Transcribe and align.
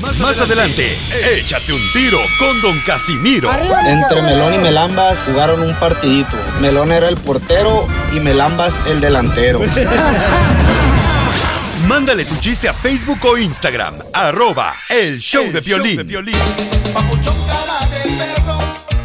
Más, 0.00 0.18
Más 0.18 0.40
adelante, 0.40 0.98
échate 1.36 1.72
un 1.72 1.92
tiro 1.92 2.18
con 2.38 2.60
Don 2.60 2.80
Casimiro. 2.80 3.50
Entre 3.86 4.22
Melón 4.22 4.54
y 4.54 4.58
Melambas 4.58 5.16
jugaron 5.26 5.62
un 5.62 5.74
partidito. 5.76 6.36
Melón 6.60 6.92
era 6.92 7.08
el 7.08 7.16
portero 7.16 7.86
y 8.14 8.20
Melambas 8.20 8.74
el 8.86 9.00
delantero. 9.00 9.60
Mándale 11.88 12.24
tu 12.24 12.36
chiste 12.36 12.68
a 12.68 12.72
Facebook 12.72 13.18
o 13.24 13.36
Instagram, 13.36 13.94
arroba 14.14 14.74
el 14.88 15.18
show, 15.18 15.44
de, 15.52 15.60
violín. 15.60 15.98
Papuchón 16.94 17.36
cara 17.46 17.86
de 17.90 18.10
perro, 18.16 18.58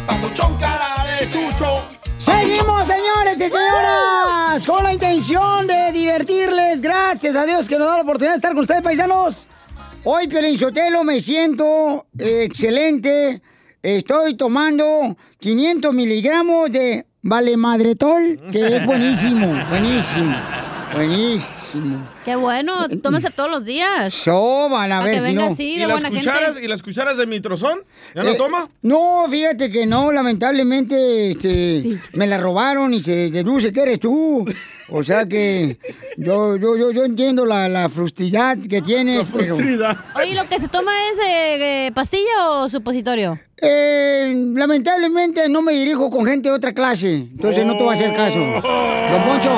papuchón 0.06 0.56
cara 0.56 1.04
de 1.04 1.30
chucho. 1.30 1.84
Seguimos, 2.16 2.86
señores 2.86 3.36
y 3.36 3.48
señoras, 3.50 4.66
con 4.66 4.82
la 4.82 4.94
intención 4.94 5.66
de 5.66 5.92
divertirles. 5.92 6.80
Gracias 6.80 7.36
a 7.36 7.44
Dios 7.44 7.68
que 7.68 7.78
nos 7.78 7.86
da 7.86 7.96
la 7.96 8.02
oportunidad 8.02 8.32
de 8.32 8.36
estar 8.36 8.52
con 8.52 8.60
ustedes, 8.60 8.82
paisanos. 8.82 9.46
Hoy, 10.02 10.28
Piolín 10.28 10.58
Sotelo, 10.58 11.04
me 11.04 11.20
siento 11.20 12.06
eh, 12.18 12.44
excelente. 12.44 13.42
Estoy 13.82 14.34
tomando 14.34 15.14
500 15.38 15.92
miligramos 15.92 16.72
de 16.72 17.04
Valemadretol, 17.20 18.40
que 18.50 18.76
es 18.76 18.86
buenísimo, 18.86 19.46
buenísimo, 19.68 20.34
buenísimo. 20.94 21.59
Qué 22.24 22.36
bueno, 22.36 22.72
tómese 23.02 23.30
todos 23.30 23.50
los 23.50 23.64
días. 23.64 24.12
Soban, 24.14 24.92
a 24.92 24.98
Para 25.00 25.04
ver 25.04 25.14
que 25.14 25.20
si 25.20 25.26
venga 25.26 25.46
no. 25.46 25.52
así, 25.52 25.74
¿Y 25.74 25.78
de 25.78 25.86
las, 25.86 26.00
buena 26.00 26.08
cucharas, 26.16 26.44
gente. 26.52 26.64
¿Y 26.64 26.68
las 26.68 26.82
cucharas 26.82 27.16
de 27.16 27.26
mitrozón? 27.26 27.80
¿Ya 28.14 28.22
no 28.22 28.30
Eh, 28.30 28.36
toma? 28.36 28.68
No, 28.82 29.26
fíjate 29.28 29.70
que 29.70 29.86
no, 29.86 30.10
lamentablemente 30.12 31.30
este, 31.30 31.98
me 32.14 32.26
la 32.26 32.38
robaron 32.38 32.92
y 32.94 33.00
se 33.02 33.30
deduce 33.30 33.72
que 33.72 33.82
eres 33.82 34.00
tú. 34.00 34.44
O 34.92 35.04
sea 35.04 35.24
que 35.26 35.78
yo, 36.16 36.56
yo, 36.56 36.76
yo, 36.76 36.90
yo 36.90 37.04
entiendo 37.04 37.46
la, 37.46 37.68
la 37.68 37.88
frustridad 37.88 38.58
que 38.68 38.82
tienes. 38.82 39.24
pero- 39.32 39.54
Oye, 39.54 40.34
¿lo 40.34 40.48
que 40.48 40.58
se 40.58 40.66
toma 40.68 40.90
es 41.12 41.18
eh, 41.18 41.86
eh, 41.86 41.92
pastilla 41.94 42.48
o 42.50 42.68
supositorio? 42.68 43.38
Eh, 43.62 44.34
lamentablemente 44.54 45.48
no 45.48 45.62
me 45.62 45.72
dirijo 45.74 46.10
con 46.10 46.24
gente 46.26 46.48
de 46.48 46.54
otra 46.54 46.72
clase, 46.72 47.14
entonces 47.14 47.64
no 47.66 47.76
te 47.76 47.84
voy 47.84 47.94
a 47.94 47.98
hacer 47.98 48.16
caso. 48.16 48.38
Don 48.38 49.22
Poncho, 49.28 49.50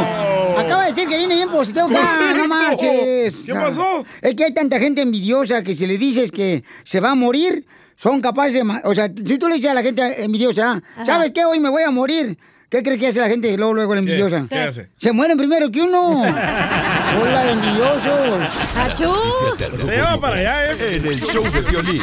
acaba 0.62 0.82
de 0.82 0.88
decir 0.90 1.08
que 1.08 1.16
viene 1.16 1.34
bien 1.34 1.48
positivo 1.48 1.86
acá, 1.86 2.34
no 2.36 2.48
marches. 2.48 3.44
¿Qué 3.46 3.54
pasó? 3.54 4.04
Es 4.20 4.34
que 4.34 4.44
hay 4.44 4.54
tanta 4.54 4.78
gente 4.78 5.02
envidiosa 5.02 5.62
que 5.62 5.74
si 5.74 5.86
le 5.86 5.98
dices 5.98 6.30
que 6.30 6.64
se 6.84 7.00
va 7.00 7.10
a 7.10 7.14
morir, 7.14 7.64
son 7.96 8.20
capaces 8.20 8.54
de... 8.54 8.80
O 8.84 8.94
sea, 8.94 9.10
si 9.14 9.38
tú 9.38 9.48
le 9.48 9.56
dices 9.56 9.70
a 9.70 9.74
la 9.74 9.82
gente 9.82 10.24
envidiosa, 10.24 10.82
Ajá. 10.94 11.06
¿sabes 11.06 11.30
qué? 11.32 11.44
Hoy 11.44 11.60
me 11.60 11.68
voy 11.68 11.82
a 11.82 11.90
morir. 11.90 12.38
¿Qué 12.72 12.82
crees 12.82 12.98
que 12.98 13.08
hace 13.08 13.20
la 13.20 13.28
gente 13.28 13.54
luego, 13.58 13.74
luego 13.74 13.92
la 13.92 14.00
envidiosa? 14.00 14.46
¿Qué 14.48 14.58
hace? 14.58 14.88
Se 14.96 15.12
mueren 15.12 15.36
primero 15.36 15.70
que 15.70 15.82
uno. 15.82 16.22
Hola 16.22 17.44
de 17.44 17.52
envidiosos. 17.52 19.58
Del 19.58 19.72
Te 19.72 19.84
lleva 19.94 20.18
para 20.18 20.36
allá, 20.36 20.72
¿eh? 20.72 20.76
En 20.96 21.06
el 21.06 21.20
show 21.20 21.44
de 21.52 21.60
violín. 21.70 22.02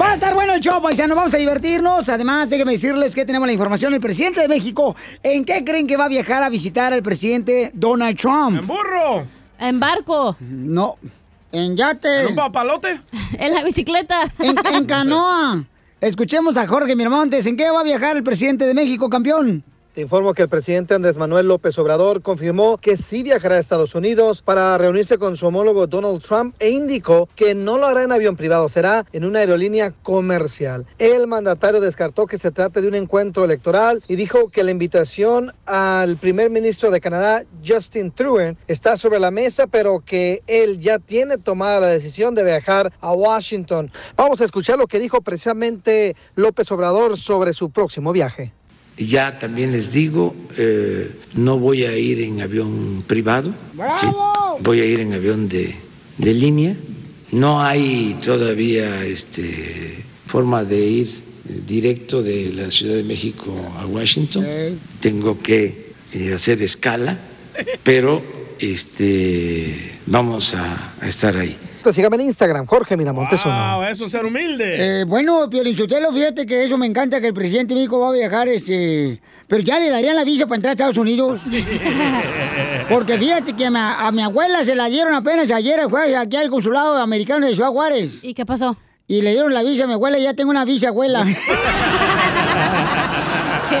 Va 0.00 0.12
a 0.12 0.14
estar 0.14 0.32
bueno 0.32 0.54
el 0.54 0.60
show, 0.60 0.80
paisano. 0.80 1.16
Vamos 1.16 1.34
a 1.34 1.38
divertirnos. 1.38 2.08
Además, 2.08 2.50
déjenme 2.50 2.70
decirles 2.70 3.16
que 3.16 3.24
tenemos 3.24 3.48
la 3.48 3.52
información. 3.52 3.92
El 3.92 4.00
presidente 4.00 4.40
de 4.40 4.46
México, 4.46 4.94
¿en 5.24 5.44
qué 5.44 5.64
creen 5.64 5.88
que 5.88 5.96
va 5.96 6.04
a 6.04 6.08
viajar 6.08 6.44
a 6.44 6.48
visitar 6.50 6.92
al 6.92 7.02
presidente 7.02 7.72
Donald 7.74 8.16
Trump? 8.16 8.60
¡En 8.60 8.66
burro! 8.68 9.26
En 9.58 9.80
barco. 9.80 10.36
No. 10.38 10.98
En 11.50 11.76
yate. 11.76 12.20
¿En 12.20 12.26
un 12.28 12.36
papalote? 12.36 13.00
En 13.40 13.52
la 13.54 13.64
bicicleta. 13.64 14.20
En, 14.38 14.54
en 14.72 14.84
canoa. 14.86 15.64
Escuchemos 16.00 16.56
a 16.56 16.68
Jorge 16.68 16.94
Miramontes. 16.94 17.44
¿En 17.46 17.56
qué 17.56 17.68
va 17.70 17.80
a 17.80 17.82
viajar 17.82 18.16
el 18.16 18.22
presidente 18.22 18.66
de 18.66 18.74
México, 18.74 19.10
campeón? 19.10 19.64
Te 19.94 20.02
informo 20.02 20.34
que 20.34 20.42
el 20.42 20.48
presidente 20.48 20.94
Andrés 20.94 21.18
Manuel 21.18 21.48
López 21.48 21.76
Obrador 21.80 22.22
confirmó 22.22 22.78
que 22.78 22.96
sí 22.96 23.24
viajará 23.24 23.56
a 23.56 23.58
Estados 23.58 23.96
Unidos 23.96 24.40
para 24.40 24.78
reunirse 24.78 25.18
con 25.18 25.36
su 25.36 25.48
homólogo 25.48 25.88
Donald 25.88 26.22
Trump 26.22 26.54
e 26.60 26.70
indicó 26.70 27.28
que 27.34 27.56
no 27.56 27.76
lo 27.76 27.86
hará 27.86 28.04
en 28.04 28.12
avión 28.12 28.36
privado, 28.36 28.68
será 28.68 29.04
en 29.12 29.24
una 29.24 29.40
aerolínea 29.40 29.92
comercial. 30.04 30.86
El 31.00 31.26
mandatario 31.26 31.80
descartó 31.80 32.28
que 32.28 32.38
se 32.38 32.52
trate 32.52 32.80
de 32.80 32.86
un 32.86 32.94
encuentro 32.94 33.44
electoral 33.44 34.00
y 34.06 34.14
dijo 34.14 34.48
que 34.50 34.62
la 34.62 34.70
invitación 34.70 35.52
al 35.66 36.16
primer 36.18 36.50
ministro 36.50 36.92
de 36.92 37.00
Canadá, 37.00 37.42
Justin 37.66 38.12
Trudeau, 38.12 38.54
está 38.68 38.96
sobre 38.96 39.18
la 39.18 39.32
mesa, 39.32 39.66
pero 39.66 40.04
que 40.06 40.44
él 40.46 40.78
ya 40.78 41.00
tiene 41.00 41.36
tomada 41.36 41.80
la 41.80 41.88
decisión 41.88 42.36
de 42.36 42.44
viajar 42.44 42.92
a 43.00 43.12
Washington. 43.12 43.90
Vamos 44.16 44.40
a 44.40 44.44
escuchar 44.44 44.78
lo 44.78 44.86
que 44.86 45.00
dijo 45.00 45.20
precisamente 45.20 46.14
López 46.36 46.70
Obrador 46.70 47.18
sobre 47.18 47.52
su 47.54 47.70
próximo 47.70 48.12
viaje. 48.12 48.52
Ya 49.00 49.38
también 49.38 49.72
les 49.72 49.92
digo, 49.92 50.36
eh, 50.58 51.10
no 51.34 51.58
voy 51.58 51.84
a 51.84 51.96
ir 51.96 52.20
en 52.20 52.42
avión 52.42 53.02
privado, 53.06 53.54
¿sí? 53.98 54.06
voy 54.60 54.80
a 54.80 54.84
ir 54.84 55.00
en 55.00 55.14
avión 55.14 55.48
de, 55.48 55.74
de 56.18 56.34
línea. 56.34 56.76
No 57.32 57.62
hay 57.62 58.16
todavía 58.22 59.04
este, 59.04 60.04
forma 60.26 60.64
de 60.64 60.80
ir 60.80 61.08
directo 61.66 62.22
de 62.22 62.52
la 62.52 62.70
Ciudad 62.70 62.96
de 62.96 63.02
México 63.02 63.54
a 63.78 63.86
Washington. 63.86 64.44
Tengo 65.00 65.40
que 65.40 65.92
eh, 66.12 66.34
hacer 66.34 66.60
escala, 66.60 67.18
pero 67.82 68.22
este, 68.58 69.92
vamos 70.06 70.54
a, 70.54 70.92
a 71.00 71.08
estar 71.08 71.36
ahí. 71.36 71.56
Sígame 71.92 72.16
en 72.16 72.22
Instagram, 72.22 72.66
Jorge 72.66 72.96
Miramontes 72.96 73.44
uno. 73.44 73.76
Wow, 73.76 73.84
eso 73.84 74.06
es 74.06 74.12
ser 74.12 74.24
humilde. 74.24 75.00
Eh, 75.00 75.04
bueno, 75.04 75.48
Piolinsotelo, 75.48 76.12
fíjate 76.12 76.46
que 76.46 76.64
eso 76.64 76.76
me 76.78 76.86
encanta, 76.86 77.20
que 77.20 77.28
el 77.28 77.34
presidente 77.34 77.74
de 77.74 77.80
México 77.80 77.98
va 77.98 78.08
a 78.08 78.12
viajar, 78.12 78.48
este... 78.48 79.20
Pero 79.46 79.62
ya 79.62 79.80
le 79.80 79.90
darían 79.90 80.14
la 80.14 80.24
visa 80.24 80.46
para 80.46 80.56
entrar 80.56 80.70
a 80.70 80.74
Estados 80.74 80.96
Unidos. 80.96 81.40
Porque 82.88 83.18
fíjate 83.18 83.54
que 83.54 83.66
a 83.66 83.70
mi, 83.70 83.78
a 83.78 84.10
mi 84.12 84.22
abuela 84.22 84.64
se 84.64 84.74
la 84.74 84.86
dieron 84.86 85.14
apenas 85.14 85.50
ayer, 85.50 85.80
fue 85.88 86.16
aquí 86.16 86.36
al 86.36 86.50
consulado 86.50 86.96
americano 86.96 87.46
de 87.46 87.54
Ciudad 87.54 87.70
Juárez. 87.70 88.22
¿Y 88.22 88.34
qué 88.34 88.46
pasó? 88.46 88.76
Y 89.08 89.22
le 89.22 89.32
dieron 89.32 89.52
la 89.52 89.64
visa 89.64 89.84
a 89.84 89.86
mi 89.88 89.94
abuela 89.94 90.18
y 90.18 90.22
ya 90.22 90.34
tengo 90.34 90.50
una 90.50 90.64
visa, 90.64 90.88
abuela. 90.88 91.24
Qué 93.68 93.80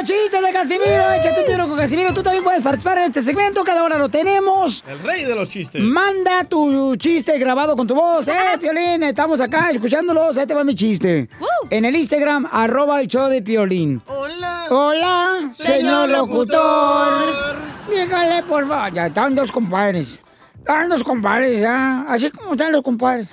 Los 0.00 0.08
chistes 0.08 0.40
de 0.40 0.50
Casimiro. 0.50 1.12
Échate 1.12 1.40
un 1.40 1.46
tiro 1.46 1.68
con 1.68 1.76
Casimiro. 1.76 2.14
Tú 2.14 2.22
también 2.22 2.42
puedes 2.42 2.62
participar 2.62 2.96
en 2.98 3.04
este 3.04 3.22
segmento. 3.22 3.62
Cada 3.62 3.84
hora 3.84 3.98
lo 3.98 4.08
tenemos. 4.08 4.82
El 4.88 4.98
rey 5.00 5.26
de 5.26 5.34
los 5.34 5.46
chistes. 5.50 5.82
Manda 5.82 6.42
tu 6.44 6.96
chiste 6.96 7.38
grabado 7.38 7.76
con 7.76 7.86
tu 7.86 7.94
voz. 7.94 8.26
¡Eh, 8.26 8.32
Piolín! 8.58 9.02
Estamos 9.02 9.42
acá 9.42 9.70
escuchándolos. 9.70 10.38
Ahí 10.38 10.46
te 10.46 10.54
va 10.54 10.64
mi 10.64 10.74
chiste. 10.74 11.28
En 11.68 11.84
el 11.84 11.94
Instagram, 11.94 12.48
arroba 12.50 12.98
el 13.02 13.08
show 13.08 13.28
de 13.28 13.42
Piolín. 13.42 14.00
Hola. 14.06 14.68
Hola, 14.70 15.52
señor 15.58 16.08
locutor. 16.08 17.58
Dígale, 17.90 18.42
por 18.44 18.66
favor. 18.66 18.94
Ya 18.94 19.08
estaban 19.08 19.34
dos 19.34 19.52
compadres. 19.52 20.18
Estaban 20.56 20.88
dos 20.88 21.04
compadres, 21.04 21.60
ya. 21.60 22.06
Así 22.08 22.30
como 22.30 22.52
están 22.52 22.72
los 22.72 22.82
compadres. 22.82 23.28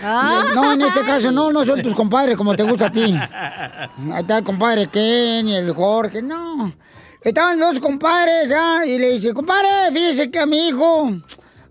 Desnudo. 0.00 0.54
No, 0.54 0.72
en 0.72 0.82
este 0.82 1.00
caso 1.02 1.30
no, 1.30 1.52
no 1.52 1.64
son 1.64 1.82
tus 1.82 1.94
compadres 1.94 2.36
como 2.36 2.54
te 2.54 2.62
gusta 2.62 2.86
a 2.86 2.90
ti. 2.90 3.14
Ahí 4.12 4.20
está 4.20 4.38
el 4.38 4.44
compadre 4.44 4.88
Ken 4.88 5.48
y 5.48 5.56
el 5.56 5.72
Jorge, 5.72 6.22
no. 6.22 6.72
Estaban 7.20 7.60
dos 7.60 7.78
compadres, 7.78 8.48
¿ya? 8.48 8.84
Y 8.84 8.98
le 8.98 9.12
dice, 9.12 9.32
compadre, 9.32 9.68
fíjese 9.92 10.30
que 10.30 10.40
a 10.40 10.46
mi 10.46 10.68
hijo, 10.68 11.12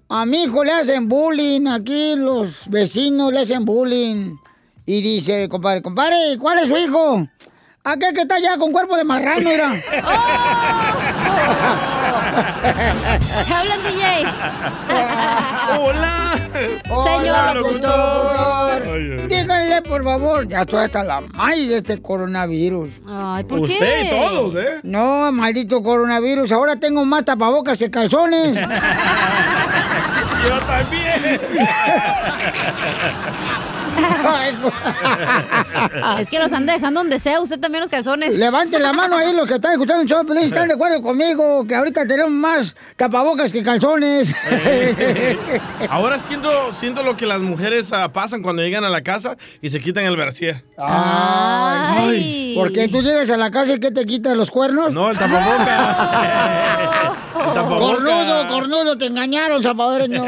a 0.07 0.25
mi 0.25 0.43
hijo 0.43 0.63
le 0.63 0.71
hacen 0.71 1.09
bullying, 1.09 1.67
aquí 1.67 2.15
los 2.15 2.69
vecinos 2.69 3.33
le 3.33 3.39
hacen 3.39 3.65
bullying. 3.65 4.35
Y 4.85 5.01
dice 5.01 5.49
compadre, 5.49 5.81
compadre, 5.81 6.37
¿cuál 6.39 6.59
es 6.59 6.69
su 6.69 6.77
hijo? 6.77 7.27
Aquel 7.83 8.13
que 8.13 8.21
está 8.21 8.35
allá 8.35 8.57
con 8.57 8.71
cuerpo 8.71 8.95
de 8.95 9.03
marrano, 9.03 9.49
mira. 9.49 9.71
Hablan, 13.51 13.79
DJ. 13.83 14.25
Hola. 15.79 16.31
Señor 17.03 17.55
locutor. 17.55 18.85
locutor. 18.85 19.27
Díganle, 19.27 19.81
por 19.81 20.03
favor. 20.03 20.47
Ya 20.47 20.61
estoy 20.61 20.85
hasta 20.85 21.03
la 21.03 21.21
maíz 21.21 21.69
de 21.69 21.77
este 21.77 22.01
coronavirus. 22.01 22.89
Ay, 23.07 23.43
¿por 23.45 23.59
Usted 23.59 23.79
qué? 23.79 24.01
y 24.03 24.09
todos, 24.09 24.55
¿eh? 24.55 24.79
No, 24.83 25.31
maldito 25.31 25.81
coronavirus. 25.81 26.51
Ahora 26.51 26.75
tengo 26.75 27.05
más 27.05 27.25
tapabocas 27.25 27.77
que 27.77 27.89
calzones. 27.89 28.55
Yo 30.43 30.59
también. 30.59 31.39
es 36.19 36.29
que 36.29 36.39
los 36.39 36.51
anda 36.51 36.73
dejando 36.73 37.01
donde 37.01 37.19
sea, 37.19 37.41
usted 37.41 37.59
también 37.59 37.81
los 37.81 37.89
calzones. 37.89 38.37
Levante 38.37 38.79
la 38.79 38.93
mano 38.93 39.17
ahí 39.17 39.33
los 39.33 39.47
que 39.47 39.55
están 39.55 39.73
escuchando 39.73 40.03
el 40.03 40.07
show, 40.07 40.23
pero 40.27 40.39
están 40.39 40.67
de 40.67 40.75
acuerdo 40.75 41.01
conmigo 41.01 41.65
que 41.65 41.75
ahorita 41.75 42.05
tenemos 42.05 42.31
más 42.31 42.75
tapabocas 42.97 43.51
que 43.51 43.63
calzones. 43.63 44.35
Ahora 45.89 46.19
siento, 46.27 46.73
siento 46.73 47.03
lo 47.03 47.17
que 47.17 47.25
las 47.25 47.41
mujeres 47.41 47.91
ah, 47.93 48.11
pasan 48.11 48.41
cuando 48.41 48.61
llegan 48.61 48.83
a 48.83 48.89
la 48.89 49.01
casa 49.01 49.37
y 49.61 49.69
se 49.69 49.79
quitan 49.79 50.05
el 50.05 50.15
brasier. 50.15 50.63
Ay. 50.77 52.53
¿Por 52.55 52.71
qué 52.71 52.87
tú 52.87 53.01
llegas 53.01 53.29
a 53.29 53.37
la 53.37 53.51
casa 53.51 53.73
y 53.73 53.79
qué 53.79 53.91
te 53.91 54.05
quitas 54.05 54.35
los 54.35 54.51
cuernos? 54.51 54.93
No, 54.93 55.11
el 55.11 55.17
tapabocas. 55.17 57.17
Cornudo, 57.53 58.47
cornudo, 58.47 58.97
te 58.97 59.05
engañaron, 59.05 59.61
salvadoreño. 59.63 60.23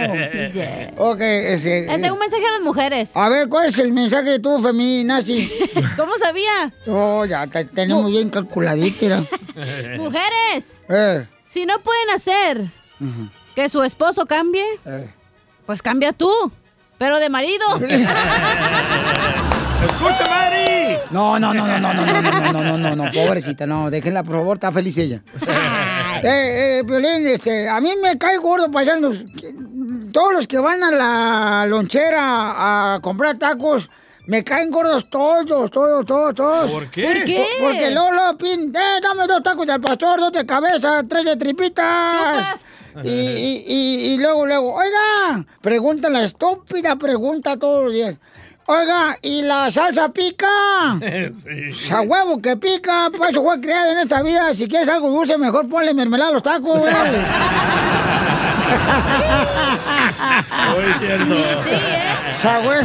Ok, 0.97 1.19
ese. 1.21 1.79
Es 1.81 2.11
un 2.11 2.19
mensaje 2.19 2.45
a 2.47 2.51
las 2.51 2.61
mujeres. 2.61 3.11
A 3.15 3.29
ver, 3.29 3.47
¿cuál 3.49 3.67
es 3.67 3.77
el 3.79 3.91
mensaje 3.91 4.29
de 4.31 4.39
tu 4.39 4.59
feminazi? 4.59 5.51
¿Cómo 5.97 6.17
sabía? 6.17 6.73
Oh, 6.87 7.25
ya 7.25 7.47
te 7.47 7.65
tenemos 7.65 8.09
bien 8.09 8.29
calculadito, 8.29 8.97
mira. 9.01 9.23
Mujeres, 9.97 10.81
Eh, 10.89 11.25
si 11.43 11.65
no 11.65 11.79
pueden 11.79 12.09
hacer 12.15 12.61
que 13.55 13.69
su 13.69 13.83
esposo 13.83 14.25
cambie, 14.25 14.65
eh. 14.85 15.07
pues 15.65 15.81
cambia 15.81 16.13
tú, 16.13 16.29
pero 16.97 17.19
de 17.19 17.29
marido. 17.29 17.65
¡Escucha, 19.83 20.27
Mari! 20.29 20.97
No, 21.11 21.37
no, 21.39 21.53
no, 21.53 21.67
no, 21.67 21.77
no, 21.79 21.93
no, 21.93 22.05
no, 22.05 22.21
no, 22.21 22.31
no, 22.53 22.63
no, 22.63 22.77
no, 22.77 22.95
no, 22.95 23.11
pobrecita, 23.11 23.67
no, 23.67 23.89
déjenla, 23.91 24.23
por 24.23 24.37
favor, 24.37 24.55
está 24.57 24.71
feliz 24.71 24.97
ella. 24.97 25.21
Eh, 26.23 26.79
eh, 26.79 26.83
Piolín, 26.85 27.27
este, 27.27 27.67
a 27.69 27.79
mí 27.81 27.93
me 28.01 28.17
cae 28.17 28.37
gordo, 28.37 28.71
paisanos, 28.71 29.23
todos 30.11 30.33
los 30.33 30.47
que 30.47 30.57
van 30.57 30.83
a 30.83 30.91
la 30.91 31.65
lonchera 31.67 32.95
a 32.95 32.99
comprar 33.01 33.37
tacos, 33.37 33.89
me 34.27 34.43
caen 34.43 34.71
gordos 34.71 35.09
todos, 35.09 35.69
todos, 35.69 36.05
todos, 36.05 36.33
todos. 36.35 36.71
¿Por 36.71 36.89
qué? 36.89 37.05
¿Por 37.07 37.23
qué? 37.25 37.45
Po- 37.59 37.65
Porque 37.65 37.91
luego, 37.91 38.11
luego, 38.11 38.37
pin, 38.37 38.73
eh, 38.75 38.99
dame 39.01 39.27
dos 39.27 39.43
tacos 39.43 39.67
del 39.67 39.81
pastor, 39.81 40.19
dos 40.19 40.31
de 40.31 40.45
cabeza, 40.45 41.03
tres 41.07 41.25
de 41.25 41.35
tripitas. 41.35 42.65
Y, 43.03 43.09
y, 43.09 43.63
y, 43.67 44.13
y 44.13 44.17
luego, 44.19 44.45
luego, 44.45 44.75
oiga, 44.75 45.43
pregunta 45.61 46.09
la 46.11 46.23
estúpida 46.23 46.95
pregunta 46.95 47.57
todos 47.57 47.85
los 47.85 47.93
días. 47.93 48.15
Oiga, 48.65 49.17
¿y 49.21 49.41
la 49.41 49.69
salsa 49.69 50.09
pica? 50.09 50.47
sí. 51.01 51.91
A 51.91 52.01
huevo 52.01 52.41
que 52.41 52.55
pica, 52.55 53.09
por 53.15 53.29
eso 53.29 53.43
fue 53.43 53.59
creada 53.59 53.91
en 53.91 53.97
esta 53.99 54.23
vida. 54.23 54.53
Si 54.53 54.67
quieres 54.69 54.87
algo 54.87 55.09
dulce, 55.09 55.37
mejor 55.37 55.67
ponle 55.67 55.93
mermelada 55.93 56.29
a 56.29 56.33
los 56.33 56.43
tacos, 56.43 56.79
güey. 56.79 56.93
Muy 60.73 60.93
cierto. 60.99 61.35
Sí, 61.61 61.69
¿eh? 61.71 62.31
O 62.31 62.33
sea, 62.33 62.59
güey. 62.59 62.79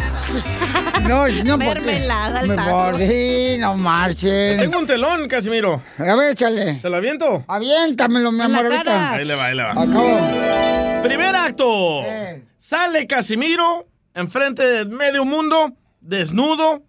No, 1.03 1.29
no, 1.45 1.59
Mermelada 1.59 2.41
al 2.41 2.49
Me 2.49 2.57
taco. 2.57 2.71
mordí, 2.71 3.57
no 3.59 3.77
marchen. 3.77 4.59
Tengo 4.59 4.79
un 4.81 4.87
telón, 4.87 5.29
Casimiro. 5.29 5.81
A 5.99 6.15
ver, 6.17 6.33
échale. 6.33 6.81
¿Se 6.81 6.89
lo 6.91 6.97
aviento? 6.97 7.45
Aviéntamelo, 7.47 8.33
mi 8.33 8.43
amor. 8.43 8.67
Ahí 8.67 9.25
le 9.25 9.35
va, 9.35 9.45
ahí 9.47 9.57
le 9.57 9.63
va. 9.63 9.71
Acabo. 9.71 11.03
Primer 11.03 11.37
acto. 11.37 12.03
Eh. 12.05 12.43
Sale 12.59 13.07
Casimiro 13.07 13.87
enfrente 14.19 14.63
de 14.67 14.85
medio 14.85 15.25
mundo, 15.25 15.73
desnudo 16.01 16.83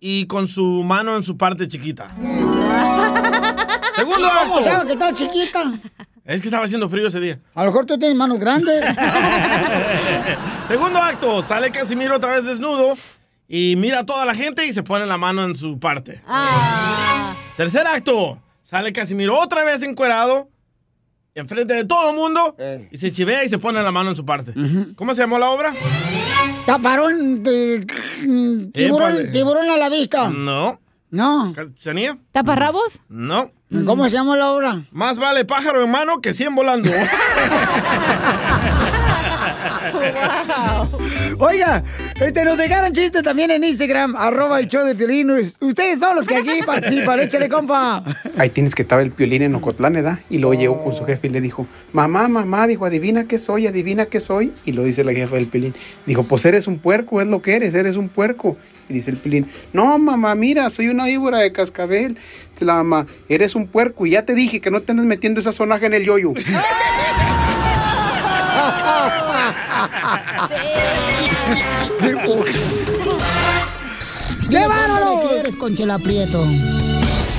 y 0.00 0.26
con 0.26 0.48
su 0.48 0.82
mano 0.84 1.14
en 1.16 1.22
su 1.22 1.36
parte 1.36 1.68
chiquita. 1.68 2.08
Segundo 3.94 4.28
¿Cómo 4.28 4.56
acto. 4.58 4.64
sabes 4.64 4.86
que 4.86 4.92
está 4.94 5.12
chiquita? 5.12 5.72
Es 6.24 6.40
que 6.40 6.48
estaba 6.48 6.64
haciendo 6.64 6.88
frío 6.88 7.06
ese 7.06 7.20
día. 7.20 7.38
A 7.54 7.60
lo 7.64 7.70
mejor 7.70 7.86
tú 7.86 7.98
tienes 7.98 8.16
manos 8.16 8.40
grandes. 8.40 8.82
Segundo 10.68 10.98
acto. 11.00 11.42
Sale 11.42 11.70
Casimiro 11.70 12.16
otra 12.16 12.32
vez 12.32 12.44
desnudo 12.44 12.94
y 13.48 13.74
mira 13.76 14.00
a 14.00 14.06
toda 14.06 14.24
la 14.24 14.34
gente 14.34 14.66
y 14.66 14.72
se 14.72 14.82
pone 14.82 15.06
la 15.06 15.18
mano 15.18 15.44
en 15.44 15.54
su 15.54 15.78
parte. 15.78 16.22
Ah, 16.26 17.36
Tercer 17.56 17.86
acto. 17.86 18.40
Sale 18.62 18.92
Casimiro 18.92 19.38
otra 19.38 19.62
vez 19.64 19.82
encuerado. 19.82 20.48
Enfrente 21.34 21.72
de 21.74 21.84
todo 21.84 22.10
el 22.10 22.16
mundo 22.16 22.54
Eh. 22.58 22.88
y 22.92 22.96
se 22.98 23.10
chivea 23.10 23.42
y 23.44 23.48
se 23.48 23.58
pone 23.58 23.82
la 23.82 23.90
mano 23.90 24.10
en 24.10 24.16
su 24.16 24.24
parte. 24.26 24.52
¿Cómo 24.96 25.14
se 25.14 25.22
llamó 25.22 25.38
la 25.38 25.48
obra? 25.50 25.72
Taparón, 26.66 27.42
de- 27.42 27.86
tiburón, 28.72 29.32
tiburón 29.32 29.70
a 29.70 29.76
la 29.78 29.88
vista. 29.88 30.28
No. 30.28 30.78
No. 31.10 31.54
¿Chanía? 31.76 32.18
¿Taparrabos? 32.32 33.00
No. 33.08 33.50
¿Cómo 33.86 34.04
se 34.04 34.10
llama 34.16 34.36
la 34.36 34.50
obra? 34.50 34.84
Más 34.90 35.18
vale 35.18 35.46
pájaro 35.46 35.82
en 35.82 35.90
mano 35.90 36.20
que 36.20 36.34
100 36.34 36.54
volando. 36.54 36.90
Oiga, 41.38 41.82
este, 42.20 42.44
nos 42.44 42.58
dejaron 42.58 42.92
chistes 42.92 43.22
también 43.22 43.50
en 43.50 43.64
Instagram, 43.64 44.14
arroba 44.16 44.60
el 44.60 44.68
show 44.68 44.84
de 44.84 44.94
Piolín. 44.94 45.30
Ustedes 45.30 45.98
son 45.98 46.16
los 46.16 46.26
que 46.26 46.36
aquí 46.36 46.62
participan, 46.64 47.20
échale, 47.20 47.48
compa. 47.48 48.04
Ahí 48.36 48.50
tienes 48.50 48.74
que 48.74 48.82
estaba 48.82 49.02
el 49.02 49.10
piolín 49.10 49.42
en 49.42 49.54
Ocotlán, 49.54 49.94
¿verdad? 49.94 50.18
Y 50.30 50.38
luego 50.38 50.54
llegó 50.54 50.84
con 50.84 50.94
su 50.94 51.04
jefe 51.04 51.28
y 51.28 51.30
le 51.30 51.40
dijo, 51.40 51.66
mamá, 51.92 52.28
mamá, 52.28 52.66
dijo, 52.66 52.84
adivina 52.84 53.24
qué 53.24 53.38
soy, 53.38 53.66
adivina 53.66 54.06
qué 54.06 54.20
soy. 54.20 54.52
Y 54.64 54.72
lo 54.72 54.84
dice 54.84 55.04
la 55.04 55.12
jefa 55.12 55.36
del 55.36 55.46
piolín. 55.46 55.74
Dijo, 56.06 56.24
pues 56.24 56.44
eres 56.44 56.66
un 56.66 56.78
puerco, 56.78 57.20
es 57.20 57.26
lo 57.26 57.42
que 57.42 57.56
eres, 57.56 57.74
eres 57.74 57.96
un 57.96 58.08
puerco. 58.08 58.56
Y 58.88 58.94
dice 58.94 59.10
el 59.10 59.16
piolín, 59.16 59.48
no, 59.72 59.98
mamá, 59.98 60.34
mira, 60.34 60.68
soy 60.70 60.88
una 60.88 61.06
víbora 61.06 61.38
de 61.38 61.52
cascabel. 61.52 62.16
Dice 62.52 62.64
la 62.64 62.74
mamá, 62.74 63.06
eres 63.28 63.54
un 63.54 63.66
puerco 63.66 64.06
y 64.06 64.10
ya 64.10 64.24
te 64.24 64.34
dije 64.34 64.60
que 64.60 64.70
no 64.70 64.82
te 64.82 64.92
andes 64.92 65.06
metiendo 65.06 65.40
esa 65.40 65.52
sonaja 65.52 65.86
en 65.86 65.94
el 65.94 66.04
yoyo. 66.04 66.34
¡Llévanos! 74.48 75.26
quieres, 75.28 75.56
Conchela 75.56 75.98
Prieto? 75.98 76.44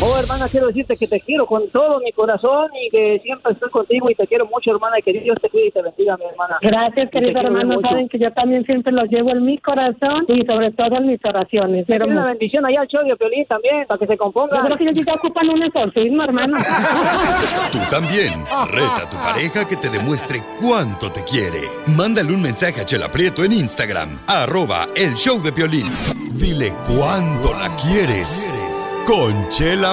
Oh, 0.06 0.20
hermana, 0.20 0.50
quiero 0.52 0.68
decirte 0.68 0.98
que 0.98 1.08
te 1.08 1.22
quiero 1.22 1.46
con 1.46 1.70
todo 1.70 2.02
mi 2.02 2.12
corazón 2.12 2.70
y 2.76 2.90
que 2.90 3.22
siempre 3.24 3.54
estoy 3.54 3.70
contigo 3.70 4.10
y 4.10 4.16
te 4.16 4.28
quiero 4.28 4.46
mucho, 4.48 4.72
hermana, 4.72 5.00
y 5.00 5.02
que 5.02 5.14
Dios 5.14 5.38
te 5.42 5.50
cuide 5.50 5.68
y 5.68 5.72
te 5.72 5.82
bendiga, 5.82 6.18
mi 6.18 6.26
hermana. 6.26 6.58
Gracias, 6.62 7.10
querido 7.10 7.40
hermano. 7.40 7.80
Saben 7.80 8.10
que 8.10 8.20
yo 8.20 8.30
también 8.34 8.66
siempre 8.66 8.92
los 8.92 9.08
llevo 9.10 9.30
en 9.30 9.46
mi 9.46 9.58
corazón 9.60 10.26
y 10.28 10.46
sobre 10.46 10.72
todo 10.72 10.98
en 10.98 11.08
mis 11.08 11.24
oraciones. 11.24 11.86
Pero 11.88 12.06
una 12.06 12.26
bendición 12.26 12.66
allá 12.66 12.82
al 12.82 12.88
show 12.88 13.02
de 13.08 13.16
Piolín 13.16 13.46
también, 13.46 13.88
para 13.88 13.98
que 13.98 14.08
se 14.08 14.18
componga. 14.18 14.58
yo 14.58 14.66
creo 14.66 14.78
que 14.78 14.84
ellos 14.84 15.06
te 15.06 15.12
ocupan 15.14 15.48
un 15.48 15.64
exorcismo, 15.64 16.24
hermano. 16.24 16.58
Tú 17.72 17.80
también. 17.90 18.34
Reta 18.72 19.04
a 19.04 19.10
tu 19.10 19.16
pareja 19.16 19.66
que 19.66 19.78
te 19.78 19.88
demuestre 19.88 20.42
cuánto 20.60 21.14
te 21.14 21.24
quiere. 21.24 21.62
Mándale 21.96 22.34
un 22.34 22.42
mensaje 22.42 22.82
a 22.82 22.86
Chela 22.86 23.10
Prieto 23.10 23.46
en 23.46 23.54
Instagram, 23.54 24.20
arroba 24.28 24.86
el 24.98 25.14
show 25.14 25.42
de 25.42 25.54
Piolín. 25.54 25.88
Dile 26.34 26.74
cuánto 26.88 27.54
la 27.54 27.74
quieres. 27.78 28.54
Conchela 29.06 29.93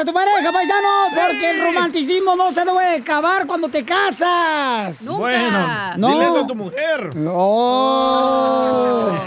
A 0.00 0.04
tu 0.04 0.12
porque 0.12 1.50
el 1.50 1.60
romanticismo 1.60 2.36
no 2.36 2.52
se 2.52 2.64
debe 2.64 2.96
acabar 2.98 3.46
cuando 3.46 3.68
te 3.68 3.84
casas. 3.84 5.02
Nunca. 5.02 5.18
Bueno, 5.18 5.96
no. 5.96 6.08
dile 6.12 6.24
eso 6.24 6.40
a 6.40 6.46
tu 6.46 6.54
mujer. 6.54 7.10
Oh. 7.28 9.18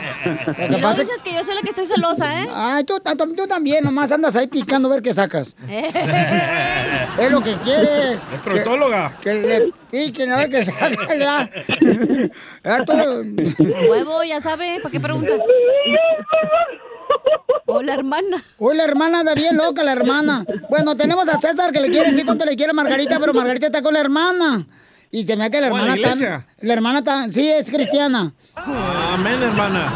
Y 0.70 0.82
pasa 0.82 1.02
dices 1.02 1.22
que 1.24 1.34
yo 1.34 1.44
soy 1.44 1.56
la 1.56 1.62
que 1.62 1.72
estoy 1.72 1.86
celosa, 1.86 2.42
¿eh? 2.42 2.48
Ay, 2.54 2.84
tú, 2.86 3.00
tú- 3.00 3.48
también, 3.48 3.84
nomás 3.84 4.12
andas 4.14 4.36
ahí 4.36 4.48
picando 4.48 4.88
a 4.88 4.92
ver 4.94 5.02
qué 5.02 5.14
sacas. 5.14 5.56
es 5.68 7.32
lo 7.32 7.42
que 7.42 7.56
quiere. 7.58 8.14
Es 8.14 8.40
proctóloga. 8.44 9.18
Que, 9.22 9.32
que 9.32 9.42
le 9.42 9.74
piquen 9.92 10.32
a 10.32 10.38
ver 10.38 10.50
qué 10.50 10.66
saca. 10.66 11.16
Ya. 11.16 11.50
Ya 12.64 12.86
tú- 12.86 12.94
Huevo, 13.90 14.24
ya 14.24 14.40
sabe, 14.40 14.80
¿para 14.82 14.92
qué 14.92 15.00
preguntas? 15.00 15.40
O 17.68 17.82
la 17.82 17.94
hermana. 17.94 18.44
Uy, 18.58 18.76
la 18.76 18.84
hermana 18.84 19.20
anda 19.20 19.34
bien 19.34 19.56
loca, 19.56 19.82
la 19.84 19.94
hermana. 19.94 20.46
Bueno, 20.70 20.98
tenemos 20.98 21.30
a 21.30 21.40
César 21.40 21.72
que 21.72 21.80
le 21.80 21.90
quiere 21.90 22.10
decir 22.10 22.26
cuánto 22.26 22.44
le 22.44 22.58
quiere 22.58 22.72
a 22.72 22.74
Margarita, 22.74 23.18
pero 23.18 23.34
Margarita 23.34 23.68
está 23.68 23.82
con 23.82 23.94
la 23.94 24.02
hermana. 24.02 24.66
Y 25.10 25.24
se 25.24 25.38
me 25.38 25.46
ve 25.46 25.52
que 25.52 25.62
la 25.62 25.72
¿O 25.72 25.78
en 25.78 25.88
la 25.88 25.94
hermana 25.94 26.14
está. 26.14 26.46
La 26.60 26.74
hermana 26.74 27.00
está. 27.00 27.30
Sí, 27.32 27.50
es 27.50 27.70
cristiana. 27.70 28.34
Amén, 28.56 29.42
hermana. 29.42 29.94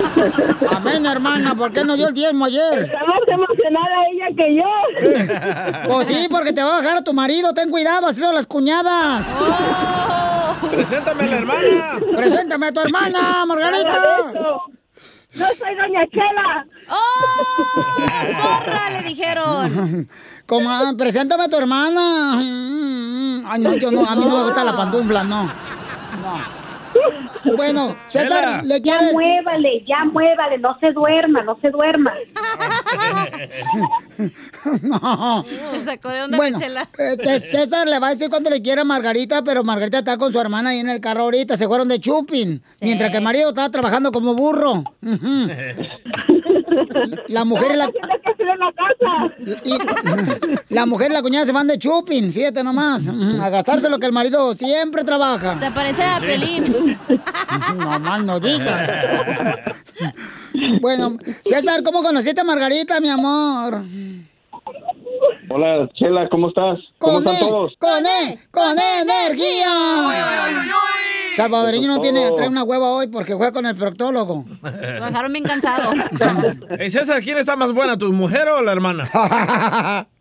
Amén, 0.71 1.05
hermana. 1.05 1.55
¿Por 1.55 1.73
qué 1.73 1.83
no 1.83 1.95
dio 1.95 2.07
el 2.07 2.13
diezmo 2.13 2.45
ayer? 2.45 2.79
Está 2.79 2.99
más 3.05 3.19
emocionada 3.27 3.95
ella 4.11 4.27
que 4.37 4.55
yo. 4.55 5.89
Pues 5.89 6.07
sí, 6.07 6.27
porque 6.29 6.53
te 6.53 6.63
va 6.63 6.75
a 6.75 6.81
bajar 6.81 6.97
a 6.97 7.03
tu 7.03 7.13
marido. 7.13 7.53
Ten 7.53 7.69
cuidado, 7.69 8.07
así 8.07 8.19
son 8.21 8.35
las 8.35 8.45
cuñadas. 8.45 9.27
Preséntame 10.71 11.23
a 11.23 11.27
la 11.27 11.37
hermana. 11.37 11.99
Preséntame 12.15 12.67
a 12.67 12.71
tu 12.71 12.79
hermana, 12.81 13.45
Margarita. 13.45 14.23
No 15.35 15.45
soy 15.47 15.75
doña 15.75 16.05
Chela. 16.11 16.65
¡Oh! 16.89 18.25
¡Zorra! 18.41 18.89
Le 18.91 19.01
dijeron. 19.09 20.09
Coma- 20.45 20.93
preséntame 20.97 21.43
a 21.45 21.49
tu 21.49 21.57
hermana. 21.57 22.35
Mm, 22.37 23.43
Ay, 23.47 23.59
no, 23.61 23.73
yo 23.75 23.91
no, 23.91 24.05
a 24.05 24.15
mí 24.15 24.25
no 24.25 24.37
me 24.37 24.43
gusta 24.45 24.63
la 24.63 24.75
pantufla, 24.75 25.23
no. 25.23 25.43
No. 25.43 26.64
Bueno, 27.55 27.95
César, 28.05 28.43
Chela. 28.43 28.61
¿le 28.63 28.81
Ya 28.81 28.97
quieres? 28.97 29.13
muévale, 29.13 29.83
ya 29.87 30.05
muévale, 30.05 30.57
no 30.59 30.77
se 30.79 30.91
duerma, 30.91 31.41
no 31.43 31.57
se 31.61 31.69
duerma. 31.69 32.13
No. 34.81 35.45
Se 35.71 35.81
sacó 35.81 36.09
de 36.09 36.23
onda 36.23 36.37
Bueno, 36.37 36.57
eh, 36.59 37.17
Cé- 37.21 37.39
César 37.51 37.87
le 37.87 37.99
va 37.99 38.07
a 38.07 38.09
decir 38.11 38.29
cuánto 38.29 38.49
le 38.49 38.61
quiere 38.61 38.81
a 38.81 38.83
Margarita, 38.83 39.43
pero 39.43 39.63
Margarita 39.63 39.99
está 39.99 40.17
con 40.17 40.31
su 40.31 40.39
hermana 40.39 40.69
ahí 40.71 40.79
en 40.79 40.89
el 40.89 41.01
carro 41.01 41.23
ahorita. 41.23 41.57
Se 41.57 41.67
fueron 41.67 41.87
de 41.87 41.99
chupin. 41.99 42.63
Mientras 42.81 43.11
que 43.11 43.17
el 43.17 43.23
marido 43.23 43.49
estaba 43.49 43.69
trabajando 43.69 44.11
como 44.11 44.33
burro. 44.33 44.83
La 47.27 47.43
mujer 47.45 47.71
y 47.73 47.77
la... 47.77 47.89
y- 49.63 50.73
la 50.73 50.85
mujer 50.85 51.11
y 51.11 51.13
la 51.13 51.21
cuñada 51.21 51.45
se 51.45 51.51
van 51.51 51.67
de 51.67 51.77
chupin, 51.77 52.31
fíjate 52.33 52.63
nomás. 52.63 53.07
A 53.07 53.49
gastarse 53.49 53.89
lo 53.89 53.99
que 53.99 54.05
el 54.05 54.11
marido 54.13 54.53
siempre 54.53 55.03
trabaja. 55.03 55.53
Se 55.55 55.71
parece 55.71 56.03
a 56.03 56.19
Piolín. 56.19 56.97
No 57.77 57.99
mal 57.99 58.25
no 58.25 58.39
diga. 58.39 59.55
Bueno, 60.81 61.17
César, 61.43 61.83
¿cómo 61.83 62.01
conociste 62.03 62.41
a 62.41 62.43
Margarita, 62.43 62.99
mi 62.99 63.09
amor? 63.09 63.81
Hola, 65.49 65.89
Chela, 65.95 66.27
¿cómo 66.29 66.49
estás? 66.49 66.79
¿Cómo 66.97 67.15
Con 67.23 67.27
están 67.27 67.35
E, 67.35 67.49
todos? 67.49 67.73
con 67.79 68.05
E, 68.05 68.39
con 68.51 68.77
E 68.79 69.01
energía. 69.01 69.73
Salvadoreño 71.35 71.87
no 71.87 71.99
tiene, 71.99 72.31
trae 72.35 72.47
una 72.47 72.63
hueva 72.63 72.89
hoy 72.89 73.07
porque 73.07 73.33
juega 73.33 73.51
con 73.51 73.65
el 73.65 73.75
proctólogo. 73.75 74.45
Lo 74.61 75.05
dejaron 75.05 75.33
bien 75.33 75.43
cansado. 75.43 75.91
Hey, 76.79 76.89
César, 76.89 77.21
¿quién 77.23 77.37
está 77.37 77.55
más 77.55 77.71
buena, 77.73 77.97
tu 77.97 78.11
mujer 78.11 78.47
o 78.49 78.61
la 78.61 78.71
hermana? 78.71 79.09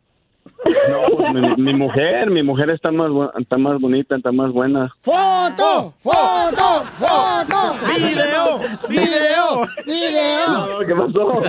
No, 0.89 1.17
pues 1.17 1.33
mi, 1.35 1.63
mi 1.63 1.75
mujer, 1.75 2.31
mi 2.31 2.43
mujer 2.43 2.71
está 2.71 2.91
más, 2.91 3.11
está 3.39 3.59
más 3.59 3.79
bonita, 3.81 4.17
está 4.17 4.33
más 4.33 4.51
buena. 4.53 4.95
¡Foto! 5.03 5.93
¡Foto! 5.99 6.85
¡Foto! 6.99 7.75
¡Video! 7.97 8.61
¡Video! 8.89 9.67
¡Video! 9.87 10.67
No, 10.69 10.79
¿qué 10.87 10.95
pasó? 10.95 11.43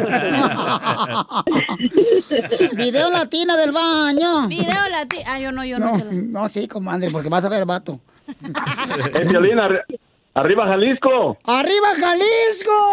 ¡Video 2.75 3.10
latina 3.10 3.55
del 3.57 3.72
baño! 3.72 4.48
Video 4.48 4.89
latino. 4.91 5.24
Ah, 5.27 5.39
yo 5.39 5.51
no, 5.51 5.63
yo 5.65 5.79
no. 5.79 5.98
No, 5.98 6.03
no, 6.12 6.48
sí, 6.50 6.67
comadre, 6.67 7.10
porque 7.10 7.29
vas 7.29 7.45
a 7.45 7.50
ver, 7.50 7.65
vato. 7.65 8.00
Eh, 8.27 9.25
Violín, 9.25 9.58
arri- 9.58 9.82
arriba 10.34 10.65
Jalisco. 10.67 11.38
¡Arriba, 11.46 11.88
Jalisco! 12.00 12.91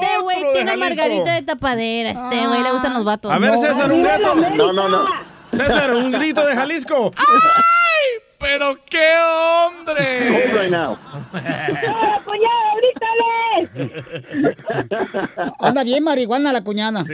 Este 0.00 0.18
güey 0.22 0.42
de 0.44 0.52
tiene 0.52 0.70
Jalisco. 0.70 0.88
margarita 0.88 1.34
de 1.34 1.42
tapadera. 1.42 2.10
Este 2.10 2.46
güey 2.46 2.62
le 2.62 2.70
gustan 2.72 2.94
los 2.94 3.04
vatos. 3.04 3.32
A 3.32 3.38
ver, 3.38 3.58
César, 3.58 3.90
un 3.92 4.02
gato. 4.02 4.34
No, 4.34 4.72
no, 4.72 4.88
no. 4.88 5.04
César, 5.52 5.94
un 5.94 6.10
grito 6.12 6.46
de 6.46 6.54
Jalisco. 6.54 7.10
¡Pero 8.38 8.76
qué 8.90 9.12
hombre! 9.20 10.30
Hold 10.30 10.60
right 10.62 10.70
now. 10.72 10.96
¡Cuñado, 12.24 12.72
grítale! 13.76 14.02
Anda 15.60 15.84
bien 15.84 16.02
marihuana 16.02 16.52
la 16.52 16.64
cuñada. 16.64 17.04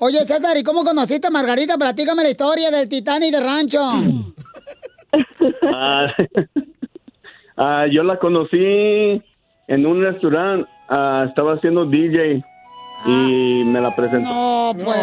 Oye, 0.00 0.24
César, 0.24 0.56
¿y 0.56 0.62
cómo 0.62 0.84
conociste 0.84 1.26
a 1.26 1.30
Margarita? 1.30 1.76
Platícame 1.76 2.22
la 2.22 2.30
historia 2.30 2.70
del 2.70 2.88
Titanic 2.88 3.32
de 3.32 3.40
Rancho. 3.40 3.82
Ah, 5.62 6.06
ah, 7.56 7.86
yo 7.90 8.02
la 8.02 8.18
conocí 8.18 9.22
en 9.68 9.86
un 9.86 10.02
restaurante. 10.02 10.68
ah, 10.88 11.24
estaba 11.28 11.54
haciendo 11.54 11.84
DJ 11.86 12.42
y 13.06 13.62
me 13.64 13.80
la 13.80 13.94
presentó. 13.94 14.28
No, 14.28 14.74
pues, 14.76 14.96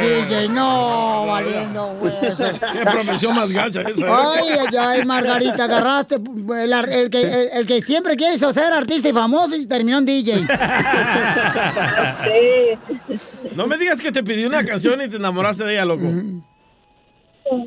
DJ, 0.00 0.48
no, 0.48 1.26
valiendo 1.26 1.86
huesos. 2.00 2.38
Qué 2.72 2.80
profesión 2.80 3.36
más 3.36 3.52
gacha 3.52 3.82
esa. 3.82 4.04
¿eh? 4.04 4.10
Ay, 4.10 4.48
ay, 4.58 4.76
ay, 4.76 5.04
Margarita, 5.04 5.64
agarraste 5.64 6.16
el, 6.16 7.10
que, 7.10 7.22
el, 7.22 7.48
el 7.52 7.66
que 7.66 7.80
siempre 7.80 8.16
quiso 8.16 8.52
ser 8.52 8.72
artista 8.72 9.08
y 9.08 9.12
famoso 9.12 9.54
y 9.56 9.66
terminó 9.66 9.98
en 9.98 10.06
DJ. 10.06 10.34
No 13.54 13.66
me 13.66 13.78
digas 13.78 14.00
que 14.00 14.12
te 14.12 14.22
pidió 14.22 14.48
una 14.48 14.62
canción 14.64 15.00
y 15.00 15.08
te 15.08 15.16
enamoraste 15.16 15.64
de 15.64 15.72
ella, 15.72 15.86
loco. 15.86 16.04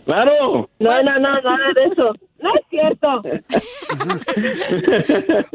¡Claro! 0.06 0.70
No, 0.80 1.04
no, 1.04 1.20
no, 1.20 1.22
nada 1.42 1.58
de 1.76 1.84
eso. 1.92 2.14
No 2.42 2.50
es 2.56 2.62
cierto. 2.70 3.08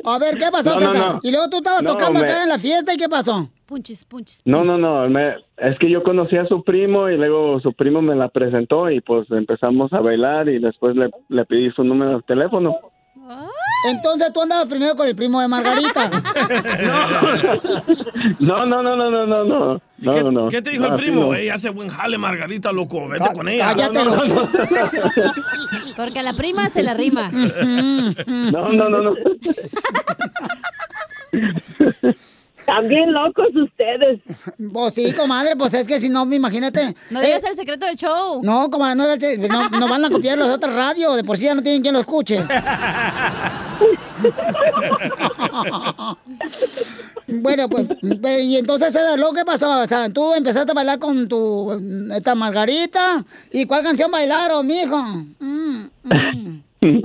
A 0.05 0.19
ver, 0.19 0.37
¿qué 0.39 0.47
pasó, 0.53 0.75
No, 0.75 0.81
no, 0.81 0.93
César? 0.93 1.13
no. 1.15 1.21
Y 1.23 1.31
luego 1.31 1.49
tú 1.49 1.57
estabas 1.59 1.83
No, 1.83 1.93
tocando 1.93 2.21
me- 2.21 2.27
acá 2.27 2.43
en 2.43 2.49
la 2.49 2.59
fiesta 2.59 2.93
y 2.93 2.97
¿qué 2.97 3.09
pasó? 3.09 3.49
Punches, 3.67 4.05
punches. 4.05 4.43
No, 4.45 4.65
no, 4.65 4.77
no. 4.77 5.09
me- 5.09 5.35
es 5.57 5.79
que 5.79 5.89
yo 5.91 6.03
conocí 6.03 6.37
a 6.37 6.47
su 6.47 6.63
primo 6.63 7.09
y 7.09 7.17
luego 7.17 7.61
su 7.61 7.73
primo 7.73 8.03
me 8.03 8.15
la 8.15 8.29
presentó 8.29 8.91
y 8.91 9.01
pues 9.01 9.31
empezamos 9.31 9.93
a 9.93 10.01
bailar 10.01 10.49
y 10.49 10.59
después 10.59 10.95
le, 10.97 11.11
le 11.29 11.45
pedí 11.47 11.71
su 11.71 11.83
número 11.85 12.17
de 12.19 12.23
teléfono. 12.23 12.77
Entonces 13.85 14.33
tú 14.33 14.43
andabas 14.43 14.67
primero 14.67 14.97
con 14.97 15.07
el 15.07 15.15
primo 15.17 15.41
de 15.41 15.49
Margarita. 15.49 16.11
No, 18.41 18.65
no, 18.67 18.83
no, 18.83 18.97
no, 18.97 19.11
no, 19.11 19.27
no, 19.27 19.45
no. 19.45 19.81
¿Y 19.99 20.03
qué, 20.11 20.23
No, 20.25 20.31
no. 20.33 20.49
qué 20.49 20.63
te 20.63 20.71
dijo 20.71 20.87
el 20.87 20.95
primo? 20.95 21.21
no. 21.27 21.35
Ey, 21.35 21.49
hace 21.51 21.69
buen 21.71 21.89
jale, 21.89 22.17
Margarita, 22.19 22.73
loco. 22.73 23.09
Vete 23.09 23.25
Cá- 23.25 23.33
con 23.33 23.49
ella. 23.49 23.69
cállate, 23.69 24.05
No, 24.05 24.17
no, 24.17 24.25
loco. 24.25 24.49
Porque 25.97 26.19
a 26.19 26.23
la 26.23 26.33
prima 26.35 26.69
se 26.71 26.83
la 26.83 26.95
rima. 26.95 27.31
No, 28.53 28.69
no, 28.69 28.89
no, 28.89 29.01
no. 29.03 29.15
También 32.67 33.13
locos 33.13 33.49
ustedes. 33.55 34.21
Pues 34.73 34.95
sí, 34.95 35.13
comadre, 35.13 35.55
pues 35.57 35.75
es 35.75 35.87
que 35.87 36.01
si 36.01 36.09
no, 36.09 36.25
imagínate. 36.33 36.95
No 37.11 37.21
Eh, 37.21 37.27
digas 37.27 37.45
el 37.45 37.57
secreto 37.57 37.87
del 37.87 37.97
show. 37.97 38.41
No, 38.43 38.71
comadre, 38.71 38.97
no, 38.97 39.07
no, 39.49 39.69
no 39.79 39.89
van 39.89 40.05
a 40.05 40.11
copiar 40.11 40.39
los 40.39 40.49
de 40.49 40.55
otra 40.55 40.75
radio, 40.75 41.15
de 41.15 41.25
por 41.25 41.37
sí 41.37 41.45
ya 41.45 41.55
no 41.55 41.63
tienen 41.63 41.83
quien 41.83 41.95
lo 41.95 42.01
escuche. 42.01 42.41
bueno, 47.27 47.69
pues, 47.69 47.87
pero, 48.23 48.41
y 48.43 48.57
entonces, 48.57 48.97
¿lo 49.19 49.33
que 49.33 49.45
pasó? 49.45 49.81
O 49.81 49.87
sea, 49.87 50.09
tú 50.11 50.35
empezaste 50.35 50.73
a 50.73 50.75
bailar 50.75 50.99
con 50.99 51.29
tu, 51.29 51.73
esta 52.15 52.35
Margarita, 52.35 53.25
¿y 53.53 53.67
cuál 53.67 53.83
canción 53.83 54.11
bailaron, 54.11 54.67
mijo? 54.67 55.03
Mm, 55.41 55.85
mm. 56.05 56.63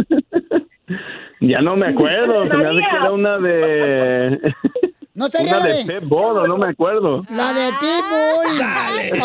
Ya 1.41 1.61
no 1.61 1.77
me 1.77 1.87
acuerdo. 1.87 2.43
Se 2.51 2.57
me 2.57 2.65
hace 2.67 2.77
que 2.77 2.95
era 2.97 3.11
una 3.13 3.37
de. 3.37 4.53
No 5.19 5.27
sería 5.27 5.57
Una 5.57 5.67
la 5.67 5.73
de 5.73 5.79
de, 5.79 5.85
Pep 5.85 6.03
Bodo, 6.07 6.47
no 6.47 6.57
me 6.57 6.69
acuerdo. 6.69 7.23
la 7.29 7.51
de 7.51 7.69
Pitbull. 7.81 8.57
Dale. 8.57 9.11
Ay, 9.11 9.19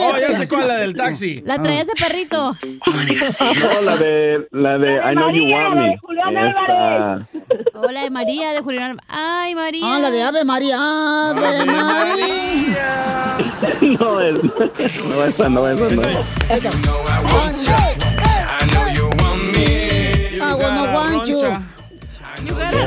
Oh, 0.00 0.12
ya 0.12 0.18
este- 0.28 0.36
sé 0.38 0.48
cuál, 0.48 0.68
la 0.68 0.76
del 0.76 0.94
taxi. 0.94 1.42
La 1.44 1.60
traía 1.60 1.82
ese 1.82 1.92
perrito. 1.98 2.56
No, 2.62 3.80
la 3.82 3.96
de, 3.96 4.46
la 4.52 4.78
de 4.78 4.94
I 4.94 5.14
Know 5.16 5.30
You 5.34 5.44
Want 5.52 5.80
la 5.80 6.30
Me. 6.30 7.26
Hola 7.74 8.02
de 8.04 8.10
María, 8.10 8.52
de 8.52 8.60
Julián. 8.60 9.00
Ay, 9.08 9.56
María. 9.56 9.82
Ah, 9.84 9.98
la 9.98 10.10
de 10.12 10.22
Ave 10.22 10.44
María, 10.44 11.30
Ave 11.30 11.66
María. 11.66 13.36
No, 13.80 14.20
es, 14.20 14.34
no, 14.34 15.24
esa 15.24 15.48
no, 15.48 15.68
esa 15.68 15.94
no. 15.94 16.02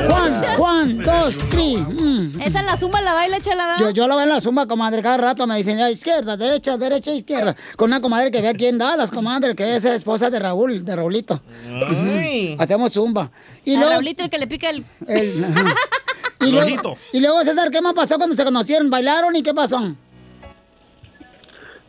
Cachanilla. 0.06 0.56
One, 0.58 0.94
dos, 1.04 1.38
three. 1.48 1.76
Mm. 1.76 2.40
Esa 2.40 2.60
en 2.60 2.66
la 2.66 2.76
zumba 2.76 3.00
la 3.00 3.14
baila, 3.14 3.40
chala, 3.40 3.76
Yo, 3.78 3.90
yo 3.90 4.06
la 4.06 4.14
veo 4.16 4.24
en 4.24 4.30
la 4.30 4.40
zumba, 4.40 4.66
comadre, 4.66 5.02
cada 5.02 5.16
rato 5.18 5.46
me 5.46 5.56
dicen, 5.56 5.78
"Ya, 5.78 5.90
izquierda, 5.90 6.36
derecha, 6.36 6.76
derecha, 6.76 7.12
izquierda. 7.12 7.56
Con 7.76 7.90
una 7.90 8.00
comadre 8.00 8.30
que 8.30 8.40
ve 8.40 8.48
aquí 8.48 8.66
en 8.66 8.78
Dallas, 8.78 9.10
comadre, 9.10 9.54
que 9.54 9.76
es 9.76 9.84
esposa 9.84 10.30
de 10.30 10.38
Raúl, 10.38 10.84
de 10.84 10.96
Raulito. 10.96 11.40
Ay. 11.68 12.56
Hacemos 12.58 12.92
zumba. 12.92 13.30
Y 13.64 13.74
A 13.74 13.78
luego, 13.78 13.92
Raulito 13.94 14.22
el 14.24 14.30
que 14.30 14.38
le 14.38 14.46
pica 14.46 14.70
el... 14.70 14.84
el- 15.06 15.44
y, 16.46 16.52
luego, 16.52 16.96
y 17.12 17.20
luego, 17.20 17.42
César, 17.44 17.70
¿qué 17.70 17.80
más 17.80 17.94
pasó 17.94 18.16
cuando 18.16 18.36
se 18.36 18.44
conocieron? 18.44 18.90
¿Bailaron 18.90 19.34
y 19.34 19.42
qué 19.42 19.52
pasó? 19.54 19.80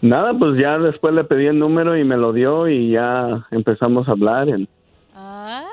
Nada, 0.01 0.31
pues 0.37 0.59
ya 0.61 0.77
después 0.77 1.13
le 1.13 1.25
pedí 1.25 1.47
el 1.47 1.59
número 1.59 1.97
y 1.97 2.05
me 2.05 2.15
lo 2.15 2.31
dio 2.31 2.67
y 2.69 2.91
ya 2.91 3.45
empezamos 3.51 4.07
a 4.07 4.11
hablar. 4.11 4.47
y 4.47 4.67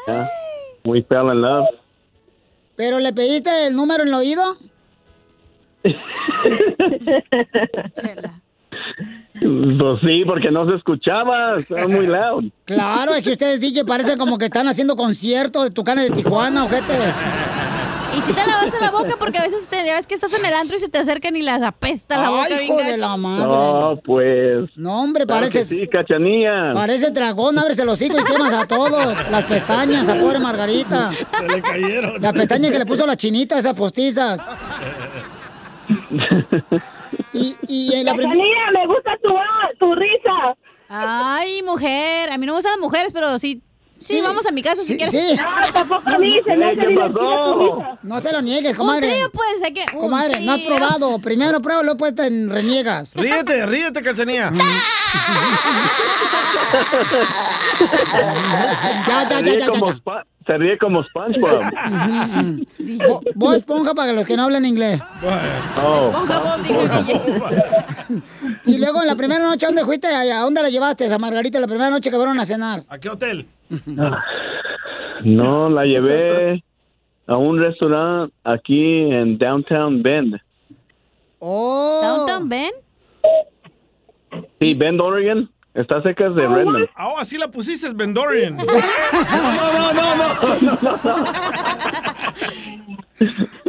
ya, 0.08 0.28
we 0.84 1.02
fell 1.04 1.26
in 1.32 1.40
love. 1.42 1.64
¿Pero 2.76 2.98
le 2.98 3.12
pediste 3.12 3.66
el 3.66 3.74
número 3.74 4.02
en 4.02 4.08
el 4.08 4.14
oído? 4.14 4.56
Pues 9.38 10.00
sí, 10.00 10.24
porque 10.26 10.50
no 10.50 10.68
se 10.68 10.76
escuchaba, 10.76 11.56
estaba 11.58 11.86
muy 11.88 12.06
loud. 12.06 12.44
Claro, 12.64 13.14
es 13.14 13.22
que 13.22 13.32
ustedes, 13.32 13.60
DJ, 13.60 13.84
parecen 13.84 14.18
como 14.18 14.38
que 14.38 14.46
están 14.46 14.66
haciendo 14.66 14.96
concierto 14.96 15.62
de 15.62 15.70
Tucanes 15.70 16.08
de 16.08 16.16
Tijuana, 16.16 16.64
ojetes. 16.64 17.14
Y 18.16 18.20
si 18.22 18.32
te 18.32 18.46
lavaste 18.46 18.80
la 18.80 18.90
boca 18.90 19.16
porque 19.18 19.38
a 19.38 19.42
veces 19.42 19.70
ya 19.70 19.94
ves 19.94 20.06
que 20.06 20.14
estás 20.14 20.32
en 20.32 20.44
el 20.44 20.54
antro 20.54 20.76
y 20.76 20.78
se 20.80 20.88
te 20.88 20.98
acercan 20.98 21.36
y 21.36 21.42
las 21.42 21.60
apesta 21.62 22.16
la 22.16 22.30
boca 22.30 22.44
Ay, 22.46 22.54
bien 22.54 22.64
hijo 22.64 22.90
de 22.90 22.96
la 22.98 23.16
madre. 23.16 23.46
No, 23.46 24.00
pues. 24.02 24.70
No, 24.76 25.02
hombre, 25.02 25.26
Claro 25.26 25.40
pareces... 25.42 25.68
sí, 25.68 25.86
cachanilla. 25.86 26.72
Parece 26.72 27.10
dragón, 27.10 27.58
ábrese 27.58 27.84
los 27.84 27.94
hocico 27.94 28.18
y 28.18 28.24
quemas 28.24 28.54
a 28.54 28.66
todos. 28.66 29.14
Las 29.30 29.44
pestañas, 29.44 30.08
a 30.08 30.14
pobre 30.18 30.38
Margarita. 30.38 31.10
Se 31.12 31.46
le 31.46 31.60
cayeron. 31.60 32.22
La 32.22 32.32
pestaña 32.32 32.70
que 32.70 32.78
le 32.78 32.86
puso 32.86 33.06
la 33.06 33.16
chinita, 33.16 33.58
esas 33.58 33.74
postizas. 33.74 34.40
Y, 37.32 37.54
y 37.68 37.94
en 37.94 38.06
la. 38.06 38.14
Cachanilla, 38.14 38.70
me 38.72 38.86
gusta 38.86 39.10
tu, 39.22 39.28
tu 39.78 39.94
risa. 39.94 40.56
Ay, 40.88 41.62
mujer. 41.62 42.32
A 42.32 42.38
mí 42.38 42.46
no 42.46 42.52
me 42.52 42.58
gustan 42.58 42.72
las 42.72 42.80
mujeres, 42.80 43.12
pero 43.12 43.38
sí. 43.38 43.62
Sí, 44.04 44.20
vamos 44.20 44.46
a 44.46 44.52
mi 44.52 44.62
casa 44.62 44.82
si 44.84 44.96
quieres. 44.96 45.12
sí. 45.12 45.36
No, 45.36 45.72
tampoco 45.72 46.08
a 46.08 46.18
mí, 46.18 46.40
se 46.44 46.56
me 46.56 46.64
hace 46.66 46.76
¿Qué 46.76 46.86
divertida 46.88 47.08
tu 47.08 47.14
pasó? 47.14 47.76
risa. 47.80 47.98
No 48.02 48.22
te 48.22 48.32
lo 48.32 48.42
niegues, 48.42 48.72
Un 48.72 48.78
comadre. 48.78 49.10
trío, 49.12 49.30
pues, 49.32 49.62
hay 49.64 49.72
que... 49.74 49.84
un 49.94 50.00
Comadre, 50.00 50.40
no 50.40 50.52
has 50.52 50.60
probado. 50.60 51.18
Primero 51.18 51.60
prueba, 51.60 51.82
luego 51.82 51.98
pues 51.98 52.14
te 52.14 52.22
reniegas. 52.28 53.12
Ríete, 53.14 53.66
ríete, 53.66 54.02
cachanilla. 54.02 54.52
Ya, 59.06 59.28
ya, 59.28 59.28
Se 59.28 59.34
ya, 59.34 59.40
ríe 59.42 59.58
ya, 59.60 59.66
como, 59.68 59.86
ya. 59.90 59.92
Spa- 59.96 60.26
se 60.46 60.58
ríe 60.58 60.78
como 60.78 61.02
SpongeBob. 61.02 61.62
Bo- 63.08 63.20
Vos 63.34 63.56
esponja 63.56 63.94
para 63.94 64.12
los 64.12 64.24
que 64.26 64.36
no 64.36 64.44
hablan 64.44 64.64
inglés. 64.64 65.00
Oh. 65.82 66.10
Esponja 66.10 66.38
Bob. 66.38 66.60
Y 68.64 68.78
luego 68.78 69.00
en 69.02 69.08
la 69.08 69.16
primera 69.16 69.42
noche, 69.44 69.66
¿a 69.66 69.68
dónde 69.70 69.84
fuiste? 69.84 70.06
¿A 70.06 70.40
dónde 70.40 70.62
la 70.62 70.68
llevaste 70.68 71.12
a 71.12 71.18
Margarita 71.18 71.58
la 71.60 71.66
primera 71.66 71.90
noche 71.90 72.10
que 72.10 72.16
fueron 72.16 72.38
a 72.38 72.46
cenar? 72.46 72.84
¿A 72.88 72.98
qué 72.98 73.08
hotel? 73.08 73.46
No, 75.24 75.68
la 75.68 75.84
llevé 75.84 76.62
a 77.26 77.36
un 77.36 77.58
restaurante 77.58 78.32
aquí 78.44 79.10
en 79.12 79.36
Downtown 79.38 80.02
Bend. 80.02 80.36
Oh. 81.40 82.00
¿Downtown 82.02 82.48
Ben? 82.48 82.70
Sí, 84.60 84.74
Bend, 84.74 85.00
Oregon. 85.00 85.50
Está 85.76 86.00
cerca 86.02 86.28
de 86.30 86.46
Redmond. 86.48 86.88
Ah, 86.94 87.08
oh, 87.08 87.18
así 87.18 87.36
la 87.38 87.48
pusiste, 87.48 87.90
Bendorian. 87.94 88.56
No, 88.56 88.64
no, 88.64 89.92
no, 89.92 89.92
no, 89.92 90.34
no, 90.60 90.78
no, 90.82 90.98
no. 91.04 91.24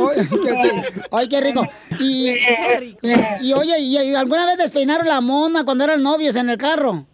Ay, 0.10 0.28
qué, 0.30 0.54
qué- 0.62 0.84
ay, 1.12 1.28
qué 1.30 1.42
rico. 1.42 1.66
Y, 2.00 2.30
y, 2.32 3.14
y, 3.42 3.54
oye, 3.54 3.80
¿y, 3.80 3.98
y 3.98 4.16
alguna 4.16 4.46
vez 4.46 4.58
despeinaron 4.58 5.08
la 5.08 5.22
mona 5.22 5.64
cuando 5.66 5.84
eran 5.84 6.02
novios 6.04 6.36
en 6.36 6.50
el 6.50 6.58
carro? 6.58 7.06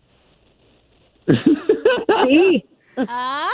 Sí. 1.27 2.65
Ah, 3.07 3.49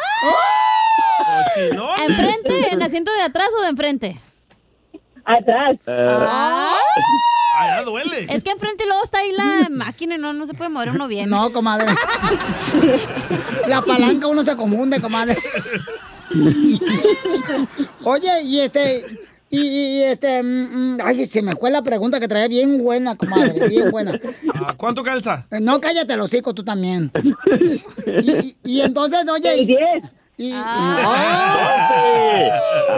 Cochinón. 1.55 1.89
¿Enfrente, 2.09 2.69
en 2.73 2.81
asiento 2.83 3.11
de 3.13 3.21
atrás 3.23 3.49
o 3.57 3.61
de 3.63 3.69
enfrente? 3.69 4.19
Atrás. 5.25 5.75
Eh, 5.85 6.07
Ah, 6.27 6.77
Ah, 7.59 7.77
ya 7.79 7.83
duele. 7.83 8.25
es 8.29 8.43
que 8.43 8.51
enfrente 8.51 8.85
luego 8.85 9.03
está 9.03 9.19
ahí 9.19 9.31
la 9.33 9.67
máquina 9.71 10.15
y 10.15 10.17
no, 10.17 10.33
no 10.33 10.45
se 10.45 10.53
puede 10.53 10.69
mover 10.69 10.89
uno 10.89 11.07
bien. 11.07 11.29
No, 11.29 11.51
comadre. 11.51 11.87
La 13.67 13.81
palanca 13.81 14.27
uno 14.27 14.43
se 14.43 14.55
confunde, 14.55 14.99
comadre. 15.01 15.37
Oye, 18.03 18.41
y 18.43 18.59
este, 18.59 19.03
y, 19.49 19.59
y, 19.61 20.03
este, 20.03 20.41
mm, 20.43 20.95
mm, 20.95 20.97
ay, 21.03 21.25
se 21.25 21.41
me 21.41 21.51
fue 21.53 21.71
la 21.71 21.81
pregunta 21.81 22.19
que 22.19 22.27
traía 22.27 22.47
bien 22.47 22.81
buena, 22.83 23.15
comadre, 23.15 23.67
bien 23.67 23.89
buena. 23.91 24.19
Ah, 24.53 24.73
¿Cuánto 24.77 25.03
calza? 25.03 25.47
Eh, 25.51 25.59
No, 25.59 25.79
cállate 25.81 26.13
el 26.13 26.21
hocico 26.21 26.53
tú 26.53 26.63
también. 26.63 27.11
Y, 28.23 28.31
y- 28.31 28.55
y 28.63 28.81
entonces, 28.81 29.27
oye, 29.29 29.63
y, 29.63 29.75
y- 30.39 30.51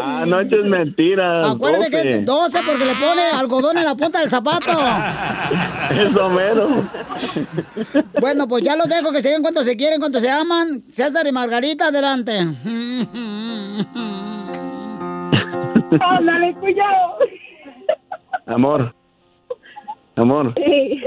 Ah, 0.03 0.23
no 0.27 0.39
eches 0.39 0.63
mentiras. 0.65 1.43
acuérdate 1.45 1.89
que 1.89 2.01
es 2.11 2.23
12 2.25 2.59
porque 2.65 2.85
le 2.85 2.93
pone 2.93 3.21
algodón 3.37 3.77
en 3.79 3.85
la 3.85 3.95
punta 3.95 4.19
del 4.19 4.29
zapato. 4.29 4.71
Eso 5.91 6.29
mero. 6.29 6.69
Bueno, 8.19 8.47
pues 8.47 8.61
ya 8.63 8.75
los 8.75 8.87
dejo 8.87 9.11
que 9.11 9.21
se 9.21 9.29
den 9.29 9.41
cuando 9.41 9.63
se 9.63 9.75
quieren, 9.75 9.99
cuando 9.99 10.19
se 10.19 10.29
aman. 10.29 10.83
César 10.89 11.25
y 11.27 11.31
Margarita, 11.31 11.87
adelante. 11.87 12.37
Ándale, 15.99 16.53
cuidado. 16.55 17.17
Amor. 18.45 18.93
Amor. 20.15 20.53
Sí. 20.55 21.01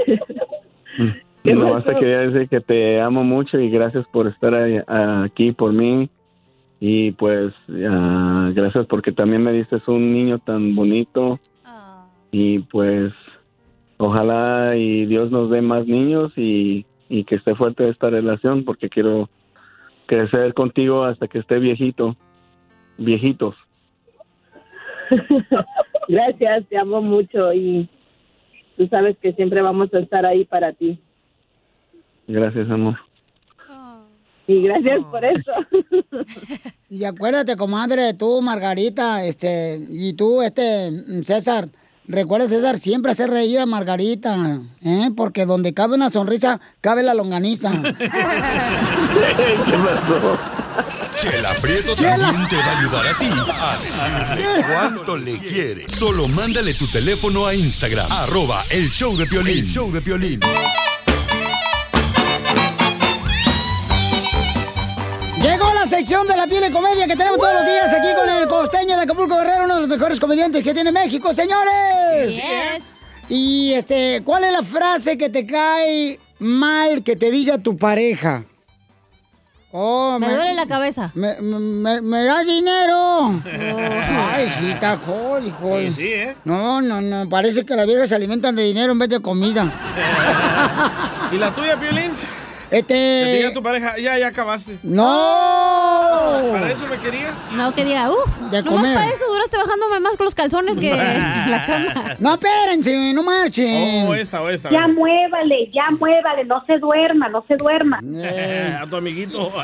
No, 1.53 1.81
te 1.83 1.93
quería 1.95 2.19
decir 2.21 2.49
que 2.49 2.59
te 2.59 2.99
amo 3.01 3.23
mucho 3.23 3.59
y 3.59 3.69
gracias 3.69 4.05
por 4.11 4.27
estar 4.27 4.53
ahí- 4.55 4.81
aquí 4.87 5.51
por 5.51 5.71
mí. 5.73 6.09
Y 6.79 7.11
pues, 7.11 7.53
ah, 7.89 8.51
gracias 8.53 8.85
porque 8.87 9.11
también 9.11 9.43
me 9.43 9.53
diste 9.53 9.81
un 9.87 10.13
niño 10.13 10.39
tan 10.39 10.75
bonito. 10.75 11.39
Y 12.31 12.59
pues, 12.59 13.13
ojalá 13.97 14.75
y 14.75 15.05
Dios 15.05 15.31
nos 15.31 15.49
dé 15.49 15.61
más 15.61 15.87
niños 15.87 16.33
y, 16.35 16.85
y 17.07 17.23
que 17.23 17.35
esté 17.35 17.55
fuerte 17.55 17.87
esta 17.89 18.09
relación 18.09 18.65
porque 18.65 18.89
quiero 18.89 19.29
crecer 20.05 20.53
contigo 20.53 21.03
hasta 21.03 21.27
que 21.27 21.39
esté 21.39 21.59
viejito. 21.59 22.15
Viejitos. 22.97 23.55
Gracias, 26.07 26.67
te 26.67 26.77
amo 26.77 27.01
mucho 27.01 27.53
y 27.53 27.89
tú 28.77 28.87
sabes 28.87 29.17
que 29.19 29.33
siempre 29.33 29.61
vamos 29.61 29.93
a 29.93 29.99
estar 29.99 30.25
ahí 30.25 30.45
para 30.45 30.73
ti. 30.73 30.99
Gracias, 32.27 32.69
amor. 32.69 33.04
Y 34.47 34.61
gracias 34.63 34.99
por 35.11 35.25
eso. 35.25 35.51
Y 36.87 37.03
acuérdate, 37.03 37.57
comadre, 37.57 38.13
tú, 38.13 38.41
Margarita, 38.41 39.25
este, 39.25 39.85
y 39.89 40.13
tú, 40.13 40.41
este, 40.41 40.91
César, 41.25 41.67
recuerda, 42.07 42.47
César, 42.47 42.77
siempre 42.77 43.11
hacer 43.11 43.31
reír 43.31 43.59
a 43.59 43.65
Margarita, 43.65 44.61
¿eh? 44.81 45.09
Porque 45.17 45.45
donde 45.45 45.73
cabe 45.73 45.95
una 45.95 46.09
sonrisa, 46.09 46.61
cabe 46.79 47.03
la 47.03 47.13
longaniza. 47.13 47.71
¿Qué 47.81 48.07
pasó? 49.77 50.37
Chela 51.17 51.49
Prieto 51.61 51.95
también 51.95 52.47
te 52.47 52.55
va 52.55 52.65
a 52.65 52.79
ayudar 52.79 53.07
a 53.07 53.17
ti 53.17 53.29
a 53.49 53.77
decirle 54.35 54.63
cuánto 54.73 55.17
le 55.17 55.37
quiere. 55.39 55.89
Solo 55.89 56.29
mándale 56.29 56.73
tu 56.75 56.87
teléfono 56.87 57.45
a 57.45 57.55
Instagram, 57.55 58.07
arroba 58.09 58.63
el 58.69 58.89
show 58.89 59.17
de 59.17 59.25
Piolín. 59.25 59.65
El 59.65 59.67
show 59.67 59.91
de 59.91 60.01
Piolín. 60.01 60.39
Sección 65.89 66.27
de 66.27 66.35
la 66.35 66.47
piel 66.47 66.61
de 66.61 66.71
comedia 66.71 67.05
que 67.07 67.15
tenemos 67.15 67.37
todos 67.37 67.53
los 67.53 67.65
días 67.65 67.93
aquí 67.93 68.07
con 68.15 68.27
el 68.27 68.47
costeño 68.47 68.97
de 68.97 69.03
Acapulco 69.03 69.37
Guerrero, 69.37 69.65
uno 69.65 69.75
de 69.75 69.81
los 69.81 69.89
mejores 69.89 70.19
comediantes 70.19 70.63
que 70.63 70.73
tiene 70.73 70.91
México, 70.91 71.31
señores. 71.31 72.35
Yes. 72.35 72.83
Y 73.29 73.73
este, 73.73 74.21
¿cuál 74.25 74.43
es 74.45 74.51
la 74.51 74.63
frase 74.63 75.17
que 75.17 75.29
te 75.29 75.45
cae 75.45 76.19
mal 76.39 77.03
que 77.03 77.15
te 77.15 77.29
diga 77.31 77.59
tu 77.59 77.77
pareja? 77.77 78.45
Oh, 79.71 80.17
Me 80.19 80.27
duele 80.33 80.53
la 80.55 80.65
cabeza. 80.65 81.11
Me, 81.13 81.39
me, 81.41 82.01
me 82.01 82.23
das 82.23 82.45
dinero. 82.47 83.41
Ay, 83.45 84.49
sí, 84.49 84.71
está 84.71 84.97
jol, 84.97 85.47
hijo. 85.47 85.79
Sí, 85.79 85.93
sí, 85.93 86.07
¿eh? 86.07 86.35
No, 86.45 86.81
no, 86.81 86.99
no, 87.01 87.29
parece 87.29 87.65
que 87.65 87.75
las 87.75 87.85
viejas 87.85 88.09
se 88.09 88.15
alimentan 88.15 88.55
de 88.55 88.63
dinero 88.63 88.91
en 88.93 88.99
vez 88.99 89.09
de 89.09 89.19
comida. 89.21 89.71
¿Y 91.31 91.37
la 91.37 91.53
tuya, 91.53 91.77
Piolín? 91.77 92.11
Este... 92.75 92.93
Que 92.93 93.23
te 93.25 93.37
diga 93.37 93.53
tu 93.53 93.63
pareja, 93.63 93.97
ya, 93.97 94.17
ya 94.17 94.27
acabaste. 94.27 94.79
¡No! 94.83 95.05
¿Para 96.51 96.73
eso 96.73 96.85
me 96.87 96.97
quería? 96.97 97.33
No, 97.53 97.73
que 97.73 97.85
diga, 97.85 98.09
uff, 98.09 98.37
De 98.51 98.61
no 98.63 98.71
comer. 98.71 98.95
para 98.95 99.11
eso 99.13 99.23
duraste 99.31 99.55
bajándome 99.55 100.01
más 100.01 100.17
con 100.17 100.25
los 100.25 100.35
calzones 100.35 100.77
que 100.77 100.89
la 100.93 101.63
cama. 101.65 102.17
No, 102.19 102.33
espérense, 102.33 103.13
no 103.13 103.23
marchen. 103.23 104.07
Oh, 104.09 104.13
esta 104.13 104.41
o 104.41 104.49
esta. 104.49 104.69
Ya 104.71 104.89
muévale, 104.89 105.71
ya 105.73 105.89
muévale, 105.97 106.43
no 106.43 106.65
se 106.65 106.77
duerma, 106.77 107.29
no 107.29 107.45
se 107.47 107.55
duerma. 107.55 107.99
Eh. 108.03 108.77
a 108.81 108.85
tu 108.85 108.97
amiguito. 108.97 109.53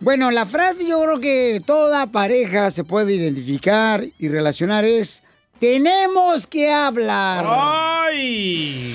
Bueno, 0.00 0.30
la 0.30 0.46
frase 0.46 0.86
yo 0.86 1.02
creo 1.02 1.18
que 1.18 1.60
toda 1.66 2.06
pareja 2.06 2.70
se 2.70 2.84
puede 2.84 3.14
identificar 3.14 4.04
y 4.18 4.28
relacionar 4.28 4.84
es 4.84 5.24
tenemos 5.58 6.46
que 6.46 6.72
hablar. 6.72 7.44
¡Ay! 7.48 8.94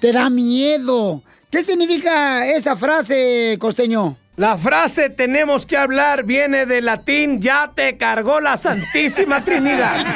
Te 0.00 0.12
da 0.12 0.28
miedo. 0.28 1.22
¿Qué 1.50 1.62
significa 1.64 2.46
esa 2.46 2.76
frase, 2.76 3.56
costeño? 3.58 4.16
La 4.36 4.56
frase 4.56 5.10
tenemos 5.10 5.66
que 5.66 5.76
hablar 5.76 6.22
viene 6.24 6.64
del 6.64 6.86
latín 6.86 7.42
ya 7.42 7.72
te 7.74 7.98
cargó 7.98 8.40
la 8.40 8.56
Santísima 8.56 9.44
Trinidad. 9.44 10.06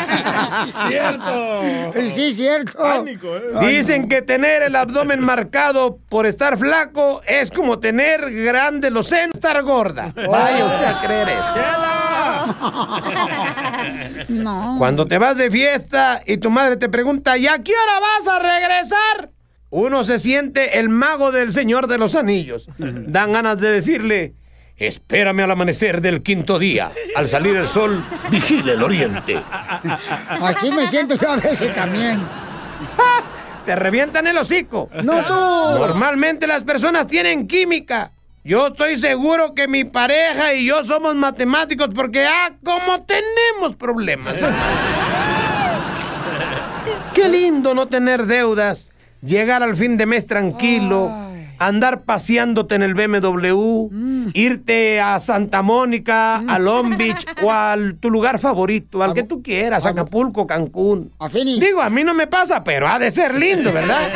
Cierto. 0.88 1.92
Sí, 2.14 2.34
cierto. 2.34 2.78
Pánico, 2.78 3.36
¿eh? 3.36 3.42
Dicen 3.68 4.08
que 4.08 4.22
tener 4.22 4.62
el 4.62 4.76
abdomen 4.76 5.20
marcado 5.20 5.98
por 6.08 6.24
estar 6.24 6.56
flaco 6.56 7.20
es 7.26 7.50
como 7.50 7.80
tener 7.80 8.30
grandes 8.30 8.92
los 8.92 9.08
senos, 9.08 9.34
estar 9.34 9.60
gorda. 9.62 10.14
Vaya 10.14 10.64
usted 10.64 10.86
a 10.86 11.02
creer 11.02 11.28
eso. 11.28 11.54
No. 14.28 14.76
Cuando 14.78 15.06
te 15.06 15.18
vas 15.18 15.36
de 15.36 15.50
fiesta 15.50 16.20
y 16.26 16.38
tu 16.38 16.50
madre 16.50 16.76
te 16.76 16.88
pregunta, 16.88 17.36
¿y 17.36 17.46
a 17.46 17.62
qué 17.62 17.72
hora 17.72 18.00
vas 18.00 18.26
a 18.26 18.38
regresar? 18.38 19.33
Uno 19.76 20.04
se 20.04 20.20
siente 20.20 20.78
el 20.78 20.88
mago 20.88 21.32
del 21.32 21.52
Señor 21.52 21.88
de 21.88 21.98
los 21.98 22.14
Anillos. 22.14 22.68
Dan 22.78 23.32
ganas 23.32 23.58
de 23.58 23.72
decirle, 23.72 24.34
espérame 24.76 25.40
al 25.40 25.50
amanecer 25.50 26.00
del 26.00 26.22
quinto 26.22 26.60
día. 26.60 26.92
Al 27.16 27.26
salir 27.26 27.56
el 27.56 27.66
sol, 27.66 28.04
vigila 28.30 28.74
el 28.74 28.82
oriente. 28.84 29.36
Así 30.28 30.70
me 30.70 30.86
siento 30.86 31.16
yo 31.16 31.28
a 31.28 31.36
veces 31.38 31.74
también. 31.74 32.22
Te 33.66 33.74
revientan 33.74 34.28
el 34.28 34.38
hocico. 34.38 34.90
No 35.02 35.24
tú. 35.24 35.34
Normalmente 35.34 36.46
las 36.46 36.62
personas 36.62 37.08
tienen 37.08 37.48
química. 37.48 38.12
Yo 38.44 38.68
estoy 38.68 38.96
seguro 38.96 39.56
que 39.56 39.66
mi 39.66 39.82
pareja 39.82 40.54
y 40.54 40.66
yo 40.66 40.84
somos 40.84 41.16
matemáticos 41.16 41.88
porque, 41.92 42.24
ah, 42.26 42.54
como 42.62 43.02
tenemos 43.02 43.74
problemas. 43.76 44.36
Qué 47.12 47.28
lindo 47.28 47.74
no 47.74 47.88
tener 47.88 48.26
deudas, 48.26 48.92
llegar 49.24 49.62
al 49.62 49.76
fin 49.76 49.96
de 49.96 50.06
mes 50.06 50.26
tranquilo, 50.26 51.10
andar 51.58 52.02
paseándote 52.02 52.74
en 52.74 52.82
el 52.82 52.94
BMW, 52.94 53.88
irte 54.34 55.00
a 55.00 55.18
Santa 55.18 55.62
Mónica, 55.62 56.36
a 56.36 56.58
Long 56.58 56.96
Beach 56.96 57.24
o 57.42 57.50
a 57.50 57.76
tu 58.00 58.10
lugar 58.10 58.38
favorito, 58.38 59.02
al 59.02 59.14
que 59.14 59.22
tú 59.22 59.42
quieras, 59.42 59.86
Acapulco, 59.86 60.46
Cancún. 60.46 61.12
Digo, 61.60 61.80
a 61.80 61.90
mí 61.90 62.04
no 62.04 62.14
me 62.14 62.26
pasa, 62.26 62.64
pero 62.64 62.88
ha 62.88 62.98
de 62.98 63.10
ser 63.10 63.34
lindo, 63.34 63.72
¿verdad? 63.72 64.10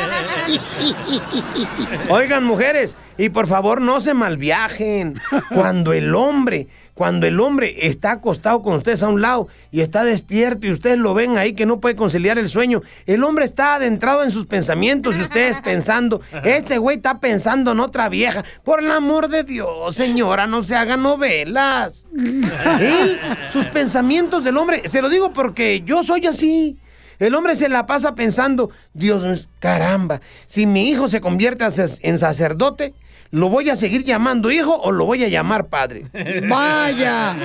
Oigan, 2.08 2.44
mujeres, 2.44 2.96
y 3.16 3.28
por 3.28 3.46
favor 3.46 3.80
no 3.80 4.00
se 4.00 4.14
malviajen. 4.14 5.20
Cuando 5.54 5.92
el 5.92 6.14
hombre, 6.14 6.68
cuando 6.98 7.28
el 7.28 7.38
hombre 7.38 7.86
está 7.86 8.10
acostado 8.10 8.60
con 8.60 8.74
ustedes 8.74 9.04
a 9.04 9.08
un 9.08 9.22
lado 9.22 9.46
y 9.70 9.82
está 9.82 10.02
despierto 10.02 10.66
y 10.66 10.72
ustedes 10.72 10.98
lo 10.98 11.14
ven 11.14 11.38
ahí 11.38 11.52
que 11.52 11.64
no 11.64 11.78
puede 11.78 11.94
conciliar 11.94 12.38
el 12.38 12.48
sueño, 12.48 12.82
el 13.06 13.22
hombre 13.22 13.44
está 13.44 13.76
adentrado 13.76 14.24
en 14.24 14.32
sus 14.32 14.46
pensamientos 14.46 15.16
y 15.16 15.20
ustedes 15.20 15.60
pensando, 15.64 16.20
este 16.42 16.78
güey 16.78 16.96
está 16.96 17.20
pensando 17.20 17.70
en 17.70 17.78
otra 17.78 18.08
vieja. 18.08 18.44
Por 18.64 18.80
el 18.80 18.90
amor 18.90 19.28
de 19.28 19.44
Dios, 19.44 19.94
señora, 19.94 20.48
no 20.48 20.64
se 20.64 20.74
hagan 20.74 21.04
novelas. 21.04 22.08
Él, 22.16 23.20
sus 23.52 23.68
pensamientos 23.68 24.42
del 24.42 24.56
hombre, 24.56 24.88
se 24.88 25.00
lo 25.00 25.08
digo 25.08 25.32
porque 25.32 25.82
yo 25.86 26.02
soy 26.02 26.26
así. 26.26 26.78
El 27.20 27.36
hombre 27.36 27.54
se 27.54 27.68
la 27.68 27.86
pasa 27.86 28.16
pensando, 28.16 28.70
Dios, 28.92 29.48
caramba, 29.60 30.20
si 30.46 30.66
mi 30.66 30.90
hijo 30.90 31.06
se 31.06 31.20
convierte 31.20 31.64
en 32.02 32.18
sacerdote, 32.18 32.92
¿lo 33.30 33.48
voy 33.48 33.70
a 33.70 33.76
seguir 33.76 34.04
llamando 34.04 34.50
hijo 34.50 34.74
o 34.74 34.92
lo 34.92 35.04
voy 35.04 35.24
a 35.24 35.28
llamar 35.28 35.66
padre? 35.66 36.04
Vaya. 36.48 37.36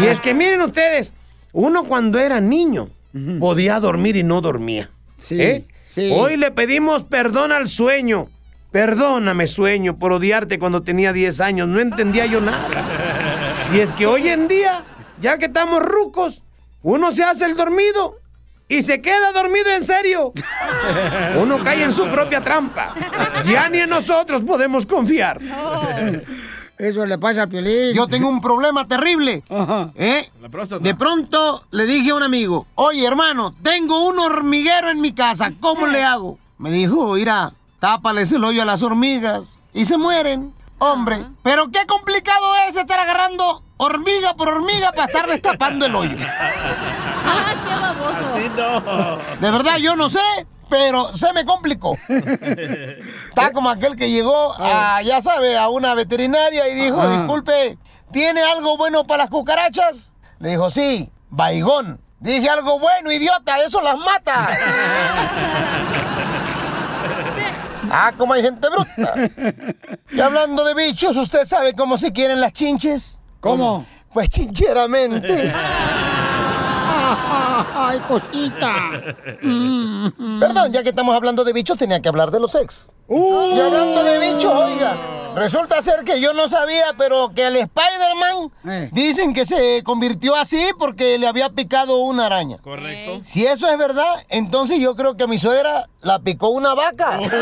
Y 0.00 0.06
es 0.06 0.20
que 0.20 0.34
miren 0.34 0.62
ustedes, 0.62 1.12
uno 1.52 1.84
cuando 1.84 2.18
era 2.18 2.40
niño 2.40 2.88
podía 3.40 3.78
dormir 3.78 4.16
y 4.16 4.22
no 4.22 4.40
dormía. 4.40 4.90
¿eh? 5.30 5.64
sí. 5.86 6.10
Hoy 6.14 6.36
le 6.36 6.50
pedimos 6.50 7.04
perdón 7.04 7.52
al 7.52 7.68
sueño. 7.68 8.28
Perdóname, 8.70 9.46
sueño, 9.46 9.98
por 9.98 10.12
odiarte 10.12 10.58
cuando 10.58 10.82
tenía 10.82 11.12
10 11.12 11.40
años. 11.42 11.68
No 11.68 11.78
entendía 11.78 12.24
yo 12.24 12.40
nada. 12.40 13.68
Y 13.74 13.80
es 13.80 13.92
que 13.92 14.06
hoy 14.06 14.28
en 14.28 14.48
día, 14.48 14.86
ya 15.20 15.36
que 15.36 15.44
estamos 15.46 15.82
rucos, 15.82 16.42
uno 16.82 17.12
se 17.12 17.22
hace 17.22 17.44
el 17.44 17.54
dormido 17.54 18.21
y 18.72 18.82
se 18.82 19.02
queda 19.02 19.32
dormido 19.32 19.70
en 19.70 19.84
serio. 19.84 20.32
Uno 21.36 21.58
cae 21.62 21.84
en 21.84 21.92
su 21.92 22.08
propia 22.08 22.40
trampa. 22.40 22.94
Ya 23.44 23.68
ni 23.68 23.80
en 23.80 23.90
nosotros 23.90 24.42
podemos 24.44 24.86
confiar. 24.86 25.38
Eso 26.78 27.04
le 27.04 27.18
pasa 27.18 27.42
a 27.42 27.46
Piolín. 27.46 27.94
Yo 27.94 28.06
tengo 28.06 28.28
un 28.28 28.40
problema 28.40 28.88
terrible. 28.88 29.44
¿Eh? 29.94 30.30
De 30.80 30.94
pronto 30.94 31.64
le 31.70 31.84
dije 31.84 32.12
a 32.12 32.14
un 32.14 32.22
amigo, 32.22 32.66
oye 32.74 33.06
hermano, 33.06 33.54
tengo 33.62 34.08
un 34.08 34.18
hormiguero 34.18 34.88
en 34.88 35.02
mi 35.02 35.12
casa, 35.12 35.52
¿cómo 35.60 35.86
le 35.86 36.02
hago? 36.02 36.38
Me 36.56 36.70
dijo, 36.70 37.12
mira, 37.12 37.52
tápales 37.78 38.32
el 38.32 38.42
hoyo 38.42 38.62
a 38.62 38.64
las 38.64 38.82
hormigas 38.82 39.60
y 39.74 39.84
se 39.84 39.98
mueren. 39.98 40.54
Hombre, 40.78 41.26
pero 41.42 41.70
qué 41.70 41.86
complicado 41.86 42.54
es 42.66 42.76
estar 42.76 42.98
agarrando 42.98 43.62
hormiga 43.76 44.34
por 44.34 44.48
hormiga 44.48 44.90
para 44.92 45.06
estarles 45.06 45.42
tapando 45.42 45.84
el 45.86 45.94
hoyo. 45.94 46.16
¡Qué 47.66 47.74
baboso! 47.74 48.24
Así 48.32 48.50
no. 48.56 49.18
De 49.40 49.50
verdad, 49.50 49.76
yo 49.78 49.96
no 49.96 50.08
sé, 50.10 50.20
pero 50.68 51.14
se 51.14 51.32
me 51.32 51.44
complicó. 51.44 51.96
Está 52.08 53.52
como 53.52 53.70
aquel 53.70 53.96
que 53.96 54.10
llegó 54.10 54.54
a, 54.58 55.02
ya 55.02 55.20
sabe, 55.20 55.56
a 55.56 55.68
una 55.68 55.94
veterinaria 55.94 56.68
y 56.68 56.74
dijo, 56.74 57.00
Ajá. 57.00 57.18
disculpe, 57.18 57.78
¿tiene 58.10 58.42
algo 58.42 58.76
bueno 58.76 59.04
para 59.04 59.24
las 59.24 59.30
cucarachas? 59.30 60.14
Le 60.38 60.50
dijo, 60.50 60.70
sí, 60.70 61.12
baigón. 61.28 62.00
Dije 62.20 62.48
algo 62.48 62.78
bueno, 62.78 63.10
idiota, 63.10 63.62
eso 63.62 63.80
las 63.82 63.96
mata. 63.96 64.58
Ah, 67.94 68.10
como 68.16 68.32
hay 68.32 68.42
gente 68.42 68.66
bruta. 68.70 69.14
Y 70.10 70.20
hablando 70.20 70.64
de 70.64 70.72
bichos, 70.74 71.14
¿usted 71.14 71.44
sabe 71.44 71.74
cómo 71.74 71.98
se 71.98 72.10
quieren 72.10 72.40
las 72.40 72.52
chinches? 72.54 73.20
¿Cómo? 73.40 73.84
Pues 74.14 74.30
chincheramente. 74.30 75.52
Ay, 77.74 78.00
cosita. 78.00 78.90
Perdón, 80.40 80.72
ya 80.72 80.82
que 80.82 80.90
estamos 80.90 81.14
hablando 81.14 81.44
de 81.44 81.52
bichos, 81.52 81.76
tenía 81.76 82.00
que 82.00 82.08
hablar 82.08 82.30
de 82.30 82.40
los 82.40 82.54
ex. 82.54 82.90
Uh. 83.08 83.54
Y 83.56 83.60
hablando 83.60 84.02
de 84.04 84.18
bichos, 84.18 84.52
oiga, 84.52 84.96
resulta 85.34 85.80
ser 85.82 86.04
que 86.04 86.20
yo 86.20 86.32
no 86.34 86.48
sabía, 86.48 86.86
pero 86.96 87.32
que 87.34 87.46
el 87.46 87.56
Spider-Man 87.56 88.50
Eh. 88.64 88.88
dicen 88.92 89.34
que 89.34 89.44
se 89.44 89.82
convirtió 89.82 90.34
así 90.36 90.60
porque 90.78 91.18
le 91.18 91.26
había 91.26 91.50
picado 91.50 91.98
una 91.98 92.26
araña. 92.26 92.58
Correcto. 92.62 93.18
Si 93.22 93.44
eso 93.46 93.68
es 93.68 93.76
verdad, 93.78 94.06
entonces 94.28 94.78
yo 94.78 94.94
creo 94.96 95.16
que 95.16 95.24
a 95.24 95.26
mi 95.26 95.38
suegra 95.38 95.88
la 96.00 96.20
picó 96.20 96.48
una 96.48 96.74
vaca. 96.74 97.12
Familia, 97.12 97.34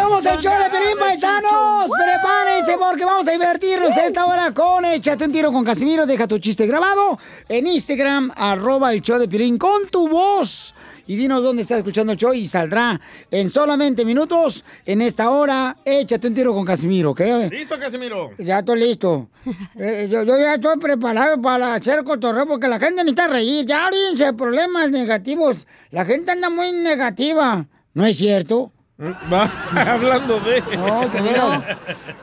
somos 0.00 0.24
el 0.24 0.38
show 0.38 0.52
de 0.62 0.70
Pelín 0.70 0.98
Paisanos. 0.98 1.90
Prepárense 1.90 2.78
porque 2.78 3.04
vamos 3.04 3.28
a 3.28 3.32
divertirnos 3.32 3.94
esta 3.96 4.24
hora 4.24 4.52
con 4.52 4.84
Échate 4.84 5.26
un 5.26 5.32
tiro 5.32 5.52
con 5.52 5.62
Casimiro. 5.62 6.06
Deja 6.06 6.26
tu 6.26 6.38
chiste 6.38 6.66
grabado 6.66 7.18
en 7.48 7.66
Instagram, 7.66 8.32
arroba 8.34 8.92
el 8.94 9.02
show 9.02 9.18
de 9.18 9.28
Pelín 9.28 9.58
con 9.58 9.88
tu 9.88 10.08
voz. 10.08 10.74
Y 11.06 11.16
dinos 11.16 11.42
dónde 11.42 11.62
estás 11.62 11.78
escuchando 11.78 12.12
el 12.12 12.18
show 12.18 12.32
y 12.32 12.46
saldrá 12.46 12.98
en 13.30 13.50
solamente 13.50 14.04
minutos 14.04 14.64
en 14.86 15.02
esta 15.02 15.30
hora. 15.30 15.76
Échate 15.84 16.28
un 16.28 16.34
tiro 16.34 16.54
con 16.54 16.64
Casimiro, 16.64 17.10
¿ok? 17.10 17.20
¿Listo, 17.50 17.78
Casimiro? 17.78 18.30
Ya 18.38 18.60
estoy 18.60 18.80
listo. 18.80 19.28
Eh, 19.78 20.08
yo, 20.10 20.24
yo 20.24 20.38
ya 20.38 20.54
estoy 20.54 20.78
preparado 20.78 21.40
para 21.40 21.74
hacer 21.74 22.04
cotorreo 22.04 22.46
porque 22.46 22.68
la 22.68 22.78
gente 22.78 22.96
necesita 22.96 23.28
reír. 23.28 23.64
Ya 23.64 23.86
olvídense 23.86 24.32
problemas 24.34 24.90
negativos. 24.90 25.66
La 25.90 26.04
gente 26.04 26.32
anda 26.32 26.50
muy 26.50 26.72
negativa. 26.72 27.66
¿No 27.94 28.06
es 28.06 28.18
cierto? 28.18 28.72
Va, 29.00 29.50
hablando 29.94 30.38
de. 30.40 30.60
No, 30.76 31.08
de 31.08 31.20
veras. 31.22 31.62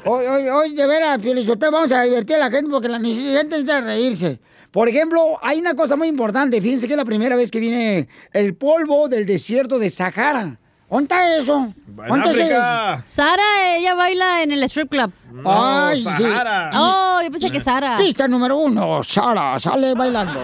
Hoy, 0.06 0.26
hoy, 0.26 0.48
hoy, 0.48 0.76
de 0.76 0.86
veras, 0.86 1.22
Felicitarte, 1.22 1.70
vamos 1.72 1.92
a 1.92 2.04
divertir 2.04 2.36
a 2.36 2.40
la 2.40 2.52
gente 2.52 2.70
porque 2.70 2.88
la 2.88 3.00
necesita 3.00 3.82
reírse. 3.82 4.40
Por 4.70 4.88
ejemplo, 4.88 5.40
hay 5.42 5.60
una 5.60 5.74
cosa 5.74 5.96
muy 5.96 6.08
importante. 6.08 6.62
Fíjense 6.62 6.88
que 6.88 6.94
es 6.94 6.98
la 6.98 7.06
primera 7.06 7.36
vez 7.36 7.50
que 7.50 7.60
viene 7.60 8.08
el 8.32 8.56
polvo 8.56 9.08
del 9.08 9.26
desierto 9.26 9.80
de 9.80 9.90
Sahara. 9.90 10.60
¿Dónde 10.90 11.04
está 11.04 11.38
eso? 11.38 11.74
¿Dónde 11.88 12.42
está? 12.44 13.02
Sara, 13.04 13.76
ella 13.76 13.96
baila 13.96 14.44
en 14.44 14.52
el 14.52 14.64
strip 14.64 14.90
club. 14.90 15.12
Ay, 15.46 16.04
sí. 16.04 16.24
Oh, 16.74 17.20
yo 17.24 17.32
pensé 17.32 17.50
que 17.50 17.60
Sara. 17.60 17.98
Pista 17.98 18.28
número 18.28 18.56
uno, 18.58 19.04
Sara, 19.04 19.60
sale 19.60 19.94
bailando. 19.96 20.40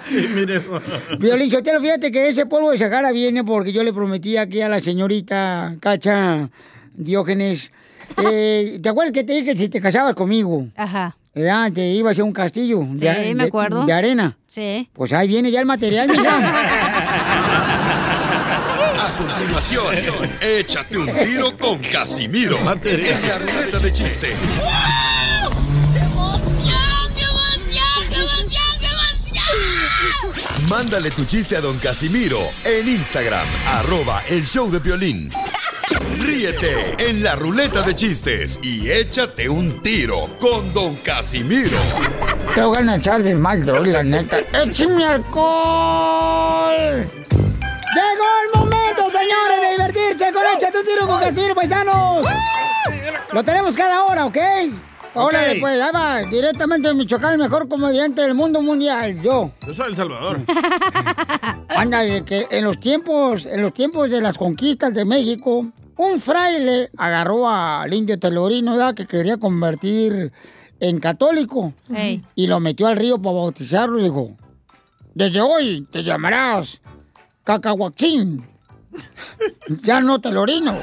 Sí, 0.07 0.27
mire 0.33 0.57
eso. 0.57 0.79
Violín 1.19 1.49
Sotelo, 1.51 1.81
fíjate 1.81 2.11
que 2.11 2.29
ese 2.29 2.45
polvo 2.45 2.71
de 2.71 2.77
Sahara 2.77 3.11
viene 3.11 3.43
porque 3.43 3.73
yo 3.73 3.83
le 3.83 3.91
prometí 3.91 4.38
aquí 4.38 4.61
a 4.61 4.69
la 4.69 4.79
señorita 4.79 5.75
Cacha 5.81 6.49
Diógenes. 6.93 7.71
eh, 8.23 8.79
¿Te 8.81 8.89
acuerdas 8.89 9.11
que 9.11 9.23
te 9.23 9.33
dije 9.33 9.45
que 9.53 9.57
si 9.57 9.67
te 9.67 9.81
casabas 9.81 10.13
conmigo? 10.13 10.67
Ajá. 10.75 11.17
Eh, 11.36 11.71
te 11.74 11.88
iba 11.91 12.10
a 12.10 12.12
hacer 12.13 12.24
un 12.24 12.32
castillo. 12.34 12.80
de 12.91 12.98
Sí, 12.98 13.08
are- 13.08 13.36
me 13.36 13.43
de- 13.43 13.48
acuerdo. 13.50 13.86
De, 13.86 13.93
arena. 13.93 14.38
Sí. 14.48 14.89
Pues 14.93 15.12
ahí 15.13 15.28
viene 15.28 15.52
ya 15.52 15.60
el 15.60 15.65
material, 15.65 16.08
mira. 16.08 16.39
A 18.98 19.17
continuación, 19.17 19.86
échate 20.41 20.98
un 20.98 21.08
tiro 21.08 21.58
con 21.58 21.78
Casimiro 21.80 22.58
en 22.84 23.28
la 23.28 23.38
ruleta 23.39 23.80
de 23.80 23.91
chiste. 23.93 24.34
Mándale 30.69 31.12
tu 31.12 31.26
chiste 31.26 31.56
a 31.58 31.62
don 31.62 31.78
Casimiro 31.78 32.39
en 32.63 32.88
Instagram, 32.88 33.45
arroba 33.74 34.21
el 34.30 34.45
show 34.45 34.69
de 34.71 34.80
violín. 34.80 35.30
Ríete 36.19 36.95
en 37.10 37.23
la 37.23 37.36
ruleta 37.36 37.82
de 37.82 37.95
chistes 37.95 38.60
y 38.63 38.89
échate 38.89 39.49
un 39.49 39.82
tiro 39.82 40.28
con 40.39 40.73
don 40.73 40.95
Casimiro. 40.97 41.78
Te 42.54 42.62
voy 42.63 42.78
a 42.88 42.95
echar 42.95 43.21
de 43.21 43.36
mal, 43.36 43.65
droga, 43.65 43.91
la 43.91 44.04
neta. 44.04 44.39
¡Échame 44.39 45.06
alcohol! 45.06 46.73
¡Llegó 47.95 48.25
el 48.43 48.60
momento, 48.60 49.10
señores, 49.10 49.62
de 49.62 49.71
divertirse 49.71 50.32
con 50.34 50.43
Échate 50.56 50.80
un 50.80 50.86
tiro 50.86 51.08
con 51.08 51.19
Casimiro 51.19 51.54
Paisanos! 51.56 52.25
Lo 53.34 53.43
tenemos 53.43 53.75
cada 53.75 54.04
hora, 54.06 54.25
¿ok? 54.25 54.38
Ahora 55.15 55.39
Ok. 55.41 55.45
después, 55.47 55.82
ahí 55.82 55.91
va, 55.93 56.21
directamente 56.23 56.88
de 56.89 56.93
Michoacán, 56.93 57.34
el 57.34 57.39
mejor 57.39 57.67
comediante 57.69 58.21
del 58.21 58.34
mundo 58.36 58.62
mundial, 58.62 59.21
yo. 59.21 59.51
Yo 59.65 59.73
soy 59.73 59.89
El 59.89 59.95
Salvador. 59.95 60.39
Anda, 61.69 62.23
que 62.25 62.47
en 62.51 62.63
los 62.65 62.80
tiempos, 62.80 63.45
en 63.45 63.62
los 63.62 63.73
tiempos 63.73 64.10
de 64.10 64.21
las 64.21 64.38
conquistas 64.38 64.93
de 64.93 65.06
México, 65.06 65.67
un 65.97 66.19
fraile 66.19 66.89
agarró 66.97 67.49
al 67.49 67.93
indio 67.93 68.19
Telorino. 68.19 68.93
Que 68.95 69.05
quería 69.08 69.38
convertir 69.38 70.31
en 70.79 70.99
católico. 70.99 71.73
Y 72.36 72.47
lo 72.47 72.60
metió 72.60 72.88
al 72.88 72.97
río 72.97 73.17
para 73.21 73.36
bautizarlo 73.36 73.99
y 73.99 74.03
dijo, 74.03 74.36
desde 75.13 75.41
hoy 75.41 75.88
te 75.91 76.03
llamarás 76.03 76.81
Cacahuaxín. 77.43 78.45
ya 79.84 79.99
no 79.99 80.19
Telorino. 80.19 80.75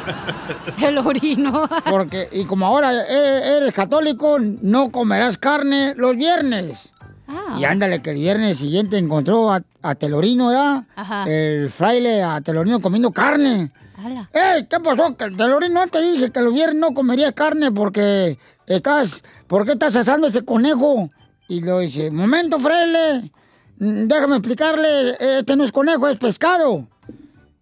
Telorino. 0.78 1.68
Porque, 1.88 2.28
y 2.32 2.44
como 2.44 2.66
ahora 2.66 2.92
e- 2.92 3.56
eres 3.58 3.72
católico, 3.72 4.38
no 4.38 4.90
comerás 4.90 5.38
carne 5.38 5.94
los 5.96 6.16
viernes. 6.16 6.88
Ah. 7.28 7.56
Y 7.58 7.64
ándale, 7.64 8.02
que 8.02 8.10
el 8.10 8.16
viernes 8.16 8.58
siguiente 8.58 8.98
encontró 8.98 9.52
a, 9.52 9.62
a 9.82 9.94
Telorino, 9.94 10.48
¿verdad? 10.48 10.84
Ajá. 10.96 11.24
El 11.28 11.70
fraile 11.70 12.22
a 12.22 12.40
Telorino 12.40 12.80
comiendo 12.80 13.10
carne. 13.12 13.70
Ala. 13.96 14.28
¡Ey! 14.32 14.66
¿Qué 14.66 14.80
pasó? 14.80 15.16
Que 15.16 15.30
Telorino 15.30 15.80
no 15.84 15.86
te 15.86 16.02
dije 16.02 16.30
que 16.30 16.40
los 16.40 16.52
viernes 16.52 16.76
no 16.76 16.92
comería 16.94 17.32
carne 17.32 17.70
porque 17.70 18.38
estás... 18.66 19.22
¿Por 19.46 19.66
qué 19.66 19.72
estás 19.72 19.94
asando 19.96 20.26
ese 20.26 20.44
conejo? 20.44 21.10
Y 21.48 21.60
lo 21.60 21.80
dice, 21.80 22.10
momento, 22.10 22.58
fraile. 22.58 23.30
Mm, 23.78 24.06
Déjame 24.08 24.36
explicarle, 24.36 25.16
este 25.38 25.56
no 25.56 25.64
es 25.64 25.72
conejo, 25.72 26.08
es 26.08 26.16
pescado. 26.16 26.88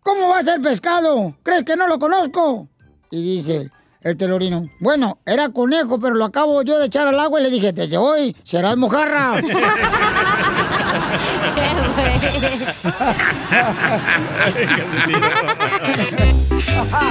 ¿Cómo 0.02 0.28
va 0.28 0.38
a 0.38 0.44
ser 0.44 0.60
pescado? 0.62 1.34
¿Crees 1.42 1.64
que 1.64 1.76
no 1.76 1.86
lo 1.86 1.98
conozco? 1.98 2.68
Y 3.10 3.36
dice 3.36 3.70
el 4.02 4.16
telorino, 4.16 4.68
bueno, 4.80 5.18
era 5.26 5.50
conejo, 5.50 6.00
pero 6.00 6.14
lo 6.14 6.24
acabo 6.24 6.62
yo 6.62 6.78
de 6.78 6.86
echar 6.86 7.06
al 7.08 7.18
agua 7.20 7.40
y 7.40 7.42
le 7.44 7.50
dije, 7.50 7.72
desde 7.72 7.96
hoy 7.98 8.34
serás 8.44 8.76
mojarra. 8.76 9.40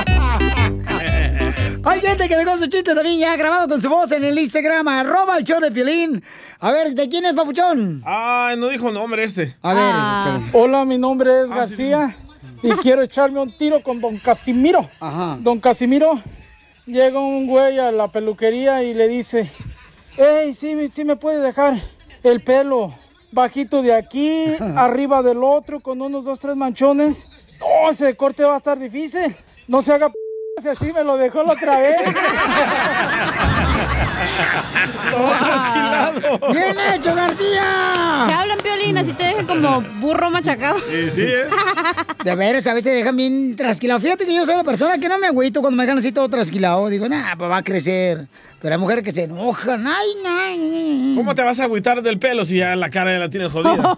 Hay 1.86 2.02
gente 2.02 2.28
que 2.28 2.36
dejó 2.36 2.58
su 2.58 2.68
chiste 2.68 2.94
también 2.94 3.20
ya 3.20 3.36
grabado 3.38 3.68
con 3.68 3.82
su 3.82 3.90
voz 3.90 4.12
en 4.12 4.24
el 4.24 4.38
Instagram, 4.38 4.88
arroba 4.88 5.38
el 5.38 5.44
show 5.44 5.60
de 5.60 5.72
Piolín. 5.72 6.24
A 6.60 6.72
ver, 6.72 6.94
¿de 6.94 7.10
quién 7.10 7.26
es, 7.26 7.34
papuchón? 7.34 8.04
Ay, 8.06 8.58
no 8.58 8.68
dijo 8.68 8.92
nombre 8.92 9.24
este. 9.24 9.56
A 9.62 9.74
ver, 9.74 9.84
Ah. 9.94 10.40
Hola, 10.54 10.86
mi 10.86 10.98
nombre 10.98 11.32
Ah, 11.32 11.42
es 11.44 11.50
García 11.50 12.16
y 12.62 12.70
quiero 12.74 13.02
echarme 13.02 13.40
un 13.40 13.58
tiro 13.58 13.82
con 13.82 14.00
don 14.02 14.18
Casimiro. 14.20 14.90
Ajá. 15.00 15.38
Don 15.40 15.60
Casimiro, 15.60 16.22
llega 16.90 17.20
un 17.20 17.48
güey 17.48 17.80
a 17.80 17.92
la 17.92 18.08
peluquería 18.10 18.84
y 18.84 18.94
le 18.94 19.08
dice, 19.08 19.52
hey, 20.18 20.54
sí, 20.54 20.76
me- 20.76 20.90
sí 20.90 21.06
me 21.06 21.16
puede 21.16 21.40
dejar 21.40 21.76
el 22.24 22.42
pelo 22.44 22.94
bajito 23.32 23.82
de 23.82 23.94
aquí, 23.94 24.46
arriba 24.76 25.22
del 25.22 25.44
otro, 25.44 25.80
con 25.80 26.02
unos 26.02 26.26
dos, 26.26 26.40
tres 26.40 26.56
manchones. 26.56 27.26
No, 27.60 27.90
ese 27.92 28.16
corte 28.16 28.44
va 28.44 28.56
a 28.56 28.58
estar 28.58 28.78
difícil. 28.80 29.36
No 29.68 29.82
se 29.82 29.94
haga 29.94 30.10
p 30.10 30.16
así 30.70 30.92
me 30.92 31.04
lo 31.06 31.16
dejó 31.16 31.44
la 31.44 31.54
otra 31.54 31.80
vez. 31.80 31.96
¡Bien 36.52 36.76
hecho, 36.94 37.16
García! 37.16 38.26
Te 38.28 38.34
hablan 38.34 38.58
piolín, 38.60 38.98
así 38.98 39.14
te 39.14 39.24
dejan 39.24 39.46
como 39.46 39.82
burro 40.00 40.30
machacado. 40.30 40.80
Sí, 40.80 41.10
sí, 41.12 41.22
¿eh? 41.22 41.46
De 42.24 42.36
veras, 42.36 42.68
a 42.68 42.74
veces 42.74 42.92
te 42.92 42.98
dejan 42.98 43.16
bien 43.16 43.56
trasquilado. 43.56 44.00
Fíjate 44.00 44.26
que 44.26 44.36
yo 44.36 44.46
soy 44.46 44.56
la 44.56 44.64
persona 44.64 44.98
que 44.98 45.08
no 45.08 45.18
me 45.18 45.28
agüito 45.28 45.62
cuando 45.62 45.78
me 45.78 45.84
dejan 45.84 46.00
así 46.00 46.12
todo 46.12 46.28
trasquilado. 46.30 46.90
Digo, 46.90 47.08
nah, 47.08 47.36
pues 47.38 47.50
va 47.50 47.58
a 47.58 47.64
crecer. 47.64 48.28
Pero 48.62 48.76
hay 48.76 48.80
mujeres 48.82 49.04
que 49.04 49.12
se 49.12 49.24
enojan. 49.24 49.86
Ay, 49.88 50.08
no. 50.24 51.16
¿Cómo 51.16 51.36
te 51.36 51.44
vas 51.44 51.60
a 51.60 51.66
agüitar 51.66 52.02
del 52.02 52.20
pelo 52.20 52.46
si 52.46 52.58
ya 52.58 52.76
la 52.76 52.90
cara 52.90 53.14
ya 53.14 53.20
la 53.20 53.30
tienes 53.30 53.52
jodida? 53.52 53.96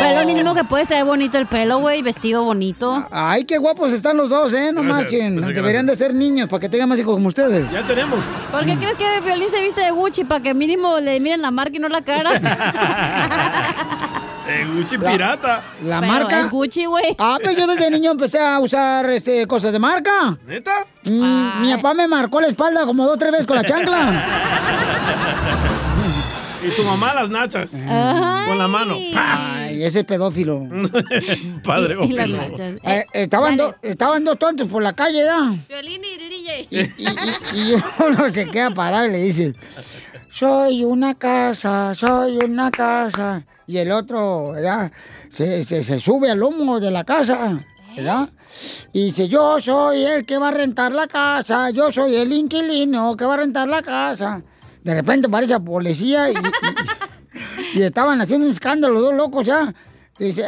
Pero 0.00 0.26
mínimo 0.26 0.54
que 0.54 0.64
puedes 0.64 0.88
traer 0.88 1.04
bonito 1.04 1.38
el 1.38 1.46
pelo, 1.46 1.78
güey, 1.78 2.02
vestido 2.02 2.44
bonito. 2.44 3.06
Ay, 3.10 3.44
qué 3.44 3.58
guapos 3.58 3.92
están 3.92 4.16
los 4.16 4.30
dos, 4.30 4.52
¿eh? 4.54 4.72
No 4.72 4.82
marchen. 4.82 5.40
Deberían 5.40 5.86
de 5.86 5.96
ser 5.96 6.14
niños 6.14 6.48
para 6.48 6.60
que 6.60 6.68
tengan 6.68 6.88
más 6.88 6.98
hijos 6.98 7.14
como 7.14 7.28
ustedes. 7.28 7.70
Ya 7.70 7.82
tenemos. 7.86 8.24
¿Por 8.50 8.64
qué 8.64 8.76
crees 8.76 8.96
que 8.96 9.20
Violín 9.24 9.48
se 9.48 9.60
viste 9.60 9.80
de 9.82 9.90
Gucci 9.90 10.24
para 10.24 10.42
que 10.42 10.54
mínimo 10.54 10.98
le 11.00 11.18
miren 11.20 11.42
la 11.42 11.50
marca 11.50 11.76
y 11.76 11.78
no 11.78 11.88
la 11.88 12.02
cara? 12.02 12.30
Eh, 14.60 14.66
Gucci 14.74 14.98
pirata. 14.98 15.62
La 15.82 16.00
Pero 16.00 16.12
marca. 16.12 16.40
es 16.40 16.50
Gucci, 16.50 16.84
güey. 16.86 17.14
Ah, 17.18 17.38
pero 17.40 17.52
yo 17.52 17.66
desde 17.66 17.90
niño 17.90 18.10
empecé 18.12 18.38
a 18.40 18.58
usar 18.60 19.08
este, 19.10 19.46
cosas 19.46 19.72
de 19.72 19.78
marca. 19.78 20.36
¿Neta? 20.46 20.86
Mm, 21.04 21.60
mi 21.62 21.74
papá 21.76 21.94
me 21.94 22.06
marcó 22.08 22.40
la 22.40 22.48
espalda 22.48 22.84
como 22.86 23.04
dos 23.04 23.14
o 23.14 23.18
tres 23.18 23.32
veces 23.32 23.46
con 23.46 23.56
la 23.56 23.64
chancla. 23.64 24.24
Y 26.66 26.70
tu 26.70 26.82
mamá 26.82 27.14
las 27.14 27.28
nachas. 27.30 27.68
Con 27.70 28.58
la 28.58 28.66
mano. 28.66 28.94
Ay, 29.16 29.84
ese 29.84 30.00
es 30.00 30.04
pedófilo. 30.06 30.60
Padre 31.64 31.96
Y 32.04 32.12
las 32.12 32.28
ópilo. 32.30 32.64
Eh, 32.82 33.06
estaban, 33.12 33.56
do- 33.56 33.74
estaban 33.82 34.24
dos 34.24 34.38
tontos 34.38 34.66
por 34.66 34.82
la 34.82 34.92
calle, 34.94 35.22
¿ya? 35.24 35.54
Violín 35.68 36.02
y 36.04 36.28
DJ. 36.28 36.66
Y, 36.70 36.78
y- 36.80 36.90
y- 37.54 37.72
y 37.72 37.74
uno 38.04 38.28
se 38.32 38.46
queda 38.48 38.70
parado 38.72 39.06
y 39.06 39.10
le 39.12 39.18
dice, 39.22 39.54
soy 40.30 40.84
una 40.84 41.14
casa, 41.14 41.94
soy 41.94 42.38
una 42.44 42.70
casa. 42.70 43.44
Y 43.66 43.78
el 43.78 43.90
otro, 43.92 44.52
¿verdad? 44.52 44.92
Se, 45.30 45.64
se- 45.64 46.00
sube 46.00 46.30
al 46.30 46.38
lomo 46.38 46.78
de 46.80 46.90
la 46.90 47.04
casa, 47.04 47.60
¿verdad? 47.96 48.28
Y 48.92 49.06
dice, 49.06 49.28
yo 49.28 49.58
soy 49.60 50.04
el 50.04 50.24
que 50.24 50.38
va 50.38 50.48
a 50.48 50.52
rentar 50.52 50.92
la 50.92 51.06
casa, 51.06 51.70
yo 51.70 51.90
soy 51.92 52.14
el 52.16 52.32
inquilino 52.32 53.16
que 53.16 53.24
va 53.24 53.34
a 53.34 53.38
rentar 53.38 53.68
la 53.68 53.82
casa. 53.82 54.42
De 54.82 54.94
repente 54.94 55.26
aparece 55.26 55.52
la 55.54 55.60
policía 55.60 56.30
y, 56.30 57.82
estaban 57.82 58.20
haciendo 58.20 58.46
un 58.46 58.52
escándalo, 58.52 59.00
dos 59.00 59.14
locos 59.14 59.44
ya. 59.46 59.74
Dice, 60.18 60.44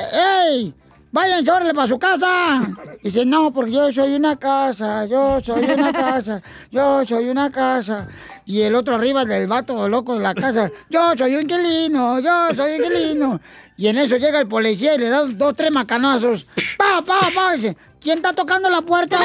¡Ey! 0.48 0.74
¡Váyanse, 1.10 1.50
órale 1.50 1.72
para 1.72 1.88
su 1.88 1.98
casa! 1.98 2.60
Dice, 3.02 3.24
no, 3.24 3.50
porque 3.50 3.72
yo 3.72 3.90
soy 3.92 4.14
una 4.14 4.36
casa, 4.36 5.06
yo 5.06 5.40
soy 5.40 5.64
una 5.64 5.92
casa, 6.04 6.42
yo 6.70 7.04
soy 7.06 7.28
una 7.30 7.50
casa. 7.50 8.06
Y 8.44 8.60
el 8.60 8.74
otro 8.74 8.96
arriba 8.96 9.24
del 9.24 9.48
vato 9.48 9.88
loco 9.88 10.14
de 10.14 10.20
la 10.20 10.34
casa, 10.34 10.70
yo 10.90 11.12
soy 11.16 11.34
un 11.34 11.42
inquilino, 11.42 12.20
yo 12.20 12.52
soy 12.54 12.78
un 12.78 12.84
inquilino. 12.84 13.40
Y 13.78 13.86
en 13.88 13.96
eso 13.98 14.16
llega 14.16 14.40
el 14.40 14.48
policía 14.48 14.96
y 14.96 14.98
le 14.98 15.08
da 15.08 15.22
dos, 15.24 15.54
tres 15.54 15.70
macanazos. 15.70 16.46
¡Pa, 16.76 17.02
pa, 17.02 17.20
pa! 17.34 17.52
Dice, 17.54 17.76
¿quién 18.00 18.18
está 18.18 18.34
tocando 18.34 18.68
la 18.68 18.82
puerta? 18.82 19.18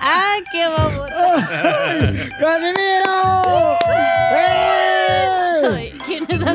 ¡Ah, 0.00 0.34
qué 0.52 0.66
babón! 0.66 1.08
¡Casimiro! 2.38 4.21
¡Eh! 5.62 5.68
Soy. 5.68 5.92
¿Quién 6.06 6.24
es 6.28 6.40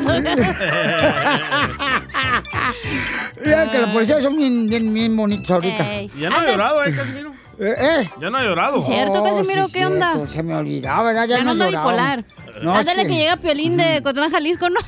Mira 3.43 3.71
que 3.71 3.79
los 3.79 3.89
policías 3.91 4.23
son 4.23 4.35
bien, 4.37 4.67
bien, 4.69 4.93
bien 4.93 5.15
bonitos 5.15 5.51
ahorita. 5.51 5.85
Ya 6.17 6.29
no 6.29 6.37
ha 6.37 6.45
llorado, 6.45 6.83
¿eh, 6.83 6.95
Casimiro? 6.95 7.33
Eh, 7.59 7.73
eh. 7.79 8.09
Ya 8.21 8.29
no 8.29 8.37
ha 8.37 8.43
llorado. 8.43 8.79
Sí, 8.79 8.91
cierto, 8.91 9.23
Casimiro, 9.23 9.65
sí, 9.67 9.73
¿qué 9.73 9.85
onda? 9.85 10.13
Se 10.29 10.43
me 10.43 10.55
olvidaba, 10.55 11.03
¿verdad? 11.03 11.27
Ya, 11.27 11.43
no 11.43 11.51
ando 11.51 11.65
lloraba. 11.65 11.85
bipolar. 11.91 12.25
No, 12.61 12.75
Ándale 12.75 13.03
que- 13.03 13.07
que... 13.09 13.15
llega 13.15 13.37
Piolín 13.37 13.77
de 13.77 14.01
Cotlán, 14.03 14.31
Jalisco, 14.31 14.69
¿no? 14.69 14.79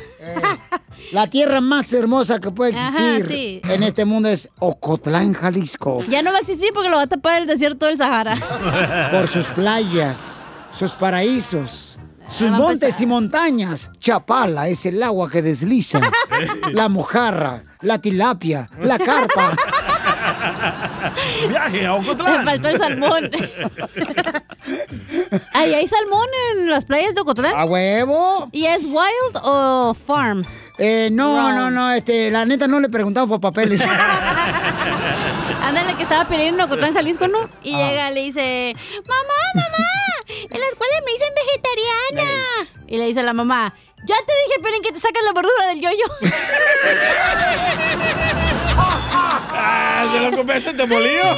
La 1.12 1.27
tierra 1.27 1.62
más 1.62 1.91
hermosa 1.93 2.39
que 2.39 2.51
puede 2.51 2.73
Ajá, 2.73 3.17
existir 3.17 3.62
sí. 3.63 3.71
en 3.71 3.84
este 3.84 4.05
mundo 4.05 4.29
es 4.29 4.49
Ocotlán, 4.60 5.34
Jalisco. 5.34 6.03
Ya 6.10 6.21
no 6.21 6.32
va 6.32 6.38
a 6.38 6.41
existir 6.41 6.69
porque 6.73 6.89
lo 6.89 6.97
va 6.97 7.03
a 7.03 7.08
tapar 7.08 7.41
el 7.41 7.47
desierto 7.47 7.86
del 7.88 7.97
Sahara. 7.97 8.36
Por 9.12 9.27
sus 9.27 9.47
playas, 9.47 10.43
sus 10.71 10.91
paraísos, 10.91 11.88
sus 12.30 12.50
montes 12.52 13.00
y 13.02 13.06
montañas. 13.06 13.89
Chapala 14.00 14.68
es 14.70 14.86
el 14.86 15.02
agua 15.04 15.30
que 15.30 15.42
desliza. 15.42 16.00
la 16.74 16.88
mojarra, 16.89 17.63
la 17.82 18.00
tilapia, 18.00 18.70
la 18.82 18.98
carpa. 19.00 19.54
Viaje 21.50 21.86
a 21.86 21.96
Ocotlán. 21.96 22.38
Me 22.39 22.44
faltó 22.44 22.68
el 22.70 22.78
salmón. 22.78 23.30
Ay, 25.54 25.74
¿hay 25.74 25.88
salmón 25.88 26.28
en 26.54 26.70
las 26.70 26.86
playas 26.86 27.15
de 27.15 27.22
Ocotlán? 27.22 27.54
¿A 27.56 27.65
huevo? 27.65 28.50
¿Y 28.52 28.65
es 28.65 28.84
wild 28.84 29.38
o 29.44 29.94
farm? 30.06 30.44
Eh, 30.78 31.10
no, 31.12 31.34
Wrong. 31.36 31.56
no, 31.56 31.72
no, 31.72 31.92
este, 31.92 32.32
la 32.32 32.46
neta 32.46 32.68
no 32.68 32.80
le 32.80 32.88
preguntamos 32.89 33.30
por 33.30 33.42
papeles. 33.42 33.82
Ándale 35.62 35.94
que 35.96 36.04
estaba 36.04 36.26
Piolín 36.28 36.54
en 36.56 36.62
Ocotlán, 36.62 36.94
Jalisco, 36.94 37.28
¿no? 37.28 37.50
Y 37.63 37.74
Ah. 37.76 37.78
llega, 37.89 38.12
le 38.12 38.22
dice, 38.22 38.74
mamá, 39.06 39.39
mamá, 39.56 39.86
en 40.50 40.60
la 40.60 40.65
escuela 40.68 40.94
me 41.06 41.12
dicen 41.12 41.34
vegetariana. 41.46 42.32
Y 42.88 42.98
le 42.98 43.06
dice 43.06 43.20
a 43.20 43.24
la 43.24 43.34
mamá, 43.34 43.74
ya 44.06 44.15
te 44.15 44.34
dije, 44.48 44.60
Piolín, 44.62 44.82
que 44.82 44.92
te 44.92 45.00
sacas 45.00 45.24
la 45.26 45.34
bordura 45.34 45.68
del 45.68 45.82
yoyo. 45.82 46.06
Ah, 49.62 50.08
¿Se 50.13 50.20
lo 50.22 50.32
comiste 50.38 50.74
te 50.74 50.86
molió? 50.86 51.22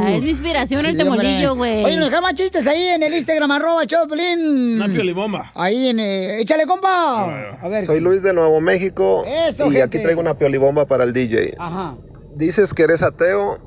Ah, 0.00 0.12
es 0.14 0.22
mi 0.24 0.30
inspiración 0.30 0.84
el 0.86 0.92
Sí, 0.92 0.98
temolillo, 0.98 1.54
güey. 1.54 1.84
Oye, 1.84 1.96
nos 1.96 2.06
dejan 2.06 2.22
más 2.22 2.34
chistes 2.34 2.66
ahí 2.66 2.88
en 2.88 3.02
el 3.02 3.14
Instagram, 3.14 3.50
arroba 3.50 3.86
Choplin. 3.86 4.76
Una 4.76 4.88
piolibomba. 4.88 5.52
Ahí 5.54 5.88
en... 5.88 6.00
eh, 6.00 6.40
échale, 6.40 6.66
compa. 6.66 7.24
A 7.62 7.68
ver. 7.68 7.80
Soy 7.82 8.00
Luis 8.00 8.22
de 8.22 8.32
Nuevo 8.32 8.60
México 8.60 9.24
Eso, 9.26 9.64
y 9.66 9.72
gente. 9.72 9.82
aquí 9.82 9.98
traigo 10.02 10.20
una 10.20 10.34
piolibomba 10.36 10.86
para 10.86 11.04
el 11.04 11.12
DJ. 11.12 11.52
Ajá. 11.58 11.94
Dices 12.34 12.72
que 12.74 12.82
eres 12.84 13.02
ateo 13.02 13.58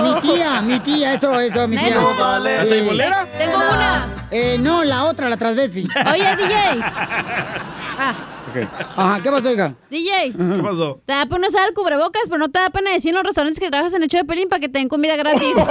Mi 0.03 0.19
tía, 0.19 0.61
mi 0.61 0.79
tía, 0.81 1.13
eso, 1.13 1.39
eso, 1.39 1.65
mi 1.65 1.77
tía. 1.77 1.95
No 1.95 2.13
vale. 2.19 2.57
¿La 2.57 2.65
teibolera? 2.65 3.25
Tengo 3.37 3.55
una. 3.55 4.07
Eh, 4.31 4.57
no, 4.59 4.83
la 4.83 5.05
otra, 5.05 5.29
la 5.29 5.37
transvesti. 5.37 5.87
Oye, 6.11 6.35
DJ. 6.35 6.55
Ah, 7.95 8.13
Ajá, 8.95 9.21
¿qué 9.21 9.31
pasó, 9.31 9.51
hija? 9.51 9.73
DJ. 9.89 10.33
¿Qué 10.33 10.63
pasó? 10.63 11.01
Te 11.05 11.13
da 11.13 11.25
pena 11.25 11.47
usar 11.47 11.67
el 11.67 11.73
cubrebocas, 11.73 12.23
pero 12.25 12.37
no 12.37 12.49
te 12.49 12.59
da 12.59 12.69
pena 12.69 12.91
decir 12.91 13.09
en 13.09 13.15
los 13.15 13.23
restaurantes 13.23 13.59
que 13.59 13.69
trabajas 13.69 13.93
en 13.93 14.03
el 14.03 14.09
show 14.09 14.21
de 14.21 14.25
pelín 14.27 14.49
para 14.49 14.59
que 14.59 14.69
te 14.69 14.79
den 14.79 14.89
comida 14.89 15.15
gratis. 15.15 15.55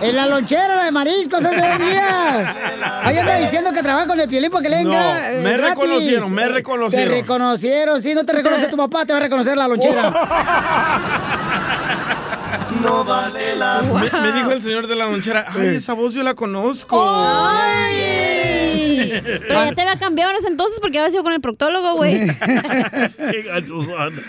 En 0.00 0.16
la 0.16 0.26
lonchera, 0.26 0.76
la 0.76 0.84
de 0.84 0.92
mariscos, 0.92 1.44
hace 1.44 1.56
dos 1.56 1.78
días. 1.78 2.56
Ahí 3.04 3.16
anda 3.18 3.36
diciendo 3.38 3.72
que 3.72 3.82
trabaja 3.82 4.06
con 4.06 4.18
el 4.20 4.28
piolín 4.28 4.50
para 4.50 4.62
que 4.62 4.68
le 4.68 4.76
den 4.76 4.88
No, 4.88 4.92
gra- 4.94 5.30
eh, 5.32 5.40
me 5.42 5.56
gratis. 5.56 5.78
reconocieron, 5.82 6.32
me 6.34 6.48
reconocieron. 6.48 7.08
Te 7.14 7.20
reconocieron, 7.20 8.02
sí, 8.02 8.14
no 8.14 8.24
te 8.24 8.32
reconoce 8.32 8.66
tu 8.68 8.76
papá, 8.76 9.04
te 9.06 9.12
va 9.12 9.18
a 9.18 9.22
reconocer 9.22 9.56
la 9.56 9.68
lonchera. 9.68 11.70
No 12.82 13.04
vale 13.04 13.56
la 13.56 13.82
Me, 13.82 14.20
me 14.20 14.32
dijo 14.32 14.52
el 14.52 14.62
señor 14.62 14.86
de 14.86 14.96
la 14.96 15.06
lonchera, 15.06 15.46
ay, 15.48 15.76
esa 15.76 15.92
voz 15.94 16.14
yo 16.14 16.22
la 16.22 16.34
conozco. 16.34 17.02
Ay. 17.02 18.34
Pero 19.22 19.64
ya 19.64 19.72
te 19.72 19.82
había 19.82 19.98
cambiado 19.98 20.32
en 20.32 20.38
ese 20.38 20.48
entonces 20.48 20.80
porque 20.80 20.98
había 20.98 21.10
sido 21.10 21.22
con 21.22 21.32
el 21.32 21.40
proctólogo, 21.40 21.94
güey. 21.96 22.26
Qué 22.36 23.42
gachos 23.46 23.86
son. 23.86 24.22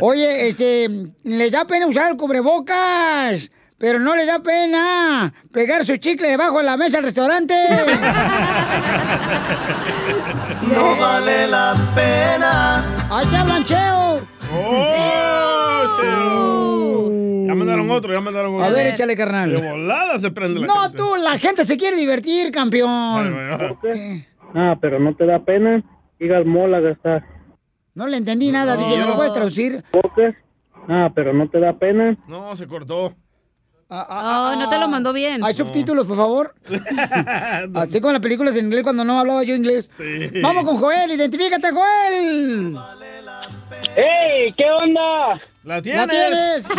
Oye, 0.00 0.48
este, 0.48 0.88
les 1.24 1.52
da 1.52 1.64
pena 1.66 1.86
usar 1.86 2.10
el 2.10 2.16
cubrebocas, 2.16 3.50
pero 3.78 3.98
no 3.98 4.14
les 4.14 4.26
da 4.26 4.38
pena 4.40 5.34
pegar 5.52 5.84
su 5.84 5.96
chicle 5.96 6.28
debajo 6.28 6.58
de 6.58 6.64
la 6.64 6.76
mesa 6.76 6.98
del 6.98 7.04
restaurante. 7.04 7.54
No 10.62 10.96
vale 10.96 11.46
la 11.46 11.74
pena. 11.94 12.84
Ahí 13.10 13.26
te 13.26 13.36
hablan, 13.36 13.64
Cheo. 13.64 14.20
Oh, 14.56 15.53
mandaron 17.76 17.96
otro, 17.96 18.12
ya 18.12 18.20
mandaron 18.20 18.54
otro. 18.54 18.64
A 18.66 18.70
ver, 18.70 18.86
échale, 18.88 19.16
carnal. 19.16 19.50
De 19.52 19.70
volada 19.70 20.18
se 20.18 20.30
prende 20.30 20.60
la 20.60 20.66
No, 20.66 20.82
gente. 20.82 20.98
tú, 20.98 21.14
la 21.16 21.38
gente 21.38 21.64
se 21.66 21.76
quiere 21.76 21.96
divertir, 21.96 22.50
campeón. 22.50 23.34
Ah, 24.54 24.76
pero 24.80 24.98
no 25.00 25.14
te 25.16 25.26
da 25.26 25.44
pena 25.44 25.82
ir 26.18 26.32
al 26.32 26.44
mall 26.46 26.74
a 26.74 26.80
gastar. 26.80 27.24
No 27.94 28.06
le 28.06 28.16
entendí 28.16 28.50
nada, 28.50 28.76
DJ, 28.76 28.98
¿me 28.98 29.06
lo 29.06 29.16
puedes 29.16 29.32
traducir? 29.32 29.84
Ah, 30.88 31.10
pero 31.14 31.32
no 31.32 31.48
te 31.48 31.60
da 31.60 31.72
pena. 31.78 32.16
No, 32.28 32.54
se 32.56 32.66
cortó. 32.66 33.14
Oh, 33.88 34.54
no 34.58 34.68
te 34.68 34.78
lo 34.78 34.88
mandó 34.88 35.12
bien. 35.12 35.44
¿Hay 35.44 35.54
subtítulos, 35.54 36.06
por 36.06 36.16
favor? 36.16 36.54
Así 37.74 38.00
como 38.00 38.12
las 38.12 38.22
películas 38.22 38.56
en 38.56 38.66
inglés 38.66 38.82
cuando 38.82 39.04
no 39.04 39.18
hablaba 39.20 39.42
yo 39.44 39.54
inglés. 39.54 39.90
Vamos 40.42 40.64
con 40.64 40.78
Joel, 40.78 41.12
identifícate, 41.12 41.68
Joel. 41.70 42.74
¡Ey! 43.96 44.52
¿Qué 44.56 44.64
onda? 44.70 45.40
¿La 45.64 45.76
¿La 45.76 45.82
tienes? 45.82 46.64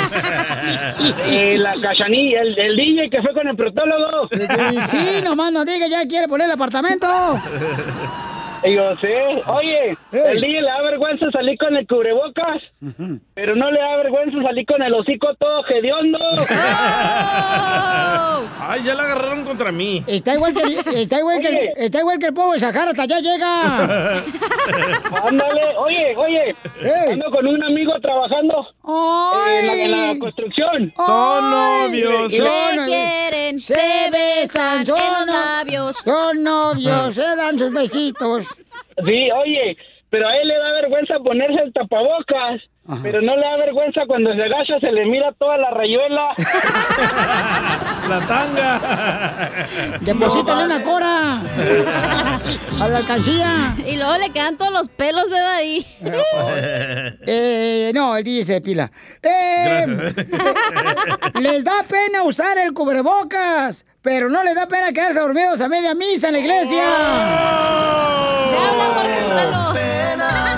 Eh, 1.27 1.57
la 1.57 1.73
cachanilla, 1.81 2.41
el, 2.41 2.57
el 2.57 2.75
DJ 2.75 3.09
que 3.09 3.21
fue 3.21 3.33
con 3.33 3.47
el 3.47 3.55
protólogo. 3.55 4.29
Sí, 4.87 5.21
nomás 5.23 5.51
no 5.51 5.65
diga, 5.65 5.87
ya 5.87 6.07
quiere 6.07 6.27
poner 6.27 6.45
el 6.45 6.53
apartamento. 6.53 7.07
Yo 8.73 8.95
sé. 8.97 9.23
Oye, 9.47 9.97
el 10.11 10.41
DJ 10.41 10.61
le 10.61 10.67
da 10.67 10.81
vergüenza 10.81 11.29
salir 11.31 11.57
con 11.57 11.75
el 11.75 11.85
cubrebocas, 11.87 12.61
pero 13.33 13.55
no 13.55 13.69
le 13.71 13.79
da 13.79 13.97
vergüenza 13.97 14.41
salir 14.41 14.65
con 14.65 14.81
el 14.81 14.93
hocico 14.93 15.33
todo 15.35 15.63
hediondo. 15.67 16.17
Ay, 18.67 18.81
ya 18.83 18.95
la 18.95 19.03
agarraron 19.03 19.43
contra 19.43 19.71
mí. 19.71 20.03
Está 20.07 20.33
igual 20.33 20.53
que 20.53 20.61
el, 20.63 20.73
está 20.97 21.19
igual 21.19 21.39
que 21.39 21.47
el, 21.47 21.57
está 21.77 21.99
igual 21.99 22.19
que 22.19 22.25
el 22.27 22.33
de 22.33 22.59
Sahara, 22.59 22.89
hasta 22.91 23.03
allá 23.03 23.19
llega. 23.19 24.13
Ándale, 25.27 25.61
oye, 25.77 26.15
oye, 26.17 26.55
ando 27.11 27.29
con 27.31 27.45
un 27.47 27.63
amigo 27.63 27.93
trabajando 28.01 28.67
en, 29.59 29.67
la, 29.67 29.73
en 29.73 29.91
la 29.91 30.19
construcción. 30.19 30.93
Son 30.95 31.51
novios. 31.51 32.31
Y- 32.33 32.35
y- 32.37 32.39
Se 32.39 32.85
quieren, 32.85 33.59
se 33.59 34.09
besan 34.11 34.85
los 34.87 34.99
labios. 35.27 35.95
Son 36.03 36.43
novios, 36.43 37.15
se 37.15 37.35
dan 37.35 37.59
sus 37.59 37.71
besitos. 37.71 38.47
Sí, 39.03 39.29
oye, 39.31 39.77
pero 40.09 40.27
a 40.27 40.37
él 40.37 40.47
le 40.47 40.57
da 40.57 40.71
vergüenza 40.71 41.19
ponerse 41.19 41.61
el 41.61 41.73
tapabocas, 41.73 42.61
pero 43.01 43.21
no 43.21 43.35
le 43.35 43.41
da 43.41 43.57
vergüenza 43.57 44.01
cuando 44.07 44.33
se 44.33 44.43
agacha, 44.43 44.79
se 44.79 44.91
le 44.91 45.05
mira 45.05 45.31
toda 45.33 45.57
la 45.57 45.71
rayuela. 45.71 46.35
La 48.07 48.19
tanga. 48.19 49.97
Deposítale 50.01 50.65
una 50.65 50.83
cora 50.83 51.41
a 52.81 52.87
la 52.87 52.97
alcancía. 52.97 53.75
Y 53.87 53.97
luego 53.97 54.15
le 54.17 54.29
quedan 54.29 54.57
todos 54.57 54.71
los 54.71 54.89
pelos, 54.89 55.27
¿verdad? 55.29 55.55
Ahí. 55.55 55.83
Eh, 57.25 57.91
no, 57.95 58.15
el 58.15 58.23
DJ 58.23 58.43
se 58.43 58.53
depila. 58.53 58.91
Eh, 59.23 60.13
les 61.41 61.63
da 61.63 61.83
pena 61.89 62.21
usar 62.21 62.59
el 62.59 62.73
cubrebocas, 62.73 63.85
pero 64.03 64.29
no 64.29 64.43
les 64.43 64.53
da 64.53 64.67
pena 64.67 64.93
quedarse 64.93 65.19
dormidos 65.19 65.59
a 65.61 65.67
media 65.67 65.95
misa 65.95 66.27
en 66.27 66.33
la 66.33 66.39
iglesia. 66.39 66.83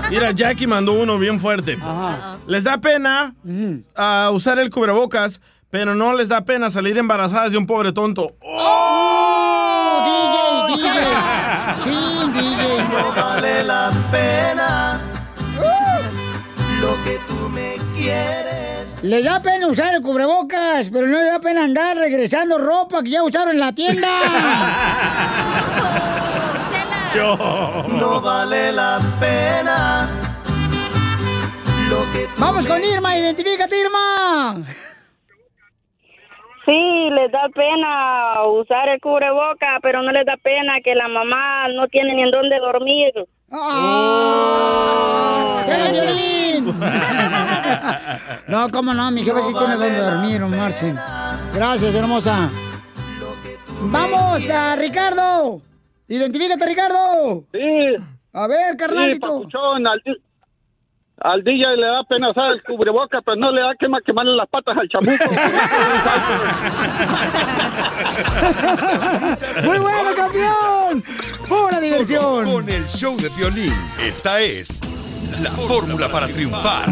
Mira, 0.10 0.32
Jackie 0.32 0.68
mandó 0.68 0.94
uno 0.94 1.18
bien 1.18 1.40
fuerte. 1.40 1.78
Les 2.48 2.64
da 2.64 2.78
pena 2.78 3.36
ah, 3.96 4.30
usar 4.34 4.60
el 4.60 4.70
cubrebocas, 4.70 5.42
pero 5.70 5.96
no 5.96 6.14
les 6.14 6.30
da 6.30 6.42
pena 6.42 6.70
salir 6.70 6.98
embarazadas 6.98 7.52
de 7.52 7.58
un 7.58 7.68
pobre 7.68 7.92
tonto. 7.92 8.36
¡Oh, 8.42 10.04
DJ, 10.68 10.76
DJ! 10.76 10.88
Sí, 11.84 11.92
DJ. 12.34 12.88
No 12.90 13.12
vale 13.14 13.64
la 13.64 13.92
pena 14.10 15.02
lo 16.82 17.04
que 17.04 17.20
tú 17.28 17.50
me 17.50 17.76
quieres. 17.96 19.04
Les 19.04 19.24
da 19.24 19.42
pena 19.42 19.68
usar 19.68 19.94
el 19.94 20.02
cubrebocas, 20.02 20.90
pero 20.90 21.08
no 21.08 21.18
les 21.20 21.28
da 21.28 21.40
pena 21.40 21.66
andar 21.66 21.98
regresando 21.98 22.58
ropa 22.58 23.04
que 23.04 23.10
ya 23.10 23.24
usaron 23.24 23.54
en 23.54 23.60
la 23.60 23.74
tienda. 23.74 24.08
No 27.18 28.22
vale 28.22 28.72
la 28.72 29.00
pena 29.20 30.08
lo 31.90 32.12
que 32.12 32.28
tú 32.28 32.32
Vamos 32.38 32.68
con 32.68 32.84
Irma, 32.84 33.18
identifícate, 33.18 33.80
Irma. 33.80 34.58
Sí, 36.66 37.10
les 37.12 37.32
da 37.32 37.50
pena 37.56 38.44
usar 38.46 38.90
el 38.90 39.02
cubreboca, 39.02 39.80
pero 39.82 40.04
no 40.04 40.12
les 40.12 40.26
da 40.28 40.36
pena 40.44 40.74
que 40.84 40.94
la 40.94 41.08
mamá 41.08 41.70
no 41.70 41.88
tiene 41.88 42.14
ni 42.14 42.22
en 42.24 42.32
dónde 42.32 42.60
dormir. 42.60 43.14
¡Oh! 43.52 44.80
¡Era 45.68 45.92
violín! 45.92 46.80
No, 48.48 48.70
cómo 48.70 48.94
no, 48.94 49.12
mi 49.12 49.24
jefe 49.26 49.42
sí 49.42 49.54
tiene 49.58 49.76
donde 49.76 50.00
dormir, 50.00 50.40
no 50.40 50.48
marchen. 50.48 50.98
Gracias, 51.54 51.94
hermosa. 51.94 52.50
Vamos 53.82 54.50
a 54.50 54.76
Ricardo. 54.78 55.62
Identifícate, 56.08 56.66
Ricardo. 56.66 57.44
Sí. 57.52 57.60
A 58.34 58.48
ver, 58.48 58.72
Sí, 58.72 58.78
carnalito. 58.78 59.28
papuchón, 59.28 59.86
al, 59.88 60.02
di- 60.06 60.22
al 61.20 61.44
DJ 61.44 61.76
le 61.76 61.88
da 61.88 62.04
pena 62.08 62.30
usar 62.32 62.52
el 62.52 62.64
cubreboca, 62.64 63.22
pero 63.22 63.36
no 63.38 63.52
le 63.52 63.62
da 63.62 63.74
quema 63.80 64.00
quemarle 64.06 64.36
las 64.36 64.48
patas 64.48 64.78
al 64.78 64.88
chamuco. 64.88 65.26
¡Muy 69.66 69.78
bueno, 69.80 70.10
campeón! 70.16 71.04
¡Pura 71.48 71.80
diversión! 71.80 72.22
Solo 72.46 72.52
con 72.54 72.70
el 72.70 72.86
show 72.88 73.18
de 73.18 73.30
violín. 73.30 73.74
Esta 74.00 74.40
es 74.40 74.82
la 75.42 75.52
fórmula 75.52 76.10
para 76.10 76.28
triunfar. 76.28 76.90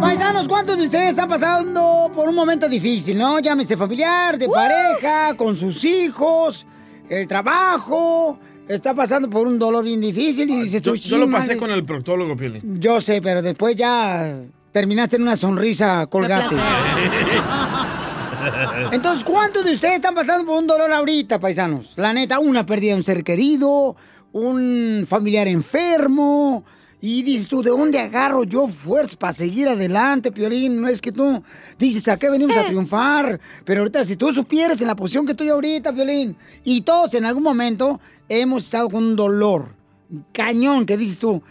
Paisanos, 0.00 0.48
¿cuántos 0.48 0.78
de 0.78 0.84
ustedes 0.84 1.10
están 1.10 1.28
pasando 1.28 2.10
por 2.14 2.28
un 2.28 2.34
momento 2.34 2.68
difícil, 2.68 3.18
no? 3.18 3.38
Llámese 3.38 3.76
familiar, 3.76 4.38
de 4.38 4.48
pareja, 4.48 5.36
con 5.36 5.54
sus 5.56 5.84
hijos, 5.84 6.66
el 7.10 7.26
trabajo. 7.26 8.38
Está 8.68 8.94
pasando 8.94 9.28
por 9.28 9.48
un 9.48 9.58
dolor 9.58 9.84
bien 9.84 10.00
difícil 10.00 10.48
y 10.48 10.62
dices 10.62 10.80
tú, 10.80 10.94
Yo, 10.94 11.10
yo 11.10 11.18
lo 11.18 11.30
pasé 11.30 11.56
con 11.56 11.70
el 11.72 11.84
proctólogo, 11.84 12.36
Piolín. 12.36 12.80
Yo 12.80 13.00
sé, 13.00 13.20
pero 13.20 13.42
después 13.42 13.74
ya 13.74 14.42
terminaste 14.72 15.16
en 15.16 15.22
una 15.22 15.36
sonrisa 15.36 16.06
colgate. 16.06 16.54
Entonces, 18.92 19.24
¿cuántos 19.24 19.64
de 19.64 19.72
ustedes 19.72 19.96
están 19.96 20.14
pasando 20.14 20.46
por 20.46 20.56
un 20.56 20.66
dolor 20.66 20.90
ahorita, 20.92 21.40
paisanos? 21.40 21.94
La 21.96 22.12
neta, 22.12 22.38
una 22.38 22.64
pérdida 22.64 22.92
de 22.92 22.98
un 22.98 23.04
ser 23.04 23.24
querido, 23.24 23.96
un 24.32 25.04
familiar 25.06 25.48
enfermo. 25.48 26.64
Y 27.02 27.22
dices 27.22 27.48
tú, 27.48 27.62
¿de 27.62 27.70
dónde 27.70 27.98
agarro 27.98 28.44
yo 28.44 28.68
fuerza 28.68 29.16
para 29.16 29.32
seguir 29.32 29.68
adelante, 29.68 30.30
Piolín? 30.30 30.80
No 30.80 30.88
es 30.88 31.00
que 31.00 31.10
tú 31.10 31.42
dices, 31.78 32.06
¿a 32.08 32.18
qué 32.18 32.28
venimos 32.28 32.56
a 32.56 32.66
triunfar? 32.66 33.40
Pero 33.64 33.80
ahorita, 33.80 34.04
si 34.04 34.16
tú 34.16 34.32
supieras 34.32 34.80
en 34.82 34.86
la 34.86 34.94
posición 34.94 35.24
que 35.24 35.32
estoy 35.32 35.48
ahorita, 35.48 35.94
Piolín, 35.94 36.36
y 36.62 36.82
todos 36.82 37.14
en 37.14 37.24
algún 37.24 37.42
momento 37.42 38.00
hemos 38.28 38.64
estado 38.64 38.90
con 38.90 39.02
un 39.02 39.16
dolor 39.16 39.80
cañón, 40.32 40.86
que 40.86 40.96
dices 40.96 41.18
tú, 41.18 41.42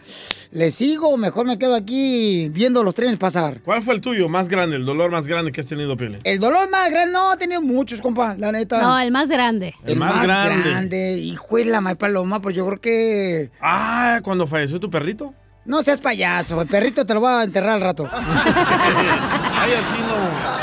¿le 0.51 0.69
sigo 0.69 1.09
o 1.09 1.17
mejor 1.17 1.45
me 1.45 1.57
quedo 1.57 1.75
aquí 1.75 2.49
viendo 2.49 2.83
los 2.83 2.93
trenes 2.93 3.17
pasar? 3.17 3.61
¿Cuál 3.61 3.81
fue 3.81 3.95
el 3.95 4.01
tuyo 4.01 4.29
más 4.29 4.49
grande, 4.49 4.75
el 4.75 4.85
dolor 4.85 5.09
más 5.09 5.25
grande 5.25 5.51
que 5.51 5.61
has 5.61 5.67
tenido, 5.67 5.95
Piolín? 5.97 6.19
El 6.23 6.39
dolor 6.39 6.69
más 6.69 6.91
grande, 6.91 7.13
no, 7.13 7.33
he 7.33 7.37
tenido 7.37 7.61
muchos, 7.61 8.01
compa, 8.01 8.35
la 8.37 8.51
neta. 8.51 8.81
No, 8.81 8.99
el 8.99 9.11
más 9.11 9.29
grande. 9.29 9.73
El, 9.85 9.97
más, 9.97 10.23
grande. 10.23 11.17
Hijo 11.17 11.57
de 11.57 11.65
la 11.65 11.81
mal 11.81 11.97
paloma, 11.97 12.41
pues 12.41 12.55
yo 12.55 12.65
creo 12.67 12.81
que... 12.81 13.51
Ah, 13.61 14.19
cuando 14.23 14.45
falleció 14.45 14.79
tu 14.79 14.89
perrito. 14.89 15.33
No 15.65 15.83
seas 15.83 15.99
payaso, 15.99 16.61
el 16.61 16.67
perrito 16.67 17.05
te 17.05 17.13
lo 17.13 17.19
voy 17.19 17.31
a 17.31 17.43
enterrar 17.43 17.75
al 17.75 17.81
rato. 17.81 18.09
Ay, 19.61 19.73
así 19.73 20.01
no. 20.07 20.19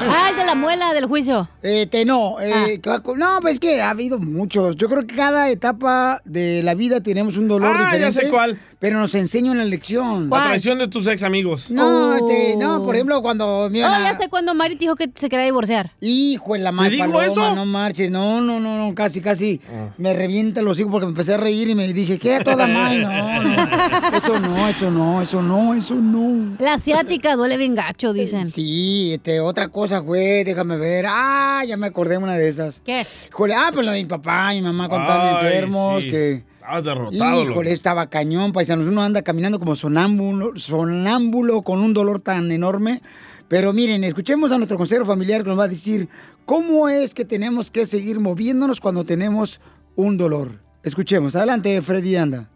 Ah, 0.09 0.29
el 0.31 0.37
de 0.37 0.45
la 0.45 0.55
muela 0.55 0.93
del 0.95 1.07
juicio. 1.07 1.49
Este, 1.63 2.05
no, 2.05 2.37
eh, 2.41 2.81
no, 3.17 3.39
pues 3.41 3.55
es 3.55 3.61
que 3.61 3.81
ha 3.83 3.91
habido 3.91 4.19
muchos. 4.19 4.77
Yo 4.77 4.89
creo 4.89 5.07
que 5.07 5.15
cada 5.17 5.51
etapa 5.51 6.21
de 6.25 6.63
la 6.63 6.75
vida 6.75 7.01
tenemos 7.01 7.37
un 7.37 7.49
dolor 7.49 7.75
Ah, 7.77 7.79
ya 7.79 7.85
diferente. 7.97 8.21
sé 8.21 8.29
cuál. 8.31 8.59
Pero 8.79 8.99
nos 8.99 9.15
enseña 9.15 9.51
una 9.53 9.65
lección. 9.65 10.29
La 10.29 10.45
traición 10.45 10.79
de 10.79 10.87
tus 10.89 11.07
ex 11.07 11.23
amigos. 11.23 11.71
No, 11.71 12.15
este, 12.15 12.57
no, 12.57 12.83
por 12.85 12.95
ejemplo, 12.95 13.23
cuando 13.23 13.69
me 13.71 13.79
iban 13.79 13.91
Oh, 14.03 14.05
ya 14.05 14.15
sé 14.17 14.29
cuando 14.29 14.55
Mari 14.55 14.75
dijo 14.75 14.95
que 14.97 15.11
se 15.15 15.31
quería 15.31 15.47
divorciar. 15.47 15.93
Hijo 16.03 16.53
de 16.53 16.59
la 16.59 16.73
madre 16.73 16.91
dijo 16.97 17.07
paloma, 17.07 17.25
eso? 17.27 17.55
no 17.55 17.65
marches. 17.65 18.11
No, 18.11 18.43
no, 18.43 18.61
no, 18.61 18.77
no, 18.87 18.95
casi, 18.95 19.23
casi. 19.23 19.61
Me 19.97 20.13
revienta 20.13 20.61
los 20.61 20.79
hijos 20.79 20.93
porque 20.93 21.07
me 21.07 21.11
empecé 21.13 21.35
a 21.35 21.39
reír 21.39 21.69
y 21.71 21.75
me 21.75 21.91
dije, 21.93 22.19
¿qué 22.19 22.39
toda 22.45 22.67
madre? 22.67 22.99
No, 23.03 23.43
no. 23.43 24.17
Eso 24.17 24.39
no, 24.41 24.69
eso 24.69 24.91
no, 24.91 25.23
eso 25.23 25.43
no, 25.43 25.75
eso 25.75 25.95
no. 25.95 26.57
La 26.59 26.75
asiática 26.75 27.35
duele 27.35 27.57
bien 27.57 27.75
gacho, 27.75 28.13
dicen. 28.13 28.47
Sí, 28.47 28.86
este, 29.13 29.41
otra 29.41 29.69
cosa, 29.69 29.99
güey, 29.99 30.45
déjame 30.45 30.77
ver. 30.77 31.07
Ah, 31.09 31.63
ya 31.67 31.77
me 31.77 31.87
acordé 31.87 32.13
de 32.13 32.19
una 32.19 32.37
de 32.37 32.49
esas. 32.49 32.81
¿Qué? 32.85 33.05
Híjole, 33.29 33.55
ah, 33.55 33.71
pues 33.73 33.87
lo 33.87 33.93
de 33.93 34.03
mi 34.03 34.09
papá 34.09 34.55
y 34.55 34.59
mi 34.59 34.67
mamá 34.67 34.89
cuando 34.89 35.09
estaban 35.11 35.45
enfermos, 35.45 36.03
sí. 36.03 36.11
que... 36.11 36.45
Estabas 36.57 36.85
derrotado. 36.85 37.41
loco. 37.41 37.51
Híjole, 37.53 37.73
estaba 37.73 38.07
cañón, 38.09 38.53
paisanos. 38.53 38.89
Uno 38.89 39.03
anda 39.03 39.23
caminando 39.23 39.59
como 39.59 39.77
sonámbulo, 39.77 40.53
sonámbulo 40.57 41.63
con 41.63 41.81
un 41.81 41.95
dolor 41.95 42.21
tan 42.21 42.51
enorme. 42.51 43.03
Pero 43.49 43.73
miren, 43.73 44.03
escuchemos 44.03 44.51
a 44.51 44.57
nuestro 44.57 44.77
consejero 44.77 45.07
familiar 45.07 45.45
que 45.45 45.51
nos 45.51 45.59
va 45.59 45.65
a 45.65 45.69
decir 45.69 46.09
cómo 46.45 46.89
es 46.89 47.15
que 47.15 47.25
tenemos 47.25 47.71
que 47.71 47.87
seguir 47.87 48.19
moviéndonos 48.19 48.81
cuando 48.81 49.05
tenemos 49.05 49.61
un 49.95 50.17
dolor. 50.17 50.61
Escuchemos. 50.83 51.37
Adelante, 51.37 51.81
Freddy 51.83 52.17
Anda. 52.17 52.49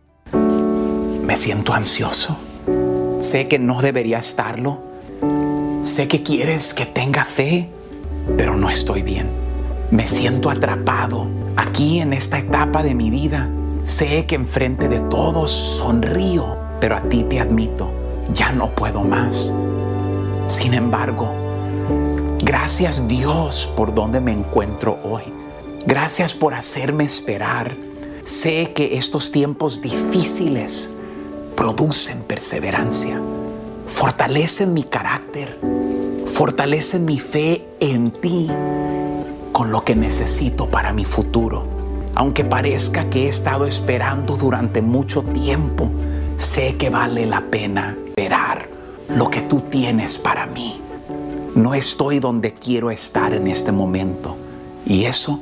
Me 1.22 1.36
siento 1.36 1.72
ansioso. 1.72 2.36
Sé 3.20 3.46
que 3.46 3.58
no 3.58 3.80
debería 3.80 4.18
estarlo. 4.18 4.89
Sé 5.82 6.08
que 6.08 6.22
quieres 6.22 6.74
que 6.74 6.84
tenga 6.84 7.24
fe, 7.24 7.66
pero 8.36 8.54
no 8.54 8.68
estoy 8.68 9.00
bien. 9.02 9.28
Me 9.90 10.06
siento 10.08 10.50
atrapado 10.50 11.26
aquí 11.56 12.00
en 12.00 12.12
esta 12.12 12.38
etapa 12.38 12.82
de 12.82 12.94
mi 12.94 13.10
vida. 13.10 13.48
Sé 13.82 14.26
que 14.26 14.34
enfrente 14.34 14.88
de 14.88 15.00
todos 15.00 15.50
sonrío, 15.50 16.56
pero 16.80 16.96
a 16.96 17.02
ti 17.02 17.24
te 17.24 17.40
admito, 17.40 17.90
ya 18.34 18.52
no 18.52 18.70
puedo 18.70 19.02
más. 19.02 19.54
Sin 20.48 20.74
embargo, 20.74 21.28
gracias 22.42 23.08
Dios 23.08 23.66
por 23.74 23.94
donde 23.94 24.20
me 24.20 24.32
encuentro 24.32 24.98
hoy. 25.02 25.22
Gracias 25.86 26.34
por 26.34 26.52
hacerme 26.52 27.04
esperar. 27.04 27.74
Sé 28.22 28.72
que 28.74 28.98
estos 28.98 29.32
tiempos 29.32 29.80
difíciles 29.80 30.94
producen 31.56 32.22
perseverancia, 32.22 33.18
fortalecen 33.90 34.72
mi 34.72 34.84
carácter, 34.84 35.58
fortalecen 36.26 37.04
mi 37.04 37.18
fe 37.18 37.66
en 37.80 38.12
ti 38.12 38.48
con 39.52 39.70
lo 39.70 39.84
que 39.84 39.94
necesito 39.94 40.70
para 40.70 40.92
mi 40.92 41.04
futuro. 41.04 41.64
Aunque 42.14 42.44
parezca 42.44 43.10
que 43.10 43.26
he 43.26 43.28
estado 43.28 43.66
esperando 43.66 44.36
durante 44.36 44.80
mucho 44.80 45.22
tiempo, 45.22 45.90
sé 46.38 46.76
que 46.76 46.88
vale 46.88 47.26
la 47.26 47.42
pena 47.42 47.96
esperar 48.06 48.68
lo 49.08 49.28
que 49.28 49.42
tú 49.42 49.60
tienes 49.70 50.16
para 50.16 50.46
mí. 50.46 50.80
No 51.54 51.74
estoy 51.74 52.20
donde 52.20 52.54
quiero 52.54 52.90
estar 52.90 53.34
en 53.34 53.48
este 53.48 53.72
momento 53.72 54.36
y 54.86 55.04
eso 55.04 55.40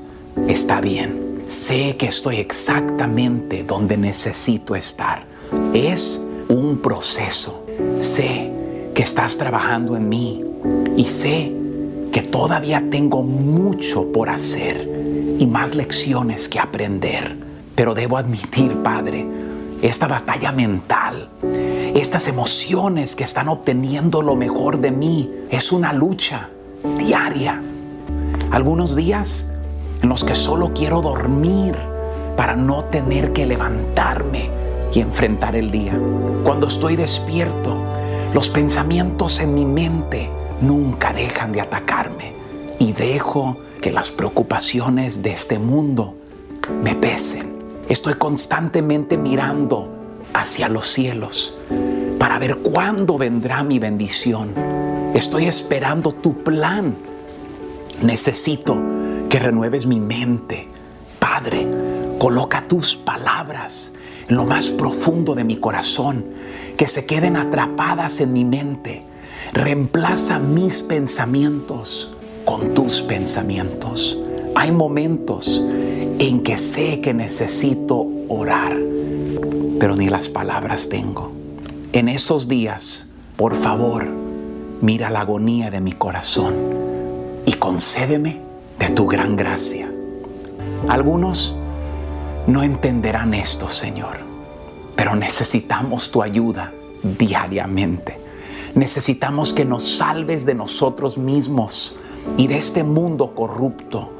está 0.48 0.80
bien. 0.80 1.42
Sé 1.46 1.96
que 1.96 2.06
estoy 2.06 2.36
exactamente 2.36 3.62
donde 3.62 3.96
necesito 3.96 4.74
estar. 4.74 5.24
Es 5.74 6.22
un 6.48 6.78
proceso. 6.78 7.57
Sé 7.98 8.50
que 8.94 9.02
estás 9.02 9.38
trabajando 9.38 9.96
en 9.96 10.08
mí 10.08 10.44
y 10.96 11.04
sé 11.04 11.52
que 12.12 12.22
todavía 12.22 12.82
tengo 12.90 13.22
mucho 13.22 14.10
por 14.12 14.30
hacer 14.30 14.88
y 15.38 15.46
más 15.46 15.74
lecciones 15.74 16.48
que 16.48 16.58
aprender. 16.58 17.36
Pero 17.74 17.94
debo 17.94 18.18
admitir, 18.18 18.82
Padre, 18.82 19.24
esta 19.82 20.08
batalla 20.08 20.50
mental, 20.50 21.28
estas 21.94 22.26
emociones 22.26 23.14
que 23.14 23.24
están 23.24 23.48
obteniendo 23.48 24.22
lo 24.22 24.34
mejor 24.34 24.80
de 24.80 24.90
mí, 24.90 25.30
es 25.50 25.70
una 25.70 25.92
lucha 25.92 26.48
diaria. 26.98 27.62
Algunos 28.50 28.96
días 28.96 29.46
en 30.02 30.08
los 30.08 30.24
que 30.24 30.34
solo 30.34 30.72
quiero 30.74 31.00
dormir 31.00 31.76
para 32.36 32.56
no 32.56 32.84
tener 32.86 33.32
que 33.32 33.46
levantarme 33.46 34.50
y 34.92 35.00
enfrentar 35.00 35.56
el 35.56 35.70
día. 35.70 35.98
Cuando 36.44 36.66
estoy 36.66 36.96
despierto, 36.96 37.76
los 38.34 38.48
pensamientos 38.48 39.40
en 39.40 39.54
mi 39.54 39.64
mente 39.64 40.28
nunca 40.60 41.12
dejan 41.12 41.52
de 41.52 41.60
atacarme 41.60 42.32
y 42.78 42.92
dejo 42.92 43.58
que 43.80 43.92
las 43.92 44.10
preocupaciones 44.10 45.22
de 45.22 45.32
este 45.32 45.58
mundo 45.58 46.14
me 46.82 46.94
pesen. 46.94 47.56
Estoy 47.88 48.14
constantemente 48.14 49.16
mirando 49.16 49.88
hacia 50.34 50.68
los 50.68 50.88
cielos 50.88 51.54
para 52.18 52.38
ver 52.38 52.56
cuándo 52.56 53.16
vendrá 53.16 53.62
mi 53.62 53.78
bendición. 53.78 54.52
Estoy 55.14 55.46
esperando 55.46 56.12
tu 56.12 56.42
plan. 56.42 56.96
Necesito 58.02 58.76
que 59.28 59.38
renueves 59.38 59.86
mi 59.86 60.00
mente. 60.00 60.68
Padre, 61.18 61.66
coloca 62.18 62.66
tus 62.68 62.96
palabras 62.96 63.94
lo 64.28 64.44
más 64.44 64.70
profundo 64.70 65.34
de 65.34 65.44
mi 65.44 65.56
corazón, 65.56 66.24
que 66.76 66.86
se 66.86 67.06
queden 67.06 67.36
atrapadas 67.36 68.20
en 68.20 68.32
mi 68.32 68.44
mente. 68.44 69.02
Reemplaza 69.52 70.38
mis 70.38 70.82
pensamientos 70.82 72.10
con 72.44 72.74
tus 72.74 73.02
pensamientos. 73.02 74.18
Hay 74.54 74.72
momentos 74.72 75.62
en 76.18 76.42
que 76.42 76.58
sé 76.58 77.00
que 77.00 77.14
necesito 77.14 78.06
orar, 78.28 78.76
pero 79.80 79.96
ni 79.96 80.08
las 80.08 80.28
palabras 80.28 80.88
tengo. 80.88 81.32
En 81.92 82.08
esos 82.08 82.48
días, 82.48 83.06
por 83.36 83.54
favor, 83.54 84.06
mira 84.80 85.10
la 85.10 85.20
agonía 85.20 85.70
de 85.70 85.80
mi 85.80 85.92
corazón 85.92 86.54
y 87.46 87.52
concédeme 87.54 88.40
de 88.78 88.88
tu 88.90 89.06
gran 89.06 89.36
gracia. 89.36 89.90
Algunos 90.88 91.54
no 92.48 92.62
entenderán 92.62 93.34
esto, 93.34 93.68
Señor, 93.68 94.20
pero 94.96 95.14
necesitamos 95.14 96.10
tu 96.10 96.22
ayuda 96.22 96.72
diariamente. 97.02 98.18
Necesitamos 98.74 99.52
que 99.52 99.66
nos 99.66 99.98
salves 99.98 100.46
de 100.46 100.54
nosotros 100.54 101.18
mismos 101.18 101.96
y 102.38 102.46
de 102.46 102.56
este 102.56 102.84
mundo 102.84 103.34
corrupto. 103.34 104.10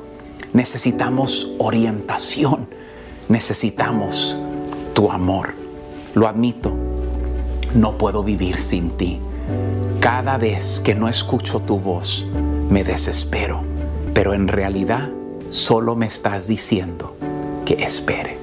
Necesitamos 0.52 1.52
orientación. 1.58 2.68
Necesitamos 3.30 4.36
tu 4.92 5.10
amor. 5.10 5.54
Lo 6.14 6.28
admito, 6.28 6.74
no 7.74 7.96
puedo 7.96 8.22
vivir 8.22 8.58
sin 8.58 8.90
ti. 8.90 9.20
Cada 10.00 10.36
vez 10.36 10.80
que 10.80 10.94
no 10.94 11.08
escucho 11.08 11.60
tu 11.60 11.78
voz, 11.78 12.26
me 12.68 12.84
desespero. 12.84 13.62
Pero 14.12 14.34
en 14.34 14.48
realidad 14.48 15.08
solo 15.50 15.96
me 15.96 16.06
estás 16.06 16.46
diciendo 16.46 17.16
que 17.68 17.84
espere, 17.84 18.38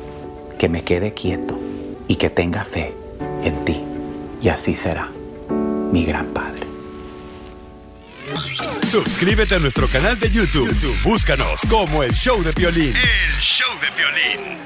que 0.60 0.70
me 0.70 0.84
quede 0.84 1.16
quieto 1.16 1.60
y 2.08 2.16
que 2.16 2.30
tenga 2.30 2.64
fe 2.64 2.94
en 3.44 3.66
ti. 3.66 3.82
Y 4.40 4.50
así 4.50 4.76
será, 4.76 5.10
mi 5.92 6.06
gran 6.06 6.28
Padre. 6.28 6.68
Suscríbete 8.86 9.56
a 9.56 9.60
nuestro 9.60 9.88
canal 9.88 10.20
de 10.20 10.30
YouTube. 10.30 10.68
YouTube, 10.68 11.02
Búscanos 11.02 11.62
como 11.68 12.04
el 12.04 12.14
show 12.14 12.44
de 12.44 12.52
violín. 12.52 12.94
El 12.96 13.42
show 13.42 13.72
de 13.82 13.90
violín. 13.98 14.60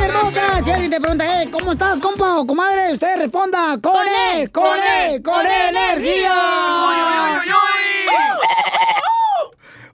Hermosa, 0.00 0.62
si 0.64 0.70
alguien 0.70 0.90
te 0.90 1.00
pregunta, 1.02 1.42
eh, 1.42 1.50
¿cómo 1.50 1.72
estás, 1.72 2.00
compa 2.00 2.38
o 2.38 2.46
comadre? 2.46 2.94
Usted 2.94 3.18
responda, 3.18 3.76
¡con 3.82 4.06
E, 4.34 4.48
con 4.48 4.78
E, 4.78 5.20
con 5.20 5.44
E 5.44 5.68
energía! 5.68 6.77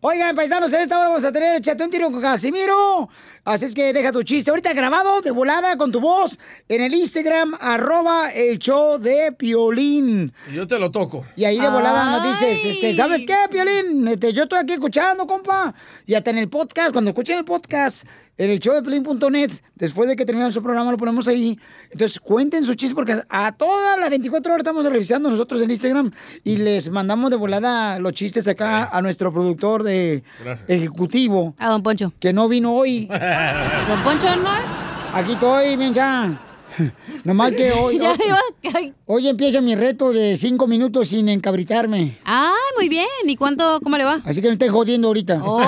Oigan, 0.07 0.37
paisanos, 0.37 0.71
en 0.71 0.83
esta 0.83 0.99
hora 0.99 1.09
vamos 1.09 1.25
a 1.25 1.33
tener 1.33 1.57
Échate 1.57 1.83
un 1.83 1.89
tiro 1.89 2.11
con 2.11 2.21
Casimiro. 2.21 3.09
Así 3.43 3.65
es 3.65 3.75
que 3.75 3.91
deja 3.95 4.13
tu 4.13 4.23
chiste 4.23 4.51
ahorita 4.51 4.75
grabado 4.75 5.23
de 5.23 5.31
volada 5.31 5.79
con 5.79 5.91
tu 5.91 5.99
voz 5.99 6.39
en 6.69 6.83
el 6.83 6.93
Instagram, 6.93 7.57
arroba 7.59 8.29
el 8.29 8.59
show 8.59 8.99
de 8.99 9.33
Piolín. 9.33 10.31
Y 10.51 10.57
yo 10.57 10.67
te 10.67 10.79
lo 10.79 10.91
toco. 10.91 11.25
Y 11.37 11.45
ahí 11.45 11.59
de 11.59 11.71
volada 11.71 12.11
nos 12.11 12.39
dices, 12.39 12.67
este, 12.67 12.93
¿sabes 12.93 13.25
qué, 13.27 13.35
Piolín? 13.51 14.07
Este, 14.07 14.35
yo 14.35 14.43
estoy 14.43 14.59
aquí 14.59 14.75
escuchando, 14.75 15.27
compa. 15.27 15.75
Y 16.05 16.13
hasta 16.13 16.29
en 16.29 16.37
el 16.37 16.51
podcast, 16.51 16.93
cuando 16.93 17.13
escuchen 17.13 17.39
el 17.39 17.47
podcast, 17.47 18.07
en 18.37 18.51
el 18.51 18.59
show 18.59 18.75
de 18.75 18.83
Piolín.net, 18.83 19.51
después 19.77 20.09
de 20.09 20.17
que 20.17 20.25
terminamos 20.25 20.55
su 20.55 20.63
programa, 20.63 20.91
lo 20.91 20.97
ponemos 20.97 21.29
ahí. 21.29 21.59
Entonces, 21.91 22.19
cuenten 22.19 22.65
su 22.67 22.75
chiste, 22.75 22.95
porque 22.95 23.21
a 23.29 23.53
todas 23.53 23.99
las 24.01 24.11
24 24.11 24.53
horas 24.53 24.63
estamos 24.63 24.85
revisando 24.85 25.31
nosotros 25.31 25.61
en 25.63 25.71
Instagram 25.71 26.11
y 26.43 26.57
les 26.57 26.91
mandamos 26.91 27.31
de 27.31 27.37
volada 27.37 27.99
los 28.01 28.13
chistes 28.13 28.49
acá 28.49 28.89
a 28.91 29.01
nuestro 29.03 29.33
productor 29.33 29.83
de 29.85 30.25
Gracias. 30.43 30.69
ejecutivo. 30.69 31.55
A 31.59 31.71
don 31.71 31.83
Poncho. 31.83 32.13
Que 32.19 32.33
no 32.33 32.49
vino 32.49 32.73
hoy. 32.75 33.07
¿Don 33.89 34.01
Poncho 34.03 34.35
no 34.37 34.53
es? 34.57 34.65
Aquí 35.13 35.33
estoy, 35.35 35.77
mencha. 35.77 36.41
Nomás 37.25 37.53
que 37.53 37.71
hoy, 37.79 37.99
Ya 38.01 38.11
hoy, 38.11 38.19
iba- 38.27 38.93
hoy 39.07 39.29
empieza 39.29 39.61
mi 39.61 39.77
reto 39.77 40.13
de 40.13 40.37
cinco 40.37 40.67
minutos 40.67 41.07
sin 41.09 41.29
encabritarme. 41.29 42.19
Ah, 42.25 42.53
muy 42.77 42.89
bien. 42.89 43.07
¿Y 43.27 43.37
cuánto, 43.37 43.79
cómo 43.81 43.97
le 43.97 44.03
va? 44.03 44.21
Así 44.25 44.41
que 44.43 44.49
no 44.49 44.55
estés 44.55 44.73
jodiendo 44.73 45.07
ahorita. 45.07 45.41
Oh. 45.45 45.63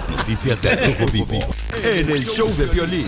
Las 0.00 0.08
noticias 0.08 0.62
de 0.62 0.76
Rojo 0.76 1.12
Vivo 1.12 1.54
en 1.84 2.10
el 2.10 2.24
show 2.24 2.48
de 2.56 2.64
violín. 2.68 3.06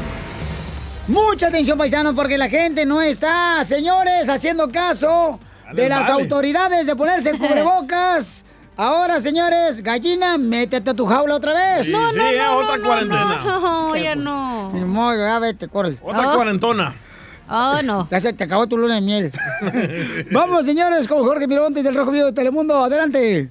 Mucha 1.09 1.47
atención, 1.47 1.78
paisanos, 1.78 2.12
porque 2.14 2.36
la 2.36 2.51
gente 2.51 2.84
no 2.84 3.01
está, 3.01 3.64
señores, 3.64 4.28
haciendo 4.28 4.68
caso 4.68 5.40
de 5.72 5.88
las 5.88 6.01
vale. 6.01 6.22
autoridades 6.24 6.84
de 6.84 6.95
ponerse 6.95 7.30
el 7.30 7.38
cubrebocas. 7.38 8.45
Ahora, 8.76 9.20
señores, 9.20 9.80
gallina, 9.80 10.36
métete 10.36 10.90
a 10.90 10.93
tu 10.93 11.07
jaula 11.07 11.36
otra 11.36 11.55
vez. 11.55 11.86
Sí, 11.86 11.95
sí, 12.12 12.20
eh, 12.20 12.43
otra 12.47 12.78
cuarentena. 12.78 13.40
No, 13.43 13.97
ya 13.97 14.14
no. 14.14 14.70
Ni 14.74 14.84
modo, 14.84 15.16
ya 15.16 15.38
vete, 15.38 15.68
corre. 15.68 15.97
Otra 16.03 16.32
cuarentona. 16.34 16.95
Oh, 17.49 17.80
no. 17.82 18.07
Ya 18.11 18.20
se 18.20 18.34
te 18.34 18.45
acabó 18.45 18.66
tu 18.66 18.76
luna 18.76 18.97
de 18.97 19.01
miel. 19.01 19.32
Vamos, 20.30 20.66
señores, 20.66 21.09
con 21.09 21.22
Jorge 21.24 21.47
Miramontes 21.47 21.84
del 21.84 21.95
Rojo 21.95 22.11
Vivo 22.11 22.26
de 22.26 22.32
Telemundo. 22.34 22.84
Adelante. 22.84 23.51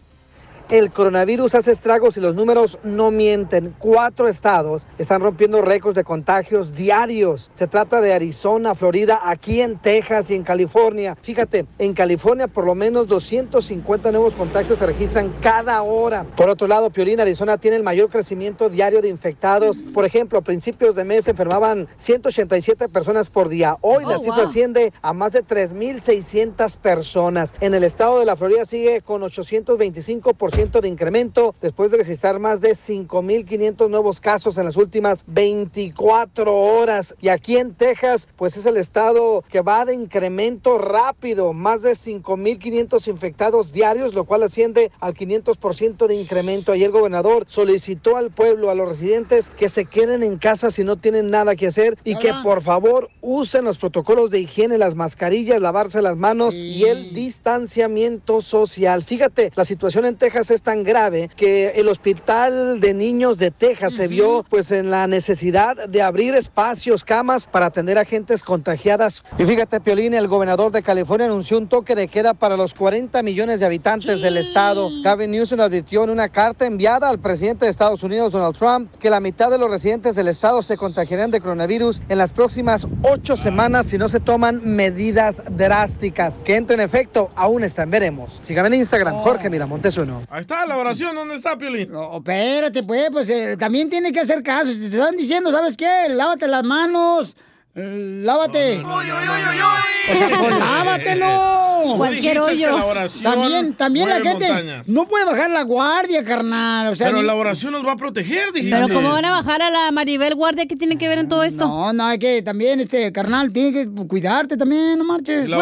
El 0.72 0.90
coronavirus 0.94 1.56
hace 1.56 1.74
estragos 1.74 2.16
y 2.16 2.22
los 2.22 2.34
números 2.34 2.80
no 2.84 3.12
mienten. 3.12 3.76
Cuatro 3.78 4.30
estados 4.30 4.88
están 4.98 5.20
rompiendo 5.22 5.62
récords 5.62 5.96
de 5.98 6.06
contagios 6.06 6.74
diarios. 6.74 7.52
Se 7.56 7.68
trata 7.68 8.00
de 8.00 8.14
Arizona, 8.14 8.74
Florida, 8.74 9.20
aquí 9.22 9.60
en 9.60 9.78
Texas 9.80 10.32
y 10.32 10.36
en 10.36 10.44
California. 10.44 11.18
Fíjate, 11.22 11.66
en 11.78 11.94
California 11.94 12.48
por 12.48 12.64
lo 12.66 12.74
menos 12.74 13.08
250 13.08 14.14
nuevos 14.14 14.38
contagios 14.38 14.80
se 14.80 14.86
registran 14.86 15.34
cada 15.42 15.82
hora. 15.82 16.24
Por 16.38 16.48
otro 16.48 16.68
lado, 16.68 16.90
Piolín, 16.90 17.20
Arizona 17.20 17.58
tiene 17.58 17.76
el 17.76 17.84
mayor 17.84 18.10
crecimiento 18.10 18.70
diario 18.70 19.02
de 19.02 19.10
infectados. 19.10 19.82
Por 19.94 20.06
ejemplo, 20.06 20.40
a 20.40 20.42
principios 20.42 20.96
de 20.96 21.04
mes 21.04 21.26
se 21.26 21.32
enfermaban 21.32 21.90
187 21.98 22.88
personas 22.88 23.30
por 23.30 23.50
día. 23.50 23.76
Hoy 23.82 24.06
la 24.06 24.16
Oh, 24.16 24.20
cifra 24.20 24.36
wow. 24.38 24.46
asciende 24.46 24.94
a 25.02 25.12
más 25.12 25.34
de 25.34 25.44
3.600 25.44 26.78
personas. 26.78 27.54
En 27.60 27.74
el 27.74 27.84
estado 27.84 28.20
de 28.20 28.26
la 28.26 28.38
Florida 28.38 28.64
sigue 28.64 29.02
con 29.02 29.22
825% 29.22 30.61
de 30.62 30.88
incremento 30.88 31.56
después 31.60 31.90
de 31.90 31.98
registrar 31.98 32.38
más 32.38 32.62
de 32.62 32.74
5.500 32.74 33.90
nuevos 33.90 34.22
casos 34.22 34.60
en 34.60 34.66
las 34.66 34.78
últimas 34.78 35.24
24 35.26 36.56
horas. 36.56 37.16
Y 37.20 37.30
aquí 37.30 37.58
en 37.58 37.74
Texas, 37.74 38.28
pues 38.36 38.56
es 38.58 38.68
el 38.68 38.78
estado 38.78 39.44
que 39.50 39.62
va 39.62 39.86
de 39.86 39.96
incremento 39.96 40.78
rápido, 40.78 41.52
más 41.54 41.82
de 41.82 41.94
5.500 41.94 43.08
infectados 43.08 43.72
diarios, 43.72 44.14
lo 44.14 44.26
cual 44.26 44.44
asciende 44.44 44.92
al 45.00 45.16
500% 45.16 46.06
de 46.06 46.14
incremento. 46.14 46.74
Ayer 46.74 46.86
el 46.86 46.92
gobernador 46.92 47.46
solicitó 47.48 48.16
al 48.16 48.30
pueblo, 48.30 48.70
a 48.70 48.76
los 48.76 48.88
residentes, 48.88 49.50
que 49.50 49.68
se 49.68 49.86
queden 49.86 50.22
en 50.22 50.38
casa 50.38 50.70
si 50.70 50.84
no 50.84 50.96
tienen 50.96 51.32
nada 51.32 51.56
que 51.56 51.68
hacer 51.68 51.98
y 52.04 52.16
que 52.18 52.34
por 52.44 52.62
favor 52.62 53.10
usen 53.22 53.66
los 53.66 53.80
protocolos 53.80 54.30
de 54.30 54.42
higiene, 54.42 54.78
las 54.78 54.94
mascarillas, 54.94 55.60
lavarse 55.60 56.04
las 56.04 56.18
manos 56.18 56.54
y 56.54 56.86
el 56.86 57.16
distanciamiento 57.16 58.44
social. 58.44 59.04
Fíjate, 59.04 59.52
la 59.56 59.66
situación 59.66 60.06
en 60.06 60.18
Texas 60.18 60.51
es 60.54 60.62
tan 60.62 60.84
grave 60.84 61.30
que 61.36 61.70
el 61.76 61.88
hospital 61.88 62.80
de 62.80 62.94
niños 62.94 63.38
de 63.38 63.52
Texas 63.52 63.94
se 63.94 64.08
vio 64.08 64.46
pues 64.50 64.72
en 64.72 64.90
la 64.90 65.08
necesidad 65.08 65.88
de 65.88 66.02
abrir 66.02 66.36
espacios, 66.36 67.04
camas 67.04 67.48
para 67.48 67.68
atender 67.68 67.98
a 67.98 68.06
gentes 68.06 68.44
contagiadas. 68.44 69.24
Y 69.38 69.46
fíjate, 69.46 69.80
Piolín, 69.80 70.14
el 70.14 70.28
gobernador 70.28 70.72
de 70.72 70.84
California 70.84 71.28
anunció 71.28 71.58
un 71.58 71.68
toque 71.68 71.96
de 71.96 72.08
queda 72.08 72.34
para 72.34 72.58
los 72.58 72.74
40 72.74 73.22
millones 73.24 73.60
de 73.60 73.66
habitantes 73.66 74.22
del 74.22 74.38
estado. 74.38 74.90
Gavin 75.04 75.32
Newsom 75.32 75.60
advirtió 75.60 76.04
en 76.04 76.10
una 76.10 76.30
carta 76.30 76.66
enviada 76.66 77.10
al 77.10 77.20
presidente 77.20 77.66
de 77.66 77.72
Estados 77.72 78.04
Unidos, 78.04 78.32
Donald 78.32 78.56
Trump, 78.56 78.96
que 78.98 79.10
la 79.10 79.20
mitad 79.20 79.50
de 79.50 79.58
los 79.58 79.70
residentes 79.70 80.16
del 80.16 80.28
estado 80.28 80.62
se 80.62 80.78
contagiarán 80.78 81.32
de 81.32 81.42
coronavirus 81.42 82.02
en 82.10 82.18
las 82.18 82.32
próximas 82.34 82.88
ocho 83.04 83.36
semanas 83.36 83.88
si 83.88 83.98
no 83.98 84.10
se 84.10 84.20
toman 84.20 84.62
medidas 84.64 85.42
drásticas. 85.56 86.40
Que 86.44 86.56
entre 86.56 86.76
en 86.76 86.82
efecto, 86.82 87.32
aún 87.36 87.64
está 87.64 87.84
en 87.84 87.92
veremos. 87.92 88.40
Sígame 88.42 88.70
en 88.70 88.76
Instagram, 88.76 89.16
Jorge 89.16 89.50
Miramontes 89.50 89.98
uno. 89.98 90.22
Ahí 90.42 90.44
está 90.44 90.66
la 90.66 90.76
oración, 90.76 91.14
¿dónde 91.14 91.36
está, 91.36 91.56
Piolín? 91.56 91.92
No, 91.92 92.18
espérate, 92.18 92.82
pues, 92.82 93.10
pues 93.12 93.30
eh, 93.30 93.56
también 93.58 93.92
tiene 93.92 94.12
que 94.12 94.22
hacer 94.22 94.42
caso. 94.42 94.72
Si 94.72 94.80
te 94.90 94.98
están 94.98 95.16
diciendo, 95.16 95.52
¿sabes 95.52 95.78
qué? 95.78 96.08
Lávate 96.10 96.48
las 96.48 96.64
manos. 96.64 97.38
eh, 97.76 98.22
Lávate. 98.26 98.80
O 98.84 100.16
sea, 100.16 100.30
pues, 100.40 100.58
lávatelo. 100.58 101.61
Cualquier 101.98 102.40
hoyo. 102.40 102.78
la 102.78 102.86
oración 102.86 103.24
También, 103.24 103.74
también 103.74 104.10
la 104.10 104.16
gente 104.22 104.48
montañas. 104.48 104.88
no 104.88 105.08
puede 105.08 105.26
bajar 105.26 105.50
la 105.50 105.64
guardia, 105.64 106.24
carnal. 106.24 106.88
O 106.90 106.96
sea, 106.96 107.08
Pero 107.08 107.20
ni- 107.22 107.28
la 107.28 107.36
oración 107.36 107.74
nos 107.74 107.86
va 107.86 107.94
a 107.94 107.98
proteger, 107.98 108.52
dijiste. 108.54 108.76
Pero 108.80 108.94
¿cómo 108.94 109.10
van 109.12 109.26
a 109.26 109.32
bajar 109.32 109.62
a 109.62 109.70
la 109.70 109.92
Maribel 109.92 110.36
Guardia? 110.36 110.66
¿Qué 110.66 110.76
tiene 110.76 110.98
que 110.98 111.08
ver 111.08 111.20
en 111.20 111.30
todo 111.30 111.44
esto? 111.44 111.68
No, 111.68 111.92
no, 111.94 112.06
hay 112.06 112.20
que 112.20 112.42
también, 112.42 112.80
este, 112.80 113.12
carnal, 113.12 113.52
tiene 113.52 113.72
que 113.74 113.88
cuidarte 114.08 114.58
también, 114.58 114.98
no 114.98 115.04
marches. 115.04 115.48
Güey, 115.50 115.60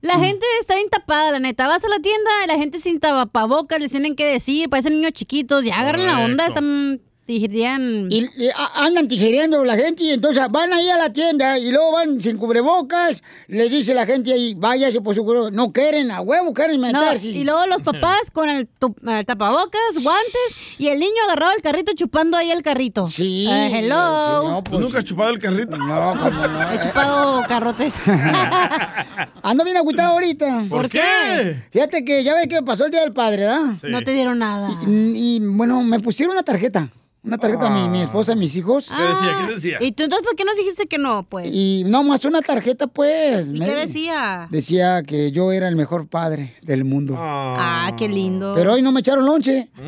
La 0.00 0.14
gente 0.18 0.44
está 0.60 0.74
bien 0.74 0.88
tapada, 0.90 1.32
la 1.32 1.38
neta. 1.38 1.66
Vas 1.68 1.84
a 1.84 1.88
la 1.88 1.98
tienda 2.00 2.30
y 2.44 2.48
la 2.48 2.56
gente 2.56 2.78
sin 2.78 2.98
tapabocas, 3.00 3.80
les 3.80 3.90
tienen 3.90 4.16
que 4.16 4.26
decir, 4.26 4.68
parecen 4.68 4.94
niños 4.94 5.12
chiquitos, 5.12 5.64
ya 5.64 5.78
agarran 5.80 6.06
la 6.06 6.20
onda, 6.20 6.46
están 6.46 7.00
dirían... 7.26 8.08
Y, 8.10 8.24
y 8.36 8.48
a- 8.48 8.84
andan 8.84 9.08
tijereando 9.08 9.64
la 9.64 9.76
gente 9.76 10.04
y 10.04 10.10
entonces 10.10 10.42
van 10.50 10.72
ahí 10.72 10.88
a 10.90 10.98
la 10.98 11.12
tienda 11.12 11.58
y 11.58 11.70
luego 11.70 11.92
van 11.92 12.20
sin 12.22 12.36
cubrebocas. 12.36 13.22
Les 13.48 13.70
dice 13.70 13.94
la 13.94 14.04
gente 14.06 14.32
ahí, 14.32 14.54
váyase 14.54 15.00
por 15.00 15.14
su 15.14 15.24
cubrebocas. 15.24 15.54
No 15.54 15.72
quieren, 15.72 16.10
a 16.10 16.20
huevo 16.20 16.52
quieren 16.52 16.80
No, 16.80 16.86
meterse. 16.88 17.28
y 17.28 17.44
luego 17.44 17.66
los 17.66 17.82
papás 17.82 18.30
con 18.32 18.48
el, 18.50 18.66
tu- 18.66 18.94
el 19.06 19.24
tapabocas, 19.26 19.98
guantes 20.02 20.56
y 20.78 20.88
el 20.88 20.98
niño 21.00 21.12
agarrado 21.26 21.52
al 21.52 21.62
carrito 21.62 21.92
chupando 21.94 22.36
ahí 22.36 22.50
el 22.50 22.62
carrito. 22.62 23.08
Sí. 23.10 23.46
hello. 23.48 24.62
¿Tú 24.68 24.80
nunca 24.80 24.98
has 24.98 25.04
chupado 25.04 25.30
el 25.30 25.38
carrito? 25.38 25.76
No, 25.78 26.14
cómo 26.20 26.46
no. 26.46 26.72
He 26.72 26.80
chupado 26.80 27.42
carrotes. 27.48 27.94
Ando 29.42 29.64
bien 29.64 29.76
agüitado 29.76 30.12
ahorita. 30.12 30.66
¿Por 30.68 30.88
qué? 30.88 31.62
Fíjate 31.70 32.04
que 32.04 32.22
ya 32.24 32.34
ves 32.34 32.46
que 32.48 32.62
pasó 32.62 32.84
el 32.86 32.90
Día 32.90 33.00
del 33.02 33.12
Padre, 33.12 33.44
¿verdad? 33.44 33.74
Sí. 33.80 33.86
No 33.90 34.02
te 34.02 34.12
dieron 34.12 34.38
nada. 34.38 34.70
Y, 34.86 35.36
y, 35.36 35.40
bueno, 35.40 35.82
me 35.82 36.00
pusieron 36.00 36.34
una 36.34 36.42
tarjeta. 36.42 36.90
Una 37.24 37.38
tarjeta 37.38 37.68
a 37.68 37.70
mi, 37.70 37.88
mi 37.88 38.02
esposa, 38.02 38.32
a 38.32 38.34
mis 38.34 38.56
hijos. 38.56 38.88
¿Qué 38.88 39.00
decía? 39.02 39.36
¿Qué 39.46 39.54
decía? 39.54 39.76
¿Y 39.80 39.92
tú 39.92 40.02
entonces 40.02 40.26
por 40.26 40.34
qué 40.34 40.44
nos 40.44 40.56
dijiste 40.56 40.86
que 40.86 40.98
no, 40.98 41.22
pues? 41.22 41.48
Y 41.54 41.84
no, 41.86 42.02
más 42.02 42.24
una 42.24 42.40
tarjeta, 42.42 42.88
pues. 42.88 43.46
¿Y 43.48 43.52
Me- 43.60 43.64
qué 43.66 43.74
decía? 43.76 44.48
Decía 44.50 45.04
que 45.04 45.30
yo 45.30 45.52
era 45.52 45.68
el 45.68 45.76
mejor 45.76 46.08
padre 46.08 46.56
del 46.62 46.84
mundo. 46.84 47.14
Ah, 47.16 47.92
qué 47.96 48.08
lindo. 48.08 48.54
Pero 48.56 48.72
hoy 48.72 48.82
no 48.82 48.90
me 48.90 49.00
echaron 49.00 49.24
lonche. 49.24 49.68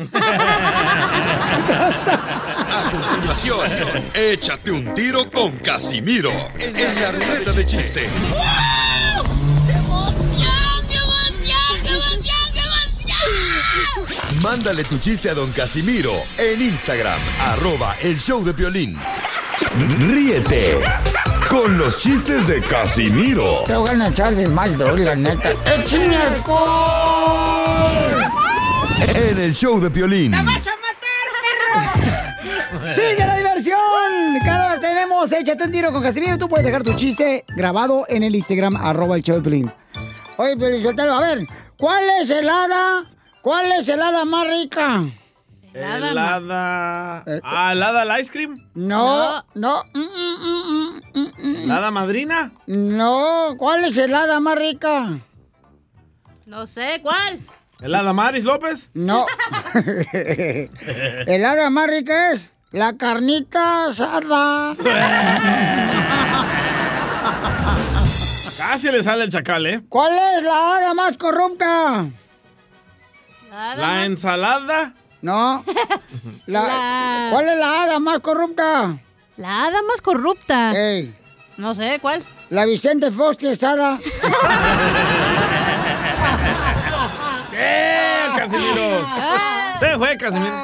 A 2.67 2.89
continuación, 2.91 3.59
échate 4.15 4.71
un 4.71 4.93
tiro 4.93 5.29
con 5.31 5.51
Casimiro 5.57 6.31
en 6.59 6.73
la 7.01 7.11
ruleta 7.11 7.51
de 7.51 7.65
chiste. 7.65 8.01
Mándale 14.45 14.83
tu 14.83 14.99
chiste 14.99 15.27
a 15.27 15.33
don 15.33 15.51
Casimiro 15.53 16.11
en 16.37 16.61
Instagram, 16.61 17.19
arroba 17.47 17.95
el 18.03 18.19
show 18.19 18.45
de 18.45 18.53
violín. 18.53 18.95
Ríete 20.07 20.83
con 21.49 21.79
los 21.79 21.97
chistes 21.97 22.47
de 22.47 22.61
Casimiro 22.61 23.63
Te 23.65 23.75
voy 23.75 23.89
a 23.89 24.07
echar 24.07 24.35
de 24.35 24.47
mal, 24.47 24.77
la 24.77 25.15
neta. 25.15 25.49
¡Échame 25.65 26.17
alcohol! 26.17 27.89
en 29.15 29.39
el 29.39 29.55
show 29.55 29.81
de 29.81 29.89
violín. 29.89 30.31
¡Sigue 32.93 33.25
la 33.25 33.37
diversión! 33.37 33.79
Cada 34.45 34.73
vez 34.73 34.81
tenemos 34.81 35.31
Échate 35.31 35.63
un 35.63 35.71
tiro 35.71 35.91
con 35.91 36.03
Casimiro. 36.03 36.37
Tú 36.37 36.47
puedes 36.47 36.63
dejar 36.63 36.83
tu 36.83 36.93
chiste 36.93 37.45
grabado 37.57 38.05
en 38.07 38.21
el 38.21 38.35
Instagram, 38.35 38.75
arroba 38.75 39.15
el 39.15 39.23
show 39.23 39.37
de 39.37 39.41
Piolín. 39.41 39.71
Oye, 40.37 40.55
pero 40.55 40.79
Sotelo, 40.83 41.13
a 41.15 41.21
ver, 41.21 41.47
¿cuál 41.77 42.03
es 42.21 42.29
el 42.29 42.47
hada? 42.47 43.14
¿Cuál 43.45 43.71
es 43.73 43.87
el 43.89 44.01
hada 44.01 44.25
más 44.25 44.47
rica? 44.47 45.03
Helada. 45.71 47.23
Ah, 47.43 47.73
helada 47.73 48.01
al 48.01 48.19
ice 48.19 48.31
cream. 48.31 48.67
No, 48.73 49.39
no. 49.53 49.83
mm, 49.93 49.99
mm, 49.99 50.37
mm, 50.41 51.01
mm, 51.13 51.31
mm, 51.37 51.55
¿Helada 51.65 51.91
madrina? 51.91 52.51
No, 52.65 53.53
¿cuál 53.59 53.85
es 53.85 53.95
el 53.99 54.15
hada 54.15 54.39
más 54.39 54.55
rica? 54.55 55.19
No 56.47 56.65
sé, 56.65 56.99
¿cuál? 57.03 57.39
¿Helada 57.83 58.13
Maris 58.13 58.45
López? 58.45 58.89
No. 58.95 59.27
el 60.11 61.45
hada 61.45 61.69
más 61.69 61.87
rica 61.87 62.31
es 62.31 62.51
la 62.71 62.97
carnita 62.97 63.89
asada. 63.89 64.75
Casi 68.57 68.91
le 68.91 69.03
sale 69.03 69.25
el 69.25 69.29
chacal, 69.29 69.67
¿eh? 69.67 69.83
¿Cuál 69.87 70.13
es 70.35 70.41
la 70.41 70.77
hada 70.77 70.95
más 70.95 71.15
corrupta? 71.15 72.07
¿La 73.55 74.05
ensalada? 74.05 74.93
No. 75.21 75.63
La- 76.45 76.63
La- 76.63 77.27
¿Cuál 77.31 77.49
es 77.49 77.57
la 77.57 77.83
hada 77.83 77.99
más 77.99 78.19
corrupta? 78.19 78.97
La 79.37 79.63
hada 79.65 79.81
más 79.83 80.01
corrupta. 80.01 80.73
No 81.57 81.73
sé, 81.73 81.99
¿cuál? 82.01 82.21
La 82.49 82.65
Vicente 82.65 83.09
Fox 83.11 83.37
Quesada. 83.37 83.97
¡Eh, 87.57 88.27
Casimiro! 88.35 89.05
Se 89.79 89.97
fue, 89.97 90.17
Casimiro. 90.17 90.55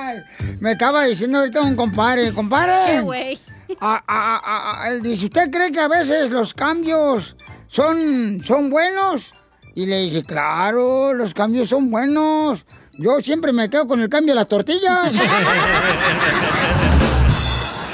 Me 0.60 0.74
estaba 0.74 1.06
diciendo 1.06 1.40
ahorita 1.40 1.62
un 1.62 1.76
compadre, 1.76 2.34
compadre. 2.34 2.74
¿Qué, 2.96 3.02
güey? 3.02 3.40
a- 3.80 4.04
a- 4.06 4.38
a- 4.38 4.84
a- 4.84 4.90
él 4.90 5.02
dice, 5.02 5.26
¿usted 5.26 5.50
cree 5.50 5.72
que 5.72 5.80
a 5.80 5.88
veces 5.88 6.30
los 6.30 6.54
cambios 6.54 7.36
son, 7.68 8.42
son 8.44 8.70
buenos? 8.70 9.34
Y 9.76 9.86
le 9.86 10.02
dije, 10.02 10.24
claro, 10.26 11.14
los 11.14 11.34
cambios 11.34 11.70
son 11.70 11.90
buenos. 11.90 12.66
Yo 12.98 13.20
siempre 13.22 13.54
me 13.54 13.70
quedo 13.70 13.88
con 13.88 14.02
el 14.02 14.10
cambio 14.10 14.34
de 14.34 14.40
las 14.40 14.48
tortillas. 14.48 15.14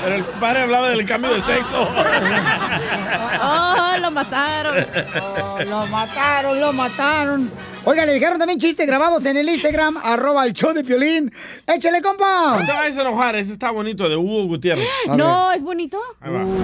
Pero 0.03 0.15
el 0.15 0.23
padre 0.23 0.61
hablaba 0.61 0.89
del 0.89 1.05
cambio 1.05 1.33
de 1.33 1.41
sexo. 1.41 1.81
¡Oh, 3.41 3.97
lo 3.99 4.11
mataron! 4.11 4.85
Oh, 5.19 5.59
lo 5.65 5.87
mataron, 5.87 6.61
lo 6.61 6.71
mataron. 6.73 7.51
Oiga, 7.83 8.05
le 8.05 8.13
dejaron 8.13 8.37
también 8.37 8.59
chistes 8.59 8.85
grabados 8.87 9.25
en 9.25 9.37
el 9.37 9.47
Instagram, 9.49 9.97
arroba 9.97 10.45
el 10.45 10.53
show 10.53 10.73
de 10.73 10.83
Piolín. 10.83 11.31
¡Échale, 11.65 12.01
compa! 12.01 12.57
No 12.59 12.65
te 12.65 12.71
vayas 12.71 12.97
a 12.97 13.01
enojar, 13.01 13.35
ese 13.35 13.53
está 13.53 13.71
bonito, 13.71 14.07
de 14.09 14.15
Hugo 14.15 14.45
Gutiérrez. 14.47 14.87
No, 15.17 15.51
es 15.51 15.63
bonito. 15.63 15.97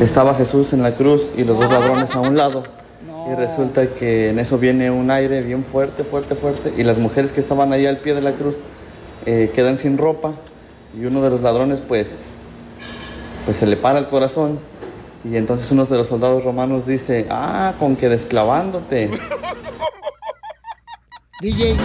Estaba 0.01 0.35
Jesús 0.35 0.73
en 0.73 0.83
la 0.83 0.91
cruz 0.95 1.21
y 1.37 1.43
los 1.43 1.59
dos 1.59 1.69
ladrones 1.71 2.13
a 2.15 2.19
un 2.19 2.37
lado. 2.37 2.82
Y 3.29 3.35
resulta 3.35 3.87
que 3.87 4.29
en 4.31 4.39
eso 4.39 4.57
viene 4.57 4.91
un 4.91 5.09
aire 5.09 5.41
bien 5.41 5.63
fuerte, 5.63 6.03
fuerte, 6.03 6.35
fuerte. 6.35 6.73
Y 6.77 6.83
las 6.83 6.97
mujeres 6.97 7.31
que 7.31 7.39
estaban 7.39 7.71
ahí 7.71 7.85
al 7.85 7.97
pie 7.97 8.13
de 8.13 8.21
la 8.21 8.33
cruz 8.33 8.55
eh, 9.25 9.51
quedan 9.55 9.77
sin 9.77 9.97
ropa. 9.97 10.33
Y 10.99 11.05
uno 11.05 11.21
de 11.21 11.29
los 11.29 11.41
ladrones 11.41 11.79
pues, 11.87 12.09
pues 13.45 13.57
se 13.57 13.65
le 13.65 13.77
para 13.77 13.99
el 13.99 14.07
corazón. 14.07 14.59
Y 15.23 15.37
entonces 15.37 15.71
uno 15.71 15.85
de 15.85 15.97
los 15.97 16.07
soldados 16.07 16.43
romanos 16.43 16.85
dice, 16.85 17.25
ah, 17.29 17.73
con 17.79 17.95
que 17.95 18.09
desclavándote. 18.09 19.09
DJ. 21.41 21.77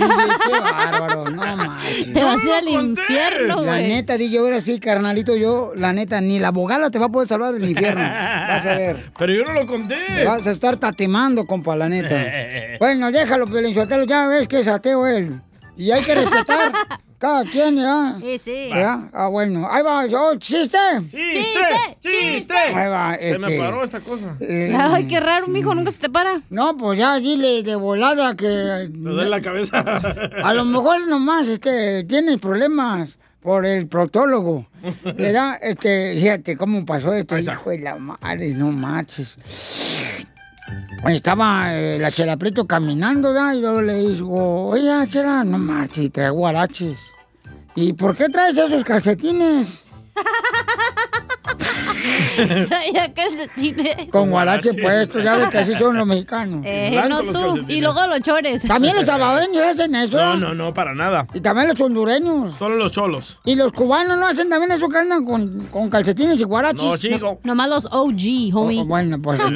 Qué 0.00 0.60
bárbaro, 0.60 1.24
no 1.26 1.56
manches. 1.56 2.12
Te 2.12 2.22
vas 2.24 2.42
a 2.42 2.46
ir 2.46 2.52
al 2.52 2.68
infierno, 2.68 3.56
La 3.62 3.72
güey. 3.78 3.88
neta, 3.88 4.16
DJ, 4.16 4.38
ahora 4.38 4.60
sí, 4.60 4.80
carnalito, 4.80 5.36
yo, 5.36 5.72
la 5.76 5.92
neta, 5.92 6.20
ni 6.20 6.38
la 6.38 6.48
abogada 6.48 6.90
te 6.90 6.98
va 6.98 7.06
a 7.06 7.08
poder 7.08 7.28
salvar 7.28 7.52
del 7.52 7.68
infierno. 7.68 8.02
Vas 8.02 8.66
a 8.66 8.74
ver. 8.74 9.10
Pero 9.18 9.32
yo 9.32 9.44
no 9.44 9.52
lo 9.52 9.66
conté. 9.66 9.96
Te 10.16 10.24
vas 10.24 10.46
a 10.46 10.50
estar 10.50 10.76
tatemando, 10.76 11.46
compa, 11.46 11.76
la 11.76 11.88
neta. 11.88 12.16
Bueno, 12.78 13.10
déjalo, 13.10 13.46
Piolín 13.46 13.74
ya 14.06 14.26
ves 14.26 14.48
que 14.48 14.60
es 14.60 14.68
ateo 14.68 15.06
él. 15.06 15.40
Y 15.76 15.90
hay 15.90 16.02
que 16.02 16.14
respetar 16.14 16.72
cada 17.20 17.44
quien, 17.44 17.76
¿ya? 17.76 18.16
Sí, 18.18 18.38
sí. 18.38 18.68
¿Ya? 18.70 19.10
Ah, 19.12 19.28
bueno. 19.28 19.68
Ahí 19.70 19.82
va, 19.82 20.06
yo, 20.06 20.36
chiste. 20.38 20.78
¡Chiste! 21.10 21.98
¡Chiste! 22.00 22.54
Ahí 22.54 22.88
va, 22.88 23.14
Se 23.20 23.38
me 23.38 23.46
este, 23.48 23.58
paró 23.58 23.84
esta 23.84 24.00
cosa. 24.00 24.36
eh, 24.40 24.74
Ay, 24.74 25.06
qué 25.06 25.20
raro, 25.20 25.46
mijo, 25.46 25.74
nunca 25.74 25.90
se 25.90 26.00
te 26.00 26.08
para. 26.08 26.40
No, 26.48 26.74
pues 26.78 26.98
ya 26.98 27.18
dile 27.18 27.62
de 27.62 27.76
volada 27.76 28.34
que... 28.34 28.88
Me 28.92 29.10
duele 29.10 29.28
la 29.28 29.42
cabeza. 29.42 29.80
A 30.42 30.54
lo 30.54 30.64
mejor 30.64 31.06
nomás, 31.06 31.46
este, 31.46 32.04
tienes 32.04 32.38
problemas 32.38 33.18
por 33.42 33.66
el 33.66 33.86
proctólogo. 33.86 34.66
¿Verdad? 35.04 35.58
Este, 35.60 36.14
fíjate 36.18 36.56
cómo 36.56 36.86
pasó 36.86 37.12
esto, 37.12 37.36
hijo 37.36 37.68
de 37.68 37.80
la 37.80 37.96
madre, 37.96 38.54
no 38.54 38.72
marches. 38.72 39.36
Estaba 41.08 41.74
eh, 41.74 41.98
la 41.98 42.10
Chela 42.10 42.36
Prieto 42.36 42.66
caminando, 42.66 43.32
¿verdad? 43.32 43.54
Y 43.54 43.60
luego 43.60 43.82
le 43.82 43.94
digo, 43.94 44.68
oye, 44.68 45.08
Chela, 45.08 45.44
no 45.44 45.58
marches, 45.58 46.12
trae 46.12 46.30
guaraches. 46.30 46.98
¿Y 47.74 47.92
por 47.94 48.16
qué 48.16 48.28
traes 48.28 48.58
esos 48.58 48.84
calcetines? 48.84 49.82
Traía 52.68 53.12
calcetines. 53.12 54.08
Con 54.10 54.30
guarache 54.30 54.72
puesto, 54.74 55.20
ya 55.20 55.36
ves 55.36 55.50
que 55.50 55.58
así 55.58 55.74
son 55.74 55.96
los 55.96 56.06
mexicanos. 56.06 56.62
Eh, 56.64 57.00
no 57.08 57.22
tú. 57.24 57.64
Y 57.68 57.80
luego 57.80 58.06
los 58.06 58.20
chores. 58.20 58.62
También 58.62 58.96
los 58.96 59.06
salvadoreños 59.06 59.62
hacen 59.62 59.94
eso. 59.94 60.16
No, 60.16 60.36
no, 60.36 60.54
no, 60.54 60.74
para 60.74 60.94
nada. 60.94 61.26
Y 61.34 61.40
también 61.40 61.68
los 61.68 61.80
hondureños. 61.80 62.54
Solo 62.58 62.76
los 62.76 62.92
cholos. 62.92 63.38
Y 63.44 63.56
los 63.56 63.72
cubanos 63.72 64.18
no 64.18 64.26
hacen 64.26 64.48
también 64.48 64.72
eso 64.72 64.88
que 64.88 64.98
andan 64.98 65.24
con, 65.24 65.66
con 65.66 65.90
calcetines 65.90 66.40
y 66.40 66.44
guaraches. 66.44 66.84
No, 66.84 66.96
chico. 66.96 67.40
Nomás 67.44 67.68
los 67.68 67.86
OG, 67.86 68.54
homie. 68.54 68.80
Oh, 68.80 68.86
bueno, 68.86 69.20
pues. 69.20 69.40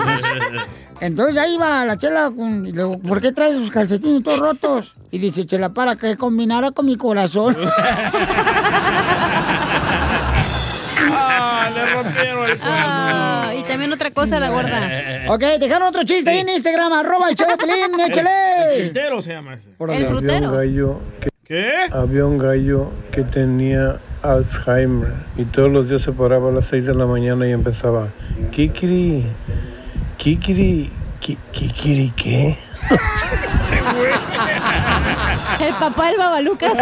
Entonces 1.04 1.36
ahí 1.36 1.58
va 1.58 1.84
la 1.84 1.98
chela 1.98 2.32
con. 2.34 2.66
y 2.66 2.72
luego, 2.72 2.98
¿por 2.98 3.20
qué 3.20 3.30
traes 3.30 3.58
sus 3.58 3.70
calcetines 3.70 4.22
todos 4.22 4.38
rotos? 4.38 4.94
Y 5.10 5.18
dice, 5.18 5.44
chela, 5.44 5.68
para 5.68 5.96
que 5.96 6.16
combinara 6.16 6.70
con 6.70 6.86
mi 6.86 6.96
corazón. 6.96 7.54
¡Ah, 11.12 11.70
le 11.74 11.86
rompieron 11.94 12.50
el 12.50 12.58
Ah, 12.62 13.52
y 13.58 13.62
también 13.64 13.92
otra 13.92 14.10
cosa, 14.12 14.40
la 14.40 14.48
gorda. 14.48 14.88
ok, 15.28 15.42
dejaron 15.60 15.88
otro 15.88 16.04
chiste 16.04 16.30
ahí 16.30 16.38
en 16.38 16.48
Instagram, 16.48 16.90
arroba 16.94 17.28
el 17.28 17.34
show 17.36 17.48
de 17.50 17.56
Pelín, 17.58 18.00
échale. 18.08 18.84
Frutero 18.84 19.20
se 19.20 19.32
llama 19.32 19.54
ese. 19.54 19.68
Había 19.78 20.08
un 20.48 20.54
gallo 20.56 21.00
que, 21.20 21.28
¿Qué? 21.44 21.70
Había 21.92 22.24
un 22.24 22.38
gallo 22.38 22.90
que 23.12 23.24
tenía 23.24 23.98
Alzheimer 24.22 25.12
y 25.36 25.44
todos 25.44 25.70
los 25.70 25.90
días 25.90 26.00
se 26.00 26.12
paraba 26.12 26.48
a 26.48 26.52
las 26.52 26.64
6 26.66 26.86
de 26.86 26.94
la 26.94 27.04
mañana 27.06 27.46
y 27.46 27.52
empezaba, 27.52 28.08
Kikiri, 28.52 29.26
Kikiri, 30.24 30.88
ki- 31.20 31.36
Kikiri, 31.52 32.10
¿qué? 32.16 32.56
El 35.60 35.74
papá 35.78 36.06
del 36.06 36.16
babalucas. 36.16 36.72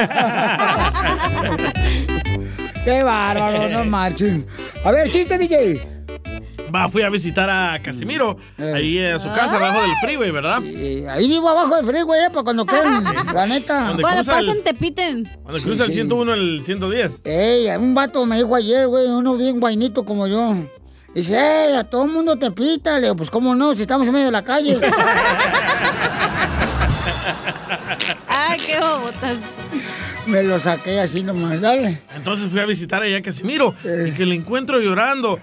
Qué 2.85 3.03
bárbaro, 3.03 3.69
no 3.69 3.85
marchen. 3.87 4.47
A 4.85 4.93
ver, 4.93 5.11
chiste, 5.11 5.39
DJ. 5.39 5.89
Va, 6.73 6.89
fui 6.89 7.03
a 7.03 7.09
visitar 7.11 7.51
a 7.51 7.83
Casimiro, 7.83 8.37
ahí 8.59 8.97
en 8.99 9.19
su 9.19 9.29
casa, 9.33 9.57
abajo 9.57 9.83
del 9.83 9.91
freeway, 10.01 10.31
¿verdad? 10.31 10.59
Ahí 11.11 11.27
vivo 11.27 11.49
abajo 11.49 11.75
del 11.75 11.85
freeway, 11.85 12.21
eh, 12.27 12.31
para 12.31 12.45
cuando 12.45 12.65
queden, 12.65 13.03
la 13.35 13.47
neta. 13.47 13.93
Cuando 14.01 14.21
el- 14.21 14.25
pasen, 14.25 14.63
te 14.63 14.73
piten. 14.73 15.29
Cuando 15.43 15.59
Sí, 15.59 15.65
cruza 15.65 15.83
el 15.83 15.89
sí. 15.91 15.95
101, 15.95 16.33
el 16.35 16.63
110. 16.65 17.21
Ey, 17.25 17.67
un 17.77 17.93
vato 17.93 18.25
me 18.25 18.37
dijo 18.37 18.55
ayer, 18.55 18.87
güey, 18.87 19.09
uno 19.09 19.35
bien 19.35 19.59
guainito 19.59 20.05
como 20.05 20.29
yo. 20.29 20.55
Dice, 21.15 21.35
ey, 21.37 21.75
a 21.75 21.85
todo 21.85 22.05
el 22.05 22.11
mundo 22.11 22.37
te 22.37 22.51
pita. 22.51 22.97
Le 22.97 23.03
digo, 23.03 23.17
pues 23.17 23.29
cómo 23.31 23.55
no, 23.55 23.75
si 23.75 23.83
estamos 23.83 24.07
en 24.07 24.13
medio 24.13 24.27
de 24.27 24.33
la 24.33 24.43
calle. 24.43 24.81
Ay, 28.29 28.59
qué 28.65 28.81
bobotas. 28.81 29.41
me 30.27 30.43
lo 30.43 30.59
saqué 30.59 31.01
así 31.01 31.23
nomás, 31.23 31.61
dale. 31.61 32.01
Entonces 32.15 32.51
fui 32.51 32.61
a 32.61 32.67
visitar 32.67 33.03
allá 33.03 33.19
a 33.19 33.23
Casimiro 33.23 33.75
y 33.85 34.13
que 34.13 34.25
le 34.25 34.35
encuentro 34.35 34.81
llorando. 34.81 35.39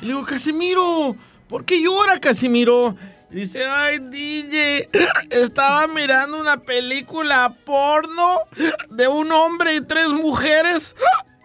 Y 0.00 0.04
le 0.06 0.08
digo, 0.08 0.24
Casimiro, 0.24 1.16
¿por 1.48 1.64
qué 1.64 1.82
llora 1.82 2.20
Casimiro? 2.20 2.96
Dice, 3.30 3.66
ay, 3.66 3.98
DJ, 3.98 4.88
estaba 5.28 5.86
mirando 5.86 6.40
una 6.40 6.56
película 6.56 7.52
porno 7.64 8.40
de 8.88 9.06
un 9.06 9.30
hombre 9.32 9.74
y 9.76 9.80
tres 9.82 10.08
mujeres. 10.08 10.96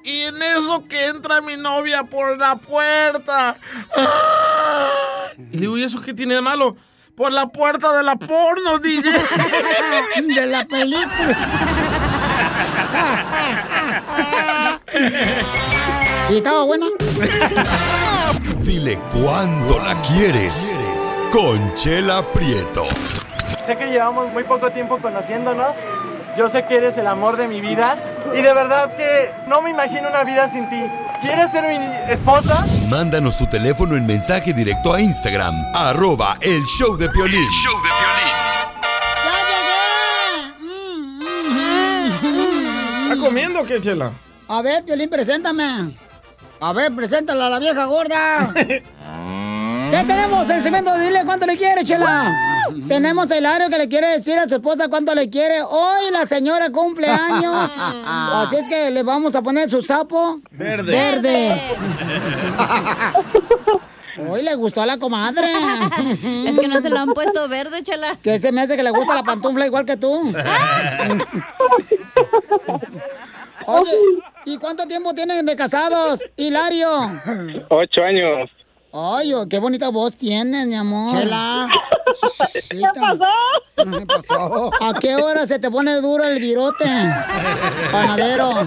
Y 0.04 0.22
en 0.22 0.42
eso 0.42 0.84
que 0.86 1.08
entra 1.08 1.42
mi 1.42 1.58
novia 1.58 2.04
por 2.04 2.38
la 2.38 2.56
puerta. 2.56 3.58
Y 5.52 5.58
digo, 5.58 5.78
¿y 5.78 5.84
eso 5.84 6.02
qué 6.02 6.14
tiene 6.14 6.36
de 6.36 6.42
malo? 6.42 6.78
Por 7.16 7.34
la 7.34 7.48
puerta 7.48 7.96
de 7.96 8.04
la 8.04 8.16
porno, 8.16 8.80
DJ. 8.80 9.12
de 10.36 10.48
la 10.48 10.66
película. 10.66 11.38
¿Y 16.34 16.38
estaba 16.38 16.64
buena? 16.64 16.88
Dile 18.66 18.98
cuándo 19.14 19.78
la 19.78 20.02
quieres. 20.02 20.80
Conchela 21.32 22.26
Prieto. 22.34 22.88
Sé 23.68 23.78
que 23.78 23.86
llevamos 23.92 24.34
muy 24.34 24.44
poco 24.44 24.72
tiempo 24.72 24.98
conociéndonos. 24.98 25.76
Yo 26.36 26.50
sé 26.50 26.66
que 26.66 26.78
eres 26.78 26.98
el 26.98 27.06
amor 27.06 27.38
de 27.38 27.48
mi 27.48 27.62
vida. 27.62 28.00
Y 28.34 28.42
de 28.42 28.52
verdad 28.52 28.98
que 28.98 29.30
no 29.48 29.62
me 29.62 29.70
imagino 29.70 30.10
una 30.10 30.24
vida 30.24 30.52
sin 30.52 30.68
ti. 30.72 30.82
¿Quieres 31.22 31.52
ser 31.52 31.68
mi 31.68 32.12
esposa? 32.12 32.66
Mándanos 32.90 33.38
tu 33.38 33.46
teléfono 33.46 33.96
en 33.96 34.08
mensaje 34.08 34.54
directo 34.54 34.92
a 34.92 35.00
Instagram, 35.00 35.54
arroba 35.76 36.36
el 36.42 36.64
show 36.64 36.98
de 36.98 37.10
Piolín. 37.10 37.48
¿Está 43.04 43.18
comiendo 43.24 43.62
o 43.62 43.64
qué, 43.64 43.80
Chela? 43.80 44.12
A 44.48 44.64
ver, 44.64 44.84
Piolín, 44.84 45.12
preséntame. 45.12 45.96
A 46.64 46.72
ver, 46.72 46.96
preséntala 46.96 47.48
a 47.48 47.50
la 47.50 47.60
vieja 47.60 47.86
gorda. 47.86 48.54
Ya 49.92 50.04
tenemos 50.06 50.50
el 50.50 50.60
segmento 50.64 50.92
de 50.96 51.06
Dile 51.06 51.24
cuánto 51.24 51.46
le 51.46 51.56
quiere, 51.56 51.86
Chela. 51.86 52.34
Tenemos 52.88 53.30
a 53.30 53.38
Hilario 53.38 53.70
que 53.70 53.78
le 53.78 53.88
quiere 53.88 54.10
decir 54.10 54.40
a 54.40 54.50
su 54.50 54.56
esposa 54.56 54.88
cuánto 54.88 55.14
le 55.14 55.30
quiere. 55.30 55.62
Hoy 55.62 56.10
la 56.12 56.26
señora 56.26 56.72
cumple 56.72 57.06
años. 57.10 57.70
Así 57.78 58.56
es 58.56 58.68
que 58.68 58.90
le 58.90 59.04
vamos 59.04 59.36
a 59.36 59.44
poner 59.44 59.70
su 59.70 59.84
sapo. 59.84 60.40
Verde. 60.50 60.92
Verde. 60.92 61.62
Hoy 64.28 64.42
le 64.42 64.56
gustó 64.56 64.82
a 64.82 64.88
la 64.88 64.98
comadre. 64.98 65.52
Es 66.48 66.58
que 66.58 66.68
no 66.68 66.82
se 66.82 66.90
lo 66.90 66.98
han 66.98 67.14
puesto 67.14 67.48
verde, 67.48 67.84
chela. 67.84 68.18
Que 68.24 68.40
se 68.40 68.52
me 68.52 68.62
hace 68.62 68.76
que 68.76 68.82
le 68.82 68.90
gusta 68.90 69.14
la 69.14 69.24
pantufla 69.24 69.68
igual 69.68 69.86
que 69.86 69.98
tú. 69.98 70.34
Oye, 73.68 73.92
¿y 74.46 74.58
cuánto 74.58 74.86
tiempo 74.88 75.14
tienen 75.14 75.46
de 75.46 75.56
casados, 75.56 76.22
Hilario? 76.36 76.90
Ocho 77.70 78.02
años. 78.04 78.50
Ay, 78.94 79.34
oh, 79.34 79.48
qué 79.50 79.58
bonita 79.60 79.90
voz 79.90 80.16
tienes, 80.16 80.68
mi 80.68 80.76
amor. 80.76 81.12
Chela. 81.20 81.68
¿Qué 82.70 82.82
pasó? 82.94 83.26
¿Qué 83.76 84.06
pasó? 84.06 84.72
¿A 84.82 84.94
qué 85.00 85.16
hora 85.16 85.48
se 85.48 85.58
te 85.60 85.72
pone 85.72 86.00
duro 86.02 86.24
el 86.24 86.40
virote? 86.40 86.86
Panadero. 87.92 88.66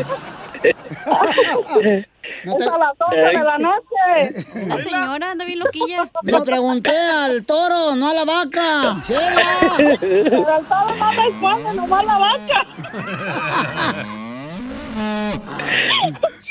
No 2.45 2.57
te- 2.57 2.65
Es 2.65 2.71
a 2.71 2.79
las 2.79 2.99
12 2.99 3.17
de 3.17 3.45
la 3.45 3.59
noche. 3.59 4.45
La 4.67 4.83
señora 4.83 5.31
anda 5.31 5.45
bien 5.45 5.61
loquilla. 5.61 6.09
Le 6.23 6.41
pregunté 6.41 6.91
al 6.97 7.45
toro, 7.45 7.95
no 7.95 8.09
a 8.11 8.15
la 8.15 8.25
vaca. 8.25 9.03
Chela. 9.07 9.77
Pero 10.01 10.57
el 10.59 10.67
toro 10.67 10.95
no 10.97 11.13
responde, 11.13 11.75
nomás 11.75 12.05
la 12.05 12.19
vaca. 12.19 12.67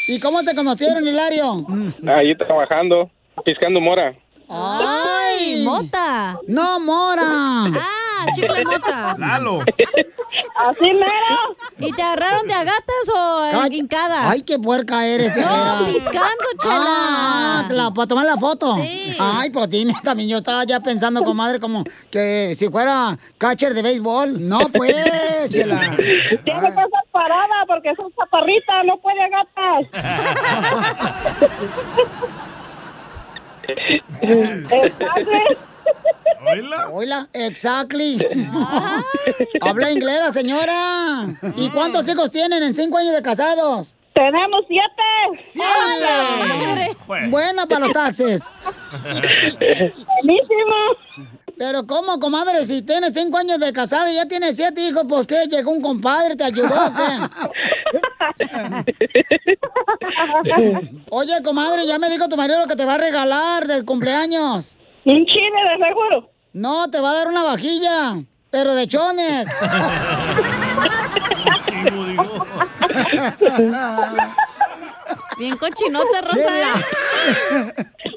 ¿Y 0.07 0.19
cómo 0.19 0.43
te 0.43 0.55
conocieron, 0.55 1.07
Hilario? 1.07 1.65
Ahí 2.07 2.35
trabajando, 2.35 3.09
piscando 3.43 3.81
mora. 3.81 4.13
¡Ay! 4.47 5.63
¡Mota! 5.63 6.39
¡No, 6.47 6.79
mora! 6.79 7.23
¡Ah, 7.25 8.04
chicle 8.33 8.63
mota! 8.65 9.15
Lalo. 9.19 9.59
Así 10.55 10.93
mero. 10.93 11.55
¿Y 11.79 11.91
te 11.93 12.01
agarraron 12.01 12.47
de 12.47 12.53
agatas 12.53 13.09
o 13.15 13.43
Ay, 13.61 13.77
hincada? 13.79 14.29
Ay, 14.29 14.41
qué 14.41 14.59
puerca 14.59 15.05
eres, 15.05 15.35
No, 15.37 15.85
piscando, 15.85 16.43
chela. 16.59 16.75
Ah, 16.87 17.67
la- 17.69 17.91
para 17.91 18.07
tomar 18.07 18.25
la 18.25 18.35
foto. 18.37 18.75
Sí. 18.75 19.15
Ay, 19.19 19.49
pues 19.49 19.69
dime, 19.69 19.93
también 20.03 20.29
yo 20.29 20.37
estaba 20.37 20.63
ya 20.65 20.79
pensando, 20.79 21.21
comadre, 21.23 21.59
como 21.59 21.83
que 22.11 22.53
si 22.55 22.69
fuera 22.69 23.17
catcher 23.37 23.73
de 23.73 23.81
béisbol. 23.81 24.47
No, 24.47 24.59
pues, 24.73 24.95
chela. 25.49 25.95
Tiene 25.95 26.61
que 26.61 26.67
estar 26.67 26.89
parada 27.11 27.65
porque 27.67 27.89
es 27.91 27.99
un 27.99 28.11
chaparrita, 28.15 28.83
no 28.83 28.97
puede 28.97 29.29
gatas. 29.29 30.95
Exactly. 35.85 36.47
¿Oíla? 36.47 36.89
Hola, 36.91 37.27
exactly. 37.33 38.17
Habla 39.61 39.91
inglés 39.91 40.19
la 40.19 40.33
señora. 40.33 41.27
¿Y 41.55 41.69
cuántos 41.69 42.07
hijos 42.07 42.31
tienen 42.31 42.63
en 42.63 42.73
cinco 42.75 42.97
años 42.97 43.13
de 43.13 43.21
casados? 43.21 43.93
Tenemos 44.13 44.63
siete. 44.67 45.43
¡Siete! 45.49 46.95
Buena 47.29 47.65
para 47.65 47.81
los 47.81 47.91
taxes. 47.91 48.43
Buenísimo. 50.21 50.75
Pero 51.57 51.85
¿cómo, 51.87 52.19
comadre? 52.19 52.63
Si 52.65 52.81
tienes 52.81 53.13
cinco 53.13 53.37
años 53.37 53.59
de 53.59 53.71
casado 53.73 54.09
y 54.09 54.15
ya 54.15 54.25
tienes 54.25 54.55
siete 54.55 54.81
hijos, 54.87 55.03
pues 55.07 55.27
¿qué? 55.27 55.45
¿Llegó 55.49 55.71
un 55.71 55.81
compadre, 55.81 56.35
te 56.35 56.43
ayudó 56.43 56.67
o 56.67 56.93
qué? 56.93 57.05
Oye, 61.09 61.41
comadre, 61.43 61.85
ya 61.87 61.99
me 61.99 62.09
dijo 62.09 62.27
tu 62.27 62.35
marido 62.37 62.59
lo 62.59 62.67
que 62.67 62.75
te 62.75 62.85
va 62.85 62.95
a 62.95 62.97
regalar 62.97 63.67
del 63.67 63.85
cumpleaños. 63.85 64.71
Un 65.05 65.25
chile 65.25 65.59
de 65.71 65.85
seguro. 65.85 66.29
No, 66.53 66.89
te 66.89 66.99
va 66.99 67.11
a 67.11 67.15
dar 67.15 67.27
una 67.27 67.43
vajilla, 67.43 68.15
pero 68.49 68.73
de 68.73 68.87
chones. 68.87 69.45
Bien 75.37 75.57
cochinota, 75.57 76.21
Rosa. 76.21 76.49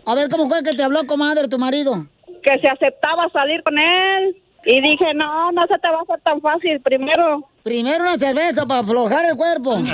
A 0.07 0.15
ver, 0.15 0.29
¿cómo 0.31 0.49
fue 0.49 0.63
que 0.63 0.73
te 0.75 0.83
habló, 0.83 1.07
comadre, 1.07 1.49
tu 1.49 1.59
marido? 1.59 2.07
Que 2.43 2.59
se 2.61 2.69
aceptaba 2.69 3.29
salir 3.31 3.63
con 3.63 3.77
él. 3.79 4.37
Y 4.65 4.81
dije, 4.81 5.15
no, 5.15 5.53
no 5.53 5.67
se 5.67 5.79
te 5.79 5.89
va 5.89 5.99
a 5.99 6.03
hacer 6.03 6.21
tan 6.21 6.41
fácil. 6.41 6.81
Primero. 6.81 7.49
Primero 7.63 8.05
una 8.05 8.19
cerveza 8.19 8.67
para 8.67 8.81
aflojar 8.81 9.25
el 9.27 9.37
cuerpo. 9.37 9.77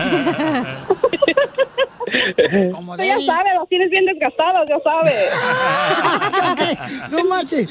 Tú 2.97 3.03
ya 3.03 3.21
sabes, 3.21 3.55
los 3.57 3.69
tienes 3.69 3.91
bien 3.91 4.07
desgastados, 4.07 4.69
ya 4.69 4.79
sabes. 4.81 5.15
no 7.11 7.25
marches. 7.25 7.69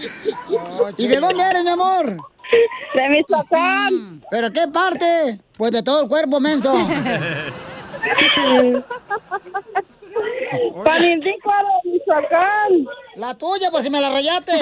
¿Y 0.97 1.07
de 1.07 1.19
dónde 1.19 1.43
eres, 1.43 1.63
mi 1.63 1.69
amor? 1.69 2.17
De 2.93 3.09
Michoacán. 3.09 4.21
¿Pero 4.29 4.51
qué 4.51 4.67
parte? 4.67 5.39
Pues 5.57 5.71
de 5.71 5.81
todo 5.81 6.03
el 6.03 6.09
cuerpo, 6.09 6.39
menso. 6.39 6.73
Panindícuaro, 10.83 11.67
Michoacán. 11.85 12.85
La 13.15 13.35
tuya, 13.35 13.71
por 13.71 13.81
si 13.81 13.89
me 13.89 14.01
la 14.01 14.09
rayaste. 14.09 14.53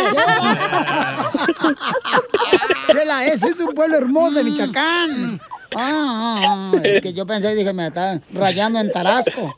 Chela, 2.92 3.26
ese 3.26 3.48
es 3.48 3.60
un 3.60 3.74
pueblo 3.74 3.98
hermoso 3.98 4.38
de 4.38 4.44
Michoacán. 4.44 5.40
Ah, 5.76 6.42
ah, 6.44 6.72
ah, 6.74 6.78
es 6.84 7.02
que 7.02 7.14
yo 7.14 7.26
pensé, 7.26 7.56
dije, 7.56 7.72
me 7.72 7.88
está 7.88 8.20
rayando 8.34 8.80
en 8.80 8.92
Tarasco. 8.92 9.56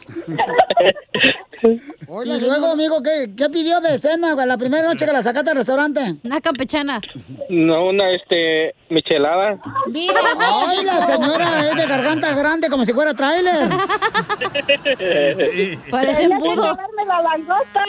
y 1.64 2.40
luego, 2.40 2.68
amigo, 2.68 3.02
¿qué, 3.02 3.32
¿qué 3.36 3.50
pidió 3.50 3.82
de 3.82 3.98
cena 3.98 4.34
güey, 4.34 4.46
la 4.46 4.58
primera 4.58 4.88
noche 4.88 5.08
que 5.08 5.12
la 5.12 5.24
sacaste 5.24 5.50
al 5.50 5.56
restaurante? 5.56 6.18
Una 6.24 6.40
campechana. 6.40 7.02
No, 7.50 7.88
una, 7.88 8.12
este, 8.12 8.76
michelada. 8.90 9.58
Ay, 9.88 10.86
la 10.86 11.08
señora 11.08 11.68
es 11.70 11.76
de 11.78 11.88
garganta 11.88 12.32
grande 12.36 12.70
como 12.70 12.86
si 12.86 12.94
fuera 12.94 13.16
tráiler. 13.16 13.70
Parece 15.90 16.26
embudo. 16.26 16.78
la 17.08 17.22
langosta. 17.24 17.86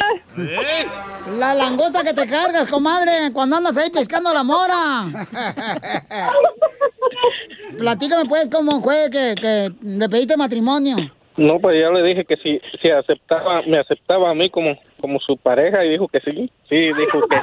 La 1.38 1.54
langosta 1.54 2.02
que 2.02 2.14
te 2.14 2.26
cargas, 2.26 2.66
comadre, 2.68 3.32
cuando 3.34 3.56
andas 3.56 3.76
ahí 3.76 3.90
pescando 3.90 4.32
la 4.32 4.42
mora. 4.42 5.04
Platícame, 8.14 8.28
pues, 8.28 8.48
cómo 8.48 8.80
fue 8.80 9.08
que, 9.10 9.34
que 9.40 9.68
le 9.82 10.08
pediste 10.08 10.36
matrimonio. 10.36 10.96
No, 11.36 11.58
pues 11.58 11.76
ya 11.80 11.90
le 11.90 12.02
dije 12.02 12.24
que 12.24 12.36
si, 12.36 12.60
si 12.80 12.90
aceptaba, 12.90 13.62
me 13.62 13.78
aceptaba 13.78 14.30
a 14.30 14.34
mí 14.34 14.50
como, 14.50 14.76
como 15.00 15.18
su 15.18 15.36
pareja 15.36 15.84
y 15.84 15.90
dijo 15.90 16.06
que 16.06 16.20
sí. 16.20 16.50
Sí, 16.68 16.76
dijo 16.76 17.26
que 17.28 17.36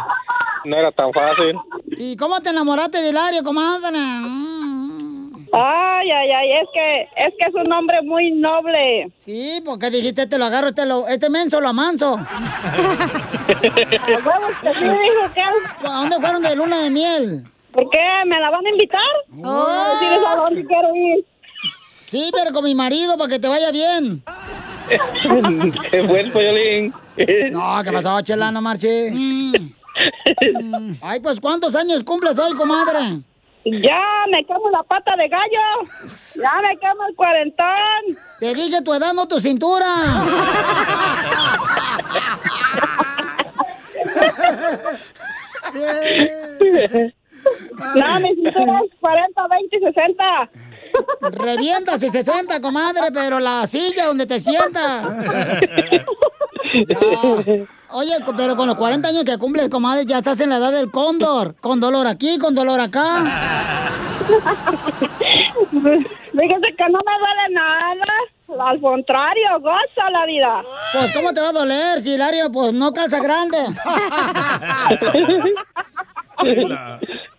no 0.70 0.78
era 0.78 0.92
tan 0.92 1.12
fácil. 1.12 1.58
¿Y 1.98 2.16
cómo 2.16 2.40
te 2.40 2.50
enamoraste 2.52 3.02
de 3.02 3.10
Hilario, 3.10 3.44
comadre? 3.44 3.98
Ay, 5.54 6.10
ay, 6.10 6.32
ay, 6.32 6.52
es 6.62 6.70
que, 6.74 7.02
es 7.18 7.34
que 7.38 7.46
es 7.50 7.54
un 7.54 7.70
hombre 7.74 8.02
muy 8.04 8.32
noble. 8.32 9.12
Sí, 9.18 9.62
porque 9.66 9.90
dijiste, 9.90 10.26
te 10.26 10.38
lo 10.38 10.46
agarro, 10.46 10.70
este, 10.70 10.86
lo, 10.86 11.06
este 11.10 11.30
menso 11.30 11.60
lo 11.60 11.68
amanso. 11.68 12.18
¿A 15.84 16.02
dónde 16.02 16.16
fueron 16.22 16.42
de 16.42 16.56
luna 16.56 16.78
de 16.84 16.90
miel? 16.90 17.44
¿Por 17.72 17.90
qué? 17.90 18.00
¿Me 18.26 18.40
la 18.40 18.50
van 18.50 18.66
a 18.66 18.70
invitar? 18.70 19.02
No, 19.30 19.66
decirles 19.94 20.28
a 20.28 20.36
dónde 20.36 20.66
quiero 20.66 20.96
ir. 20.96 21.26
Sí, 22.08 22.30
pero 22.34 22.52
con 22.52 22.66
mi 22.66 22.76
marido, 22.76 23.18
para 23.18 23.30
que 23.30 23.40
te 23.40 23.48
vaya 23.48 23.72
bien. 23.72 24.24
Qué 25.92 26.02
buen 26.02 26.34
Piolín. 26.34 26.94
No, 27.52 27.82
¿qué 27.84 27.92
pasó, 27.92 28.20
chela? 28.22 28.52
No 28.52 28.62
marche. 28.62 29.12
Mm. 29.12 29.54
Mm. 29.54 30.96
Ay, 31.02 31.20
pues, 31.22 31.40
¿cuántos 31.40 31.76
años 31.76 32.04
cumples 32.04 32.38
hoy, 32.40 32.54
comadre? 32.56 33.22
Ya 33.64 34.02
me 34.32 34.44
quemo 34.46 34.70
la 34.72 34.84
pata 34.84 35.16
de 35.16 35.28
gallo. 35.30 35.88
Ya 36.36 36.54
me 36.68 36.78
quemo 36.78 37.06
el 37.08 37.16
cuarentón. 37.16 38.18
Te 38.40 38.54
dije 38.54 38.82
tu 38.82 38.94
edad, 38.94 39.14
no 39.14 39.28
tu 39.28 39.40
cintura. 39.40 39.86
No, 47.96 48.20
mi 48.20 48.36
cintura 48.36 48.80
es 48.86 48.92
40, 49.00 49.48
20 49.48 49.76
y 49.76 49.80
60. 49.80 50.50
Revientas 51.32 52.04
y 52.04 52.10
60, 52.10 52.62
comadre, 52.62 53.08
pero 53.14 53.40
la 53.40 53.66
silla 53.68 54.08
donde 54.08 54.26
te 54.26 54.40
sientas. 54.40 55.06
Oye, 57.94 58.14
pero 58.38 58.56
con 58.56 58.68
los 58.68 58.76
40 58.76 59.10
años 59.10 59.26
que 59.26 59.38
cumples, 59.38 59.68
comadre, 59.70 60.06
ya 60.06 60.20
estás 60.20 60.40
en 60.40 60.50
la 60.50 60.56
edad 60.58 60.72
del 60.72 60.90
cóndor. 60.92 61.56
Con 61.60 61.82
dolor 61.82 62.08
aquí, 62.08 62.38
con 62.38 62.56
dolor 62.56 62.80
acá. 62.80 63.90
Fíjese 65.72 66.76
que 66.78 66.90
no 66.90 67.00
me 67.06 67.14
duele 67.20 67.50
nada. 67.52 68.06
Al 68.60 68.82
contrario, 68.82 69.60
goza 69.60 70.10
la 70.12 70.26
vida. 70.26 70.64
Pues, 70.94 71.12
¿cómo 71.14 71.32
te 71.34 71.40
va 71.42 71.50
a 71.50 71.54
doler 71.54 72.02
si 72.02 72.14
Hilario, 72.14 72.52
pues, 72.52 72.74
no 72.74 72.92
calza 72.92 73.22
grande? 73.22 73.58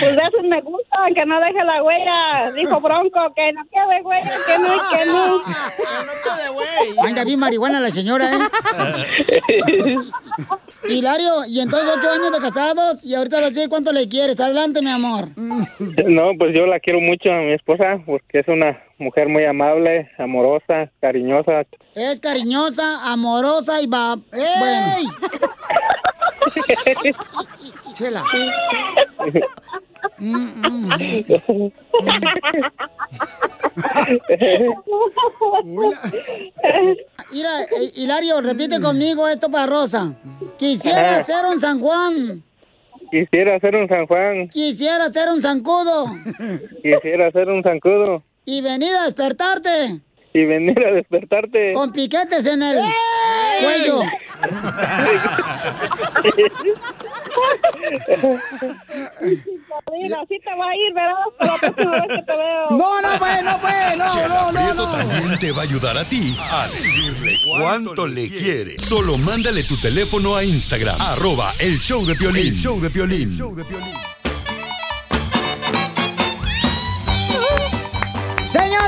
Pues 0.00 0.16
de 0.16 0.22
esos 0.22 0.42
me 0.48 0.60
gustan, 0.62 1.14
que 1.14 1.26
no 1.26 1.38
deje 1.40 1.64
la 1.64 1.82
huella. 1.82 2.52
Dijo 2.52 2.80
Bronco, 2.80 3.34
que 3.34 3.52
no 3.52 3.62
quede 3.66 4.02
huella, 4.02 4.36
que 4.46 4.58
no, 4.58 4.90
que 4.90 5.04
no. 5.06 5.42
Anda 7.06 7.24
bien 7.24 7.38
marihuana 7.38 7.80
la 7.80 7.90
señora, 7.90 8.30
¿eh? 8.32 8.38
Hilario, 10.88 11.44
y 11.46 11.60
entonces 11.60 11.92
ocho 11.96 12.10
años 12.10 12.32
de 12.32 12.38
casados 12.38 13.04
y 13.04 13.14
ahorita 13.14 13.38
a 13.38 13.42
decir 13.42 13.68
cuánto 13.68 13.92
le 13.92 14.08
quieres. 14.08 14.40
Adelante, 14.40 14.80
mi 14.80 14.90
amor. 14.90 15.28
No, 15.36 16.32
pues 16.38 16.54
yo 16.56 16.66
la 16.66 16.80
quiero 16.80 17.00
mucho 17.00 17.30
a 17.32 17.40
mi 17.40 17.52
esposa 17.52 18.00
porque 18.06 18.40
es 18.40 18.48
una 18.48 18.82
mujer 18.98 19.28
muy 19.28 19.44
amable, 19.44 20.10
amorosa, 20.18 20.90
cariñosa. 21.00 21.64
Es 21.94 22.20
cariñosa, 22.20 23.10
amorosa 23.12 23.82
y 23.82 23.86
va... 23.86 24.16
Bueno. 24.16 24.96
Chela. 27.92 28.24
Mira, 37.30 37.62
eh, 37.62 37.90
Hilario, 37.96 38.40
repite 38.40 38.80
conmigo 38.80 39.26
esto 39.28 39.50
para 39.50 39.66
Rosa. 39.66 40.14
Quisiera 40.58 41.22
ser 41.24 41.44
un 41.46 41.60
San 41.60 41.80
Juan. 41.80 42.42
Quisiera 43.10 43.58
ser 43.60 43.76
un 43.76 43.88
San 43.88 44.06
Juan, 44.06 44.48
Quisiera 44.48 45.10
ser 45.10 45.28
un 45.28 45.42
zancudo. 45.42 46.06
quisiera 46.82 47.30
ser 47.30 47.50
un 47.50 47.62
zancudo 47.62 48.22
Y 48.46 48.62
venir 48.62 48.94
a 48.94 49.04
despertarte 49.04 50.00
y 50.34 50.44
venir 50.44 50.84
a 50.84 50.92
despertarte. 50.92 51.72
con 51.72 51.92
piquetes 51.92 52.46
en 52.46 52.62
el 52.62 52.78
cuello. 53.62 54.02
así 60.20 60.38
te 60.40 60.54
va 60.58 60.68
a 60.68 60.76
ir, 60.76 60.94
¿verdad? 60.94 61.14
La 61.40 61.56
próxima 61.58 61.92
vez 61.92 62.02
que 62.08 62.22
te 62.22 62.32
veo. 62.32 62.70
No, 62.70 63.00
no, 63.00 63.18
pues, 63.18 63.42
no, 63.42 63.60
pues, 63.60 63.98
no, 63.98 64.08
Chela 64.08 64.28
no, 64.28 64.52
no, 64.52 64.60
Prieto 64.60 64.86
no. 64.86 64.90
también 64.90 65.38
te 65.38 65.52
va 65.52 65.60
a 65.60 65.64
ayudar 65.64 65.96
a 65.98 66.04
ti 66.04 66.36
a 66.50 66.66
decirle 66.68 67.36
cuánto 67.46 68.06
le 68.06 68.28
quiere. 68.28 68.78
Solo 68.78 69.18
mándale 69.18 69.62
tu 69.64 69.76
teléfono 69.76 70.36
a 70.36 70.44
Instagram, 70.44 70.96
arroba 71.00 71.52
el 71.60 71.78
show 71.78 72.04
de 72.06 72.14
Piolín. 72.14 72.48
El 72.48 72.58
show 72.58 72.80
de 72.80 72.90
Piolín. 72.90 73.38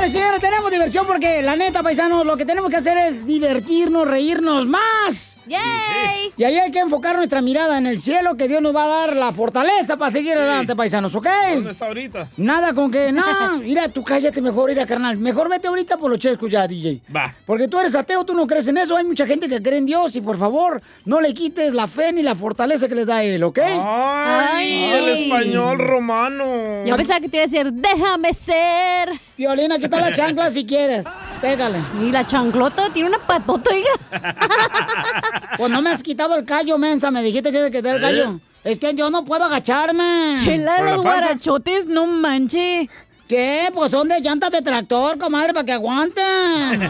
Señores, 0.05 0.21
señores, 0.21 0.41
tenemos 0.41 0.71
diversión 0.71 1.07
porque 1.07 1.41
la 1.41 1.55
neta, 1.55 1.81
paisanos, 1.81 2.27
lo 2.27 2.37
que 2.37 2.45
tenemos 2.45 2.69
que 2.69 2.77
hacer 2.77 2.95
es 2.95 3.25
divertirnos, 3.25 4.07
reírnos 4.07 4.67
más. 4.67 5.35
¡Yay! 5.47 6.33
Y 6.37 6.43
ahí 6.43 6.57
hay 6.57 6.71
que 6.71 6.79
enfocar 6.79 7.15
nuestra 7.15 7.41
mirada 7.41 7.77
en 7.77 7.85
el 7.85 7.99
cielo, 7.99 8.35
que 8.35 8.47
Dios 8.47 8.61
nos 8.61 8.75
va 8.75 8.85
a 8.85 8.87
dar 8.87 9.15
la 9.15 9.31
fortaleza 9.31 9.95
para 9.97 10.11
seguir 10.11 10.33
adelante, 10.33 10.75
paisanos, 10.75 11.13
¿ok? 11.15 11.27
¿Dónde 11.53 11.71
está 11.71 11.85
ahorita? 11.85 12.27
Nada 12.37 12.73
con 12.73 12.91
que, 12.91 13.11
no, 13.11 13.57
mira, 13.63 13.89
tú 13.89 14.03
cállate 14.03 14.41
mejor, 14.41 14.69
mira, 14.69 14.85
carnal. 14.85 15.17
Mejor 15.17 15.49
vete 15.49 15.67
ahorita 15.67 15.97
por 15.97 16.09
los 16.09 16.19
chescos 16.19 16.51
ya, 16.51 16.67
DJ. 16.67 17.01
Va. 17.15 17.33
Porque 17.45 17.67
tú 17.67 17.79
eres 17.79 17.95
ateo, 17.95 18.23
tú 18.23 18.33
no 18.33 18.45
crees 18.47 18.67
en 18.67 18.77
eso. 18.77 18.97
Hay 18.97 19.05
mucha 19.05 19.25
gente 19.25 19.47
que 19.47 19.61
cree 19.61 19.79
en 19.79 19.85
Dios 19.85 20.15
y 20.15 20.21
por 20.21 20.37
favor, 20.37 20.81
no 21.05 21.21
le 21.21 21.33
quites 21.33 21.73
la 21.73 21.87
fe 21.87 22.11
ni 22.11 22.21
la 22.23 22.35
fortaleza 22.35 22.87
que 22.87 22.95
les 22.95 23.05
da 23.05 23.23
Él, 23.23 23.43
¿ok? 23.43 23.59
Ay, 23.59 24.83
el 24.83 25.09
español 25.09 25.79
romano. 25.79 26.85
Yo 26.85 26.95
pensaba 26.95 27.19
que 27.19 27.29
te 27.29 27.37
iba 27.37 27.43
a 27.43 27.47
decir, 27.47 27.71
déjame 27.71 28.33
ser. 28.33 29.09
Violina, 29.37 29.75
aquí 29.75 29.85
está 29.95 30.09
la 30.09 30.15
chancla 30.15 30.51
si 30.51 30.65
quieres. 30.65 31.05
Pégale. 31.41 31.79
Y 32.01 32.11
la 32.11 32.25
chanclota 32.25 32.89
tiene 32.91 33.09
una 33.09 33.19
patota, 33.19 33.71
oiga. 33.71 33.89
Pues 35.57 35.71
no 35.71 35.81
me 35.81 35.91
has 35.91 36.03
quitado 36.03 36.35
el 36.35 36.45
callo, 36.45 36.77
mensa. 36.77 37.11
Me 37.11 37.23
dijiste 37.23 37.51
que 37.51 37.81
te 37.81 37.89
el 37.89 38.01
callo. 38.01 38.39
Es 38.63 38.79
que 38.79 38.93
yo 38.93 39.09
no 39.09 39.23
puedo 39.23 39.43
agacharme. 39.43 40.35
Chela, 40.43 40.81
los 40.81 41.01
guarachotes, 41.01 41.85
no 41.85 42.05
manche. 42.07 42.89
¿Qué? 43.27 43.71
Pues 43.73 43.91
son 43.91 44.07
de 44.07 44.19
llantas 44.19 44.51
de 44.51 44.61
tractor, 44.61 45.17
comadre, 45.17 45.53
para 45.53 45.65
que 45.65 45.73
aguanten. 45.73 46.89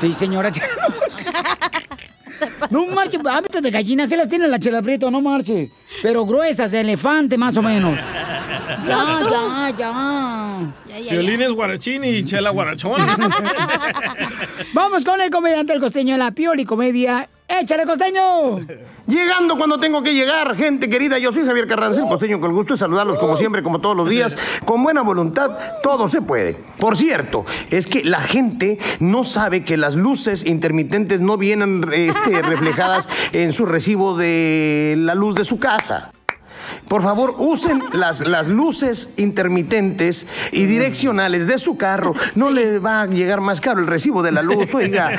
Sí, 0.00 0.14
señora. 0.14 0.50
No 2.70 2.86
marche, 2.88 3.18
hábitos 3.28 3.62
de 3.62 3.70
gallina, 3.70 4.06
sí 4.06 4.16
las 4.16 4.28
tiene 4.28 4.48
la 4.48 4.58
chela 4.58 4.82
prieto, 4.82 5.10
no 5.10 5.20
marche. 5.20 5.70
Pero 6.02 6.24
gruesas, 6.24 6.70
de 6.70 6.80
elefante 6.80 7.36
más 7.36 7.56
o 7.56 7.62
menos. 7.62 7.98
Ya, 8.86 9.72
ya, 9.76 9.76
ya. 9.76 11.10
Violín 11.10 11.42
es 11.42 11.50
guarachín 11.50 12.04
y 12.04 12.24
chela 12.24 12.50
guarachón. 12.50 13.00
Vamos 14.72 15.04
con 15.04 15.20
el 15.20 15.30
comediante 15.30 15.72
el 15.72 15.80
costeño 15.80 16.14
de 16.14 16.18
la 16.18 16.30
Pioli 16.30 16.64
Comedia. 16.64 17.28
¡Échale, 17.50 17.84
costeño! 17.84 18.58
Llegando 19.08 19.58
cuando 19.58 19.80
tengo 19.80 20.04
que 20.04 20.14
llegar, 20.14 20.54
gente 20.56 20.88
querida, 20.88 21.18
yo 21.18 21.32
soy 21.32 21.44
Javier 21.44 21.66
Carranza, 21.66 22.00
el 22.00 22.06
costeño, 22.06 22.40
con 22.40 22.50
el 22.50 22.56
gusto 22.56 22.74
de 22.74 22.78
saludarlos 22.78 23.18
como 23.18 23.36
siempre, 23.36 23.60
como 23.60 23.80
todos 23.80 23.96
los 23.96 24.08
días, 24.08 24.36
con 24.64 24.84
buena 24.84 25.02
voluntad, 25.02 25.50
todo 25.82 26.06
se 26.06 26.22
puede. 26.22 26.54
Por 26.78 26.96
cierto, 26.96 27.44
es 27.70 27.88
que 27.88 28.04
la 28.04 28.20
gente 28.20 28.78
no 29.00 29.24
sabe 29.24 29.64
que 29.64 29.76
las 29.76 29.96
luces 29.96 30.46
intermitentes 30.46 31.20
no 31.20 31.36
vienen 31.38 31.90
este, 31.92 32.40
reflejadas 32.42 33.08
en 33.32 33.52
su 33.52 33.66
recibo 33.66 34.16
de 34.16 34.94
la 34.96 35.16
luz 35.16 35.34
de 35.34 35.44
su 35.44 35.58
casa. 35.58 36.12
Por 36.88 37.02
favor, 37.02 37.34
usen 37.38 37.82
las, 37.92 38.26
las 38.26 38.48
luces 38.48 39.10
intermitentes 39.16 40.26
y 40.52 40.66
direccionales 40.66 41.46
de 41.46 41.58
su 41.58 41.76
carro. 41.76 42.14
No 42.34 42.50
le 42.50 42.78
va 42.78 43.02
a 43.02 43.06
llegar 43.06 43.40
más 43.40 43.60
caro 43.60 43.80
el 43.80 43.86
recibo 43.86 44.22
de 44.22 44.32
la 44.32 44.42
luz, 44.42 44.74
oiga. 44.74 45.10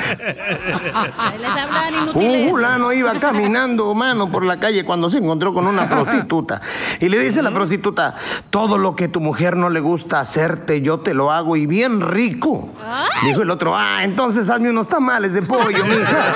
Les 1.38 2.14
Un 2.14 2.50
fulano 2.50 2.92
iba 2.92 3.18
caminando, 3.18 3.94
mano, 3.94 4.30
por 4.30 4.44
la 4.44 4.58
calle 4.58 4.84
cuando 4.84 5.10
se 5.10 5.18
encontró 5.18 5.52
con 5.52 5.66
una 5.66 5.88
prostituta. 5.90 6.60
Y 7.00 7.08
le 7.08 7.18
dice 7.18 7.40
a 7.40 7.42
la 7.42 7.52
prostituta, 7.52 8.14
todo 8.50 8.78
lo 8.78 8.94
que 8.96 9.08
tu 9.08 9.20
mujer 9.20 9.56
no 9.56 9.70
le 9.70 9.80
gusta 9.80 10.20
hacerte, 10.20 10.80
yo 10.80 11.00
te 11.00 11.14
lo 11.14 11.30
hago 11.30 11.56
y 11.56 11.66
bien 11.66 12.00
rico. 12.00 12.68
Dijo 13.24 13.42
el 13.42 13.50
otro, 13.50 13.76
ah, 13.76 14.04
entonces 14.04 14.50
hazme 14.50 14.70
unos 14.70 14.88
tamales 14.88 15.32
de 15.32 15.42
pollo, 15.42 15.84
mija. 15.84 16.34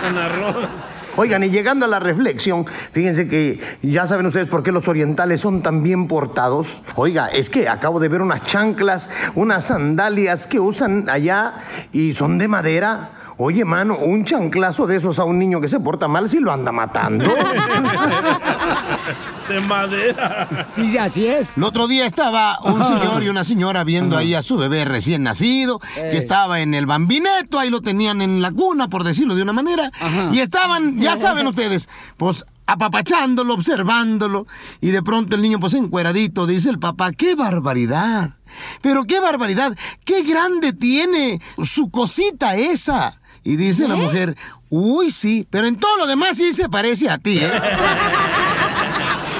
Con 0.02 0.18
arroz. 0.18 0.68
Oigan, 1.18 1.42
y 1.44 1.50
llegando 1.50 1.86
a 1.86 1.88
la 1.88 1.98
reflexión, 1.98 2.66
fíjense 2.92 3.26
que 3.26 3.58
ya 3.80 4.06
saben 4.06 4.26
ustedes 4.26 4.48
por 4.48 4.62
qué 4.62 4.70
los 4.70 4.86
orientales 4.86 5.40
son 5.40 5.62
tan 5.62 5.82
bien 5.82 6.08
portados. 6.08 6.82
Oiga, 6.94 7.28
es 7.28 7.48
que 7.48 7.68
acabo 7.68 8.00
de 8.00 8.08
ver 8.08 8.20
unas 8.20 8.42
chanclas, 8.42 9.08
unas 9.34 9.64
sandalias 9.64 10.46
que 10.46 10.60
usan 10.60 11.08
allá 11.08 11.54
y 11.90 12.12
son 12.12 12.36
de 12.36 12.48
madera. 12.48 13.12
Oye, 13.38 13.66
mano, 13.66 13.98
un 13.98 14.24
chanclazo 14.24 14.86
de 14.86 14.96
esos 14.96 15.18
a 15.18 15.24
un 15.24 15.38
niño 15.38 15.60
que 15.60 15.68
se 15.68 15.78
porta 15.78 16.08
mal 16.08 16.26
si 16.28 16.40
lo 16.40 16.52
anda 16.52 16.72
matando. 16.72 17.26
De 19.48 19.60
madera. 19.60 20.64
Sí, 20.66 20.96
así 20.98 21.26
es. 21.26 21.56
El 21.56 21.64
otro 21.64 21.86
día 21.86 22.06
estaba 22.06 22.58
un 22.64 22.82
señor 22.82 23.22
y 23.22 23.28
una 23.28 23.44
señora 23.44 23.84
viendo 23.84 24.16
ahí 24.16 24.34
a 24.34 24.42
su 24.42 24.56
bebé 24.56 24.84
recién 24.84 25.22
nacido, 25.22 25.80
que 25.94 26.16
estaba 26.16 26.60
en 26.60 26.74
el 26.74 26.86
bambineto, 26.86 27.58
ahí 27.58 27.70
lo 27.70 27.80
tenían 27.82 28.22
en 28.22 28.42
la 28.42 28.50
cuna, 28.50 28.88
por 28.88 29.04
decirlo 29.04 29.36
de 29.36 29.42
una 29.42 29.52
manera, 29.52 29.92
y 30.32 30.40
estaban, 30.40 30.98
ya 30.98 31.14
saben 31.18 31.46
ustedes, 31.46 31.88
pues 32.16 32.44
apapachándolo, 32.66 33.54
observándolo, 33.54 34.46
y 34.80 34.88
de 34.90 35.02
pronto 35.02 35.36
el 35.36 35.42
niño 35.42 35.60
pues 35.60 35.74
encueradito, 35.74 36.46
dice 36.46 36.70
el 36.70 36.80
papá, 36.80 37.12
¡qué 37.12 37.36
barbaridad! 37.36 38.30
Pero 38.80 39.04
qué 39.04 39.20
barbaridad, 39.20 39.76
qué 40.04 40.22
grande 40.22 40.72
tiene 40.72 41.40
su 41.62 41.90
cosita 41.90 42.56
esa. 42.56 43.20
Y 43.46 43.54
dice 43.54 43.86
la 43.86 43.94
mujer, 43.94 44.36
uy 44.70 45.12
sí, 45.12 45.46
pero 45.48 45.68
en 45.68 45.76
todo 45.76 45.96
lo 45.98 46.06
demás 46.08 46.36
sí 46.36 46.52
se 46.52 46.68
parece 46.68 47.08
a 47.08 47.16
ti, 47.16 47.38
¿eh? 47.38 47.48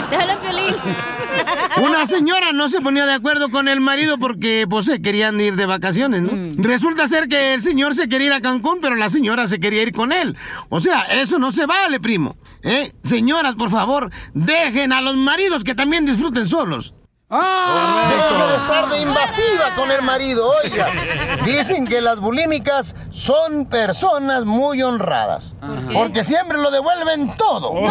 Una 1.83 2.07
señora 2.07 2.53
no 2.53 2.69
se 2.69 2.81
ponía 2.81 3.05
de 3.05 3.15
acuerdo 3.15 3.51
con 3.51 3.67
el 3.67 3.81
marido 3.81 4.17
porque 4.17 4.65
pues 4.71 4.87
se 4.87 5.03
querían 5.03 5.41
ir 5.41 5.57
de 5.57 5.67
vacaciones, 5.67 6.23
¿no? 6.23 6.31
Resulta 6.57 7.09
ser 7.09 7.27
que 7.27 7.55
el 7.55 7.63
señor 7.63 7.97
se 7.97 8.09
quería 8.09 8.29
ir 8.29 8.33
a 8.35 8.41
Cancún, 8.41 8.79
pero 8.81 8.95
la 8.95 9.11
señora 9.11 9.49
se 9.49 9.59
quería 9.59 9.83
ir 9.83 9.93
con 9.93 10.13
él. 10.13 10.37
O 10.69 10.81
sea, 10.81 11.03
eso 11.03 11.41
no 11.41 11.51
se 11.51 11.67
vale, 11.67 11.99
primo. 11.99 12.37
¿Eh? 12.63 12.93
Señoras, 13.03 13.57
por 13.57 13.71
favor, 13.71 14.11
dejen 14.35 14.93
a 14.93 15.01
los 15.01 15.17
maridos 15.17 15.65
que 15.65 15.75
también 15.75 16.07
disfruten 16.07 16.49
solos. 16.49 16.95
Deje 17.29 18.47
de 18.47 18.57
estar 18.57 18.89
de 18.89 19.01
invasiva 19.01 19.75
con 19.75 19.91
el 19.91 20.01
marido, 20.03 20.49
oiga. 20.63 20.87
Dicen 21.45 21.85
que 21.89 22.01
las 22.01 22.21
bulímicas 22.21 22.95
son 23.11 23.67
personas 23.67 24.45
muy 24.45 24.81
honradas. 24.83 25.57
Porque 25.93 26.23
siempre 26.23 26.57
lo 26.59 26.71
devuelven 26.71 27.37
todo. 27.37 27.73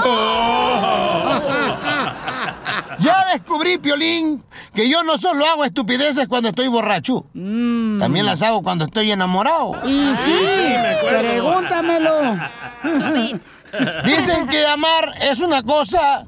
Ya 3.00 3.26
descubrí, 3.34 3.78
Piolín, 3.78 4.42
que 4.74 4.90
yo 4.90 5.04
no 5.04 5.18
solo 5.18 5.46
hago 5.46 5.66
estupideces 5.66 6.28
cuando 6.30 6.50
estoy 6.50 6.70
borracho. 6.70 7.26
También 7.34 8.26
las 8.26 8.42
hago 8.42 8.64
cuando 8.64 8.86
estoy 8.86 9.12
enamorado. 9.12 9.76
Y 9.86 10.14
sí, 10.16 10.40
pregúntamelo. 11.06 12.38
Dicen 14.06 14.48
que 14.48 14.66
amar 14.66 15.14
es 15.20 15.40
una 15.40 15.62
cosa 15.64 16.26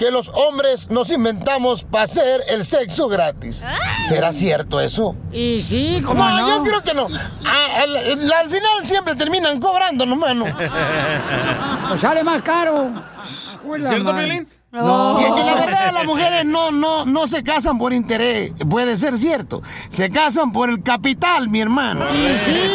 que 0.00 0.10
los 0.10 0.30
hombres 0.30 0.88
nos 0.90 1.10
inventamos 1.10 1.82
para 1.84 2.04
hacer 2.04 2.42
el 2.48 2.64
sexo 2.64 3.06
gratis. 3.06 3.62
¿Será 4.08 4.32
cierto 4.32 4.80
eso? 4.80 5.14
Y 5.30 5.60
sí, 5.60 6.00
¿cómo 6.02 6.26
no? 6.26 6.48
yo 6.48 6.62
creo 6.64 6.82
que 6.82 6.94
no. 6.94 7.06
Al, 7.06 7.96
al- 7.96 8.32
al 8.32 8.48
final 8.48 8.70
siempre 8.86 9.14
terminan 9.14 9.60
cobrándonos, 9.60 10.16
mano. 10.16 10.46
Pues 11.90 12.00
sale 12.00 12.24
más 12.24 12.40
caro. 12.42 12.90
¿Cierto, 13.86 14.14
Piolín? 14.14 14.48
Y 14.72 15.24
es 15.24 15.32
que 15.34 15.44
la 15.44 15.54
verdad 15.56 15.92
las 15.92 16.04
mujeres 16.06 16.46
no, 16.46 16.70
no, 16.70 17.04
no 17.04 17.26
se 17.28 17.42
casan 17.42 17.76
por 17.76 17.92
interés, 17.92 18.52
puede 18.70 18.96
ser 18.96 19.18
cierto. 19.18 19.60
Se 19.90 20.08
casan 20.10 20.50
por 20.50 20.70
el 20.70 20.82
capital, 20.82 21.50
mi 21.50 21.60
hermano. 21.60 22.06
Y 22.10 22.38
sí, 22.38 22.70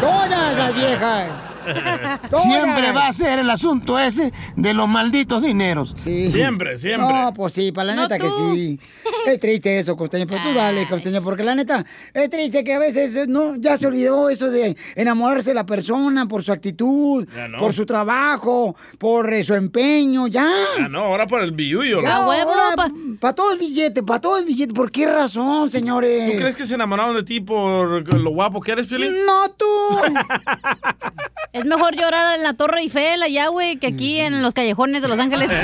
todas 0.00 0.56
las 0.56 0.72
viejas. 0.74 1.28
Siempre 2.34 2.92
va 2.92 3.08
a 3.08 3.12
ser 3.12 3.38
el 3.40 3.50
asunto 3.50 3.98
ese 3.98 4.32
de 4.56 4.74
los 4.74 4.88
malditos 4.88 5.42
dineros. 5.42 5.92
Siempre, 5.96 6.78
siempre. 6.78 7.06
No, 7.08 7.32
pues 7.34 7.52
sí, 7.54 7.72
para 7.72 7.86
la 7.88 7.94
No 7.94 8.02
neta 8.02 8.18
que 8.18 8.28
sí. 8.30 8.78
Es 9.26 9.38
triste 9.40 9.78
eso, 9.78 9.96
Costeño, 9.96 10.26
pero 10.26 10.42
tú 10.42 10.54
dale, 10.54 10.86
Costeño, 10.88 11.22
porque 11.22 11.42
la 11.42 11.54
neta 11.54 11.84
es 12.14 12.30
triste 12.30 12.64
que 12.64 12.74
a 12.74 12.78
veces 12.78 13.14
eh, 13.16 13.26
no 13.28 13.56
ya 13.56 13.76
se 13.76 13.86
olvidó 13.86 14.30
eso 14.30 14.50
de 14.50 14.76
enamorarse 14.94 15.50
de 15.50 15.54
la 15.54 15.66
persona 15.66 16.26
por 16.26 16.42
su 16.42 16.52
actitud, 16.52 17.26
Ya 17.34 17.48
no. 17.48 17.58
por 17.58 17.72
su 17.72 17.84
trabajo, 17.86 18.76
por 18.98 19.32
eh, 19.32 19.44
su 19.44 19.54
empeño, 19.54 20.26
ya. 20.26 20.48
Ah, 20.78 20.88
no, 20.88 21.00
ahora 21.04 21.26
por 21.26 21.42
el 21.42 21.52
billuyo. 21.52 22.00
Ya, 22.02 22.08
¿no? 22.20 22.32
ahora, 22.32 22.90
Para 23.20 23.34
todo 23.34 23.52
el 23.52 23.58
billete, 23.58 24.02
para 24.02 24.20
todo 24.20 24.38
el 24.38 24.44
billete. 24.46 24.72
¿Por 24.72 24.90
qué 24.90 25.06
razón, 25.06 25.68
señores? 25.70 26.32
¿Tú 26.32 26.38
crees 26.38 26.56
que 26.56 26.66
se 26.66 26.74
enamoraron 26.74 27.14
de 27.16 27.22
ti 27.22 27.40
por 27.40 28.12
lo 28.14 28.30
guapo 28.30 28.60
que 28.60 28.72
eres, 28.72 28.86
Piolín? 28.86 29.12
No, 29.26 29.50
tú. 29.50 29.66
Es 31.60 31.66
mejor 31.66 31.94
llorar 31.94 32.38
en 32.38 32.42
la 32.42 32.54
Torre 32.54 32.80
Eiffel 32.80 33.22
allá, 33.22 33.48
güey, 33.48 33.76
que 33.76 33.88
aquí 33.88 34.18
en 34.18 34.40
los 34.40 34.54
callejones 34.54 35.02
de 35.02 35.08
Los 35.08 35.18
Ángeles. 35.18 35.50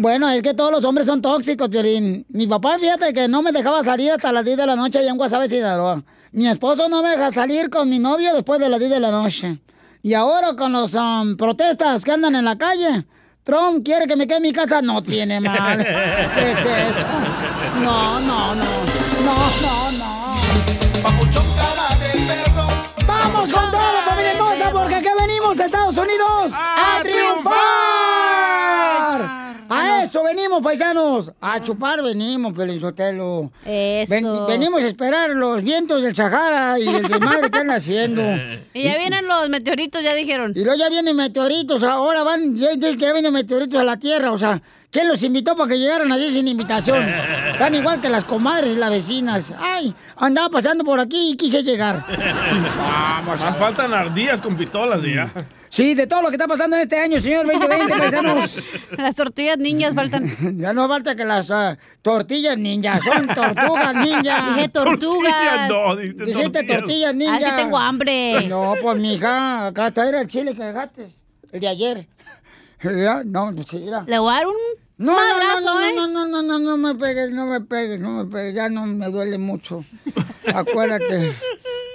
Bueno, 0.00 0.28
es 0.30 0.42
que 0.42 0.54
todos 0.54 0.70
los 0.70 0.84
hombres 0.84 1.08
son 1.08 1.20
tóxicos, 1.20 1.68
Piolín. 1.68 2.24
Mi 2.28 2.46
papá, 2.46 2.78
fíjate 2.78 3.12
que 3.12 3.26
no 3.26 3.42
me 3.42 3.50
dejaba 3.50 3.82
salir 3.82 4.12
hasta 4.12 4.30
las 4.30 4.44
10 4.44 4.56
de 4.56 4.66
la 4.66 4.76
noche 4.76 5.00
allá 5.00 5.10
en 5.10 5.16
Guasave, 5.16 5.48
Sinaloa. 5.48 6.04
Mi 6.30 6.46
esposo 6.46 6.88
no 6.88 7.02
me 7.02 7.08
deja 7.10 7.32
salir 7.32 7.68
con 7.68 7.90
mi 7.90 7.98
novio 7.98 8.32
después 8.32 8.60
de 8.60 8.68
las 8.68 8.78
10 8.78 8.92
de 8.92 9.00
la 9.00 9.10
noche. 9.10 9.58
Y 10.00 10.14
ahora 10.14 10.54
con 10.54 10.70
los 10.70 10.94
um, 10.94 11.36
protestas 11.36 12.04
que 12.04 12.12
andan 12.12 12.36
en 12.36 12.44
la 12.44 12.56
calle, 12.56 13.06
Trump 13.42 13.84
quiere 13.84 14.06
que 14.06 14.14
me 14.14 14.28
quede 14.28 14.36
en 14.36 14.42
mi 14.44 14.52
casa. 14.52 14.80
No 14.80 15.02
tiene 15.02 15.40
madre. 15.40 15.82
¿Qué 16.36 16.50
es 16.52 16.58
eso? 16.60 17.06
No, 17.82 18.20
no, 18.20 18.54
no. 18.54 18.64
No, 19.24 19.34
no, 19.62 19.87
Vamos 23.48 23.70
con 23.70 23.70
todo, 23.70 24.02
familia 24.04 24.32
hermosa, 24.32 24.70
porque 24.72 24.94
aquí 24.96 25.08
venimos 25.18 25.58
a 25.58 25.64
Estados 25.64 25.96
Unidos 25.96 26.52
a, 26.54 27.00
triunfar. 27.02 27.54
A 29.70 30.02
eso 30.02 30.22
venimos, 30.22 30.62
paisanos. 30.62 31.32
A 31.40 31.62
chupar 31.62 32.02
venimos, 32.02 32.54
Pelizotelo. 32.54 33.50
Eso. 33.64 34.46
venimos 34.46 34.82
a 34.82 34.88
esperar 34.88 35.30
los 35.30 35.62
vientos 35.62 36.02
del 36.02 36.14
Sahara 36.14 36.78
y 36.78 36.88
el 36.88 37.02
desmadre 37.02 37.40
que 37.40 37.46
están 37.46 37.70
haciendo. 37.70 38.22
Y 38.74 38.82
ya 38.84 38.96
vienen 38.98 39.26
los 39.26 39.48
meteoritos, 39.48 40.02
ya 40.02 40.14
dijeron. 40.14 40.52
Y 40.54 40.62
luego 40.62 40.78
ya 40.78 40.88
vienen 40.88 41.16
meteoritos, 41.16 41.82
ahora 41.82 42.22
van, 42.22 42.56
ya, 42.56 42.68
ya 42.74 42.96
que 42.96 43.12
vienen 43.12 43.32
meteoritos 43.32 43.80
a 43.80 43.84
la 43.84 43.96
Tierra, 43.96 44.30
o 44.30 44.38
sea, 44.38 44.62
¿quién 44.90 45.08
los 45.08 45.22
invitó 45.22 45.56
para 45.56 45.68
que 45.68 45.78
llegaran 45.78 46.10
allí 46.12 46.30
sin 46.30 46.48
invitación? 46.48 47.02
Están 47.52 47.74
igual 47.74 48.00
que 48.00 48.08
las 48.08 48.24
comadres 48.24 48.72
y 48.72 48.76
las 48.76 48.90
vecinas. 48.90 49.52
Ay, 49.58 49.94
andaba 50.16 50.48
pasando 50.48 50.84
por 50.84 51.00
aquí 51.00 51.30
y 51.32 51.36
quise 51.36 51.62
llegar. 51.62 52.04
Vamos. 52.78 53.40
Más 53.40 53.56
faltan 53.56 53.92
ardillas 53.92 54.40
con 54.40 54.56
pistolas 54.56 55.02
y 55.04 55.14
ya. 55.14 55.30
Sí, 55.70 55.94
de 55.94 56.06
todo 56.06 56.22
lo 56.22 56.28
que 56.28 56.34
está 56.34 56.48
pasando 56.48 56.76
en 56.76 56.82
este 56.82 56.98
año, 56.98 57.20
señor 57.20 57.46
2020, 57.46 57.98
paisanos. 57.98 58.68
Las 58.96 59.14
tortillas 59.14 59.58
ninjas 59.58 59.94
faltan. 59.94 60.28
Ya 60.58 60.72
no 60.72 60.88
falta 60.88 61.14
que 61.14 61.24
las 61.24 61.50
ah, 61.50 61.76
tortillas 62.02 62.56
ninjas, 62.58 63.00
son 63.04 63.26
tortugas 63.26 63.94
ninjas. 63.94 64.54
Dije 64.54 64.68
tortugas. 64.68 65.68
Tortillas 65.68 65.68
no, 65.68 65.96
dijiste 65.96 66.24
Dijiste 66.24 66.50
tortillas. 66.50 66.78
tortillas 66.80 67.14
ninjas. 67.14 67.42
Ah, 67.44 67.50
que 67.56 67.62
tengo 67.62 67.78
hambre. 67.78 68.48
No, 68.48 68.74
pues 68.80 68.98
mija, 68.98 69.66
acá 69.66 69.88
está 69.88 70.08
era 70.08 70.20
el 70.22 70.28
chile 70.28 70.54
que 70.54 70.64
dejaste, 70.64 71.10
el 71.52 71.60
de 71.60 71.68
ayer. 71.68 72.06
Ya, 72.82 73.22
No. 73.24 73.50
Le 73.52 74.18
voy 74.18 74.30
a 74.30 74.34
dar 74.34 74.46
un 74.46 74.54
No, 74.98 75.12
madrazo, 75.14 75.60
no, 75.64 75.74
no, 75.74 75.80
¿eh? 75.80 75.92
no, 75.96 76.06
no, 76.08 76.26
no, 76.26 76.42
no, 76.42 76.58
no 76.58 76.76
me 76.76 76.94
pegues, 76.94 77.30
no 77.32 77.46
me 77.46 77.60
pegues, 77.60 78.00
no 78.00 78.10
me 78.10 78.24
pegues, 78.26 78.54
ya 78.54 78.68
no 78.68 78.86
me 78.86 79.06
duele 79.10 79.38
mucho. 79.38 79.84
Acuérdate. 80.54 81.34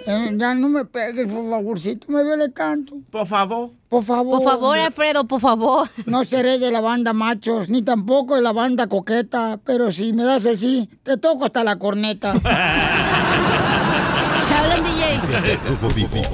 Eh, 0.06 0.32
ya 0.36 0.54
no 0.54 0.68
me 0.68 0.84
pegues, 0.84 1.32
por 1.32 1.50
favorcito, 1.50 2.08
me 2.12 2.24
duele 2.24 2.50
tanto. 2.50 2.96
Por 3.10 3.26
favor. 3.26 3.72
Por 3.88 4.04
favor. 4.04 4.40
Por 4.40 4.44
favor, 4.52 4.78
Alfredo, 4.78 5.26
por 5.26 5.40
favor. 5.40 5.90
No 6.06 6.26
seré 6.26 6.60
de 6.60 6.72
la 6.72 6.82
banda 6.82 7.14
machos, 7.14 7.70
ni 7.70 7.82
tampoco 7.84 8.36
de 8.36 8.42
la 8.42 8.52
banda 8.52 8.88
coqueta, 8.88 9.60
pero 9.64 9.92
si 9.92 10.12
me 10.12 10.24
das 10.26 10.44
el 10.46 10.58
sí, 10.58 10.90
te 11.04 11.18
toco 11.18 11.46
hasta 11.46 11.64
la 11.64 11.78
corneta. 11.78 12.34
Hablan 14.54 14.84
DJ. 14.84 15.18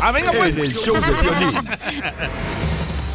Ah, 0.01 0.11
venga, 0.11 0.31
pues. 0.31 0.57
En 0.57 0.63
el 0.65 0.71
show 0.71 0.95
de 0.95 1.01
violín. 1.21 1.55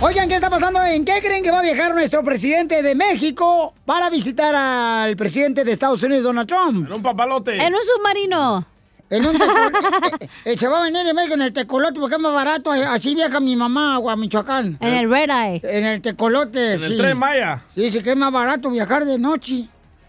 Oigan, 0.01 0.29
¿qué 0.29 0.35
está 0.35 0.51
pasando? 0.51 0.83
¿En 0.85 1.05
qué 1.05 1.21
creen 1.23 1.43
que 1.43 1.51
va 1.51 1.61
a 1.61 1.63
viajar 1.63 1.95
nuestro 1.95 2.23
presidente 2.23 2.83
de 2.83 2.95
México 2.95 3.73
para 3.87 4.11
visitar 4.11 4.55
al 4.55 5.17
presidente 5.17 5.65
de 5.65 5.73
Estados 5.73 6.03
Unidos, 6.03 6.25
Donald 6.25 6.49
Trump? 6.49 6.87
En 6.87 6.93
un 6.93 7.03
papalote. 7.03 7.57
En 7.57 7.73
un 7.73 7.81
submarino. 7.97 8.67
En 9.09 9.25
un 9.27 9.33
tecolote. 9.39 10.29
eh, 10.45 10.59
se 10.59 10.69
va 10.69 10.81
a 10.81 10.83
venir 10.85 11.05
de 11.07 11.15
México 11.15 11.35
en 11.35 11.43
el 11.43 11.53
tecolote 11.53 11.99
porque 12.01 12.17
es 12.17 12.21
más 12.21 12.35
barato. 12.35 12.71
Así 12.71 13.15
viaja 13.15 13.41
mi 13.41 13.57
mamá 13.57 13.97
a 13.97 14.17
Michoacán. 14.17 14.77
En 14.81 14.93
el 14.95 15.09
Red 15.11 15.31
Eye. 15.31 15.61
En 15.65 15.87
el 15.87 16.03
tecolote, 16.03 16.75
En 16.75 16.83
el 16.85 16.91
sí. 16.93 16.99
Tren 16.99 17.17
Maya. 17.17 17.63
Sí, 17.75 17.83
dice 17.83 18.03
que 18.03 18.11
es 18.11 18.17
más 18.17 18.33
barato 18.33 18.71
viajar 18.71 19.05
de 19.07 19.19
noche. 19.19 19.69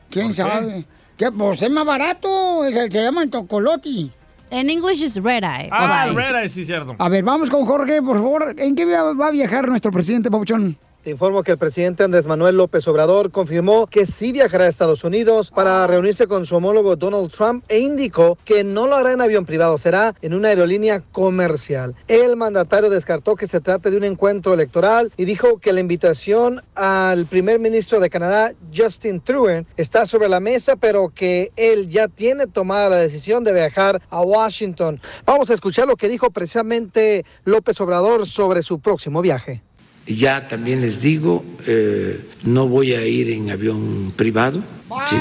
¿Quién 0.09 0.27
¿Por 0.27 0.35
qué? 0.35 0.41
sabe? 0.41 0.85
Que 1.17 1.31
pues 1.31 1.61
es 1.61 1.69
más 1.71 1.85
barato. 1.85 2.65
Es 2.65 2.75
el- 2.75 2.91
se 2.91 3.01
llama 3.01 3.23
el 3.23 3.29
tecolote. 3.29 4.09
En 4.51 4.69
English 4.69 5.03
es 5.03 5.15
Red 5.15 5.43
Eye. 5.43 5.69
Ah. 5.71 6.11
Red 6.13 6.35
Eye, 6.35 6.49
sí, 6.49 6.65
cierto. 6.65 6.95
A 6.97 7.09
ver, 7.09 7.23
vamos 7.23 7.49
con 7.49 7.65
Jorge, 7.65 8.01
por 8.01 8.17
favor. 8.17 8.55
¿En 8.57 8.75
qué 8.75 8.85
va 8.85 9.27
a 9.27 9.31
viajar 9.31 9.67
nuestro 9.67 9.91
presidente, 9.91 10.29
Papuchón? 10.29 10.77
Te 11.05 11.11
informo 11.11 11.43
que 11.43 11.51
el 11.51 11.59
presidente 11.59 12.03
Andrés 12.03 12.25
Manuel 12.25 12.57
López 12.57 12.87
Obrador 12.87 13.29
confirmó 13.29 13.85
que 13.85 14.07
sí 14.07 14.31
viajará 14.31 14.65
a 14.65 14.67
Estados 14.69 15.03
Unidos 15.03 15.51
para 15.51 15.85
reunirse 15.85 16.25
con 16.25 16.47
su 16.47 16.55
homólogo 16.55 16.95
Donald 16.95 17.29
Trump 17.29 17.63
e 17.67 17.77
indicó 17.77 18.39
que 18.43 18.63
no 18.63 18.87
lo 18.87 18.95
hará 18.95 19.11
en 19.11 19.21
avión 19.21 19.45
privado, 19.45 19.77
será 19.77 20.15
en 20.23 20.33
una 20.33 20.47
aerolínea 20.47 21.03
comercial. 21.11 21.93
El 22.07 22.35
mandatario 22.37 22.89
descartó 22.89 23.35
que 23.35 23.45
se 23.45 23.61
trate 23.61 23.91
de 23.91 23.97
un 23.97 24.03
encuentro 24.03 24.55
electoral 24.55 25.11
y 25.15 25.25
dijo 25.25 25.59
que 25.59 25.73
la 25.73 25.79
invitación 25.79 26.63
al 26.73 27.27
primer 27.27 27.59
ministro 27.59 27.99
de 27.99 28.09
Canadá, 28.09 28.53
Justin 28.75 29.21
Trudeau, 29.21 29.63
está 29.77 30.07
sobre 30.07 30.27
la 30.27 30.39
mesa, 30.39 30.75
pero 30.75 31.11
que 31.13 31.51
él 31.55 31.87
ya 31.87 32.07
tiene 32.07 32.47
tomada 32.47 32.89
la 32.89 32.97
decisión 32.97 33.43
de 33.43 33.53
viajar 33.53 34.01
a 34.09 34.21
Washington. 34.21 34.99
Vamos 35.23 35.51
a 35.51 35.53
escuchar 35.53 35.87
lo 35.87 35.97
que 35.97 36.09
dijo 36.09 36.31
precisamente 36.31 37.25
López 37.43 37.79
Obrador 37.79 38.25
sobre 38.25 38.63
su 38.63 38.79
próximo 38.79 39.21
viaje. 39.21 39.64
Ya 40.05 40.47
también 40.47 40.81
les 40.81 41.01
digo, 41.01 41.43
eh, 41.65 42.19
no 42.43 42.67
voy 42.67 42.93
a 42.93 43.05
ir 43.05 43.29
en 43.31 43.49
avión 43.49 44.13
privado, 44.15 44.63
sí, 45.07 45.15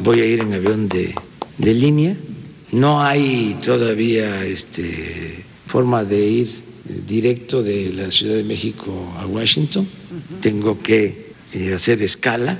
voy 0.00 0.20
a 0.20 0.26
ir 0.26 0.40
en 0.40 0.52
avión 0.52 0.88
de, 0.88 1.14
de 1.58 1.74
línea. 1.74 2.16
No 2.72 3.02
hay 3.02 3.56
todavía 3.64 4.44
este, 4.44 5.44
forma 5.64 6.04
de 6.04 6.26
ir 6.26 6.48
directo 7.06 7.62
de 7.62 7.92
la 7.92 8.10
Ciudad 8.10 8.34
de 8.34 8.44
México 8.44 9.14
a 9.18 9.26
Washington. 9.26 9.88
Tengo 10.40 10.80
que 10.82 11.32
eh, 11.52 11.72
hacer 11.72 12.02
escala, 12.02 12.58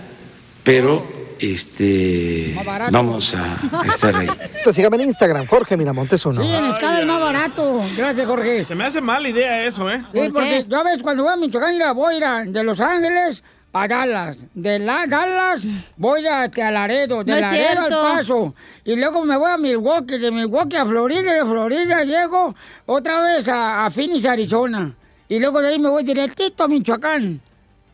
pero 0.64 1.15
este, 1.38 2.54
vamos 2.90 3.34
a, 3.34 3.58
a 3.80 3.86
estar 3.86 4.14
ahí. 4.16 4.28
Sígame 4.72 4.96
en 4.96 5.08
Instagram, 5.08 5.46
Jorge 5.46 5.76
Miramontes 5.76 6.24
uno. 6.26 6.42
Sí, 6.42 6.48
en 6.52 6.64
escala 6.66 7.00
es 7.00 7.06
más 7.06 7.20
barato. 7.20 7.82
Gracias, 7.96 8.26
Jorge. 8.26 8.64
Se 8.64 8.74
me 8.74 8.84
hace 8.84 9.00
mala 9.00 9.28
idea 9.28 9.64
eso, 9.64 9.90
¿eh? 9.90 10.02
Sí, 10.12 10.28
porque 10.32 10.64
ya 10.68 10.82
ves, 10.82 11.02
cuando 11.02 11.22
voy 11.24 11.32
a 11.32 11.36
Michoacán, 11.36 11.72
mira, 11.74 11.92
voy 11.92 12.14
a 12.14 12.16
ir 12.16 12.24
a- 12.24 12.44
de 12.44 12.64
Los 12.64 12.80
Ángeles 12.80 13.42
a 13.72 13.86
Dallas. 13.86 14.38
De 14.54 14.78
la, 14.78 15.06
Dallas 15.06 15.62
voy 15.96 16.26
a, 16.26 16.46
este, 16.46 16.62
a 16.62 16.70
Laredo. 16.70 17.22
De 17.22 17.34
No 17.34 17.40
Laredo 17.40 18.06
al. 18.06 18.16
Paso. 18.16 18.54
Y 18.84 18.96
luego 18.96 19.24
me 19.24 19.36
voy 19.36 19.50
a 19.50 19.58
Milwaukee. 19.58 20.18
De 20.18 20.30
Milwaukee 20.30 20.76
a 20.76 20.86
Florida. 20.86 21.32
De 21.34 21.42
Florida 21.44 22.02
llego 22.04 22.54
otra 22.86 23.20
vez 23.22 23.46
a, 23.48 23.84
a 23.84 23.90
Phoenix, 23.90 24.24
Arizona. 24.24 24.94
Y 25.28 25.38
luego 25.40 25.60
de 25.60 25.68
ahí 25.68 25.78
me 25.78 25.88
voy 25.90 26.04
directito 26.04 26.64
a 26.64 26.68
Michoacán. 26.68 27.40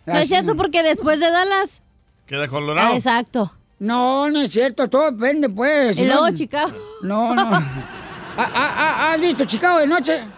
No 0.07 0.14
es 0.14 0.28
cierto 0.28 0.55
porque 0.57 0.82
después 0.82 1.18
de 1.20 1.30
Dallas. 1.30 1.82
Queda 2.27 2.45
Ah, 2.45 2.49
colorado. 2.49 2.95
exacto. 2.95 3.53
No, 3.79 4.31
no 4.31 4.41
es 4.43 4.51
cierto. 4.53 4.89
Todo 4.89 5.11
depende, 5.11 5.49
pues. 5.49 5.97
No- 5.97 6.05
luego 6.05 6.31
Chicago. 6.37 6.73
No, 7.03 7.35
no. 7.35 7.51
Ah, 8.37 8.51
ah, 8.55 8.74
ah, 8.74 9.12
¿Has 9.12 9.20
visto 9.20 9.45
Chicago 9.45 9.78
de 9.78 9.87
noche? 9.87 10.22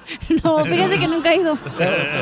No, 0.44 0.64
fíjese 0.66 0.98
que 0.98 1.08
nunca 1.08 1.32
he 1.32 1.36
ido. 1.36 1.56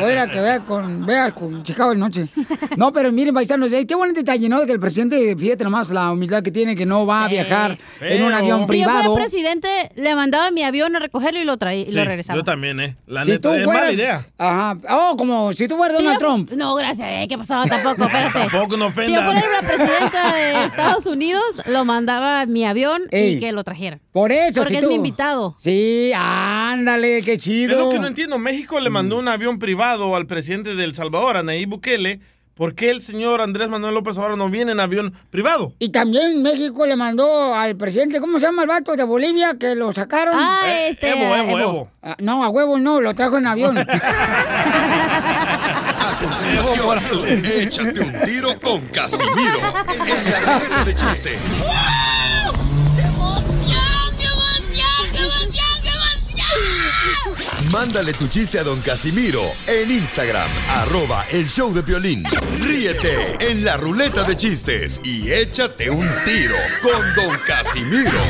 Voy 0.00 0.10
a 0.10 0.12
ir 0.12 0.18
a 0.18 0.30
que 0.30 0.40
vea 0.40 0.60
con, 0.60 1.04
vea 1.04 1.32
con 1.32 1.62
Chicago 1.64 1.90
de 1.90 1.96
noche. 1.96 2.28
No, 2.76 2.92
pero 2.92 3.10
miren, 3.10 3.34
paisanos, 3.34 3.72
eh, 3.72 3.84
qué 3.86 3.94
buen 3.96 4.14
detalle, 4.14 4.48
¿no? 4.48 4.60
De 4.60 4.66
que 4.66 4.72
el 4.72 4.78
presidente, 4.78 5.34
fíjate 5.36 5.64
nomás 5.64 5.90
la 5.90 6.12
humildad 6.12 6.42
que 6.44 6.52
tiene, 6.52 6.76
que 6.76 6.86
no 6.86 7.04
va 7.06 7.24
a 7.24 7.28
viajar 7.28 7.72
en 8.00 8.22
un 8.22 8.28
Pero- 8.28 8.36
avión 8.36 8.68
Si 8.68 8.78
yo 8.78 8.84
fuera 8.84 8.98
privado. 9.00 9.14
presidente, 9.16 9.68
le 9.96 10.14
mandaba 10.14 10.50
mi 10.52 10.62
avión 10.62 10.94
a 10.94 11.00
recogerlo 11.00 11.40
y 11.40 11.44
lo 11.44 11.56
traía 11.56 11.82
y 11.88 11.90
lo 11.90 12.04
regresaba. 12.04 12.36
yo 12.38 12.44
también, 12.44 12.78
¿eh? 12.78 12.96
La 13.06 13.24
si 13.24 13.32
neta, 13.32 13.48
tú 13.48 13.54
es 13.56 13.66
mala 13.66 13.78
fueras... 13.80 13.94
idea. 13.96 14.26
Ajá. 14.38 14.76
Oh, 14.90 15.16
como 15.16 15.52
si 15.54 15.66
tú 15.66 15.76
fueras 15.76 15.96
Si 15.96 16.04
Donald 16.04 16.20
yo- 16.20 16.26
Trump. 16.28 16.50
No, 16.52 16.74
gracias. 16.76 17.08
eh, 17.10 17.26
¿Qué 17.28 17.36
pasaba? 17.36 17.66
Tampoco, 17.66 18.04
espérate. 18.04 18.38
Tampoco 18.38 18.76
no 18.76 18.90
Si 18.90 18.94
yo 19.12 19.20
ofenda. 19.20 19.24
fuera 19.24 19.60
la 19.60 19.66
presidenta 19.68 20.34
de 20.34 20.64
Estados 20.66 21.06
Unidos, 21.06 21.42
lo 21.66 21.84
mandaba 21.84 22.46
mi 22.46 22.64
avión 22.64 23.02
Ey. 23.10 23.32
y 23.32 23.38
que 23.40 23.50
lo 23.52 23.64
trajera. 23.64 23.98
Por 24.12 24.30
eso, 24.30 24.60
Porque 24.60 24.70
si 24.74 24.76
es 24.76 24.82
tú- 24.82 24.88
mi 24.88 24.94
invitado. 24.94 25.56
Sí, 25.62 26.10
ándale, 26.16 27.22
qué 27.22 27.34
Es 27.34 27.38
chido. 27.38 27.78
lo 27.78 27.88
que 27.88 28.00
no 28.00 28.08
entiendo. 28.08 28.36
México 28.36 28.80
le 28.80 28.90
mandó 28.90 29.16
un 29.16 29.28
avión 29.28 29.60
privado 29.60 30.16
al 30.16 30.26
presidente 30.26 30.74
de 30.74 30.82
El 30.82 30.96
Salvador, 30.96 31.36
a 31.36 31.44
Nayib 31.44 31.68
Bukele, 31.68 32.18
¿por 32.54 32.74
qué 32.74 32.90
el 32.90 33.00
señor 33.00 33.40
Andrés 33.40 33.68
Manuel 33.68 33.94
López 33.94 34.18
Obrador 34.18 34.36
no 34.36 34.48
viene 34.50 34.72
en 34.72 34.80
avión 34.80 35.14
privado? 35.30 35.72
Y 35.78 35.90
también 35.90 36.42
México 36.42 36.84
le 36.84 36.96
mandó 36.96 37.54
al 37.54 37.76
presidente, 37.76 38.18
¿cómo 38.18 38.40
se 38.40 38.46
llama 38.46 38.62
el 38.62 38.68
vato 38.68 38.96
de 38.96 39.04
Bolivia 39.04 39.54
que 39.56 39.76
lo 39.76 39.92
sacaron? 39.92 40.34
Ah, 40.36 40.62
este, 40.88 41.10
Evo, 41.10 41.36
Evo, 41.36 41.58
Evo. 41.60 41.90
Ah, 42.02 42.16
no, 42.18 42.42
a 42.42 42.48
huevo 42.48 42.76
no, 42.80 43.00
lo 43.00 43.14
trajo 43.14 43.38
en 43.38 43.46
avión. 43.46 43.78
A 46.02 46.18
continuación, 46.18 47.44
échate 47.44 48.00
un 48.00 48.12
tiro 48.24 48.60
con 48.60 48.80
Casimiro 48.88 49.58
en 50.06 50.76
la 50.76 50.84
de 50.84 50.94
chiste. 50.94 51.38
Mándale 57.72 58.12
tu 58.12 58.28
chiste 58.28 58.58
a 58.58 58.64
don 58.64 58.80
Casimiro 58.82 59.40
en 59.66 59.90
Instagram, 59.90 60.48
arroba 60.82 61.24
el 61.32 61.48
show 61.48 61.72
de 61.72 61.80
violín. 61.82 62.22
Ríete 62.60 63.36
en 63.50 63.64
la 63.64 63.76
ruleta 63.78 64.24
de 64.24 64.36
chistes 64.36 65.00
y 65.04 65.30
échate 65.32 65.88
un 65.88 66.06
tiro 66.24 66.56
con 66.82 67.00
don 67.14 67.36
Casimiro. 67.46 68.20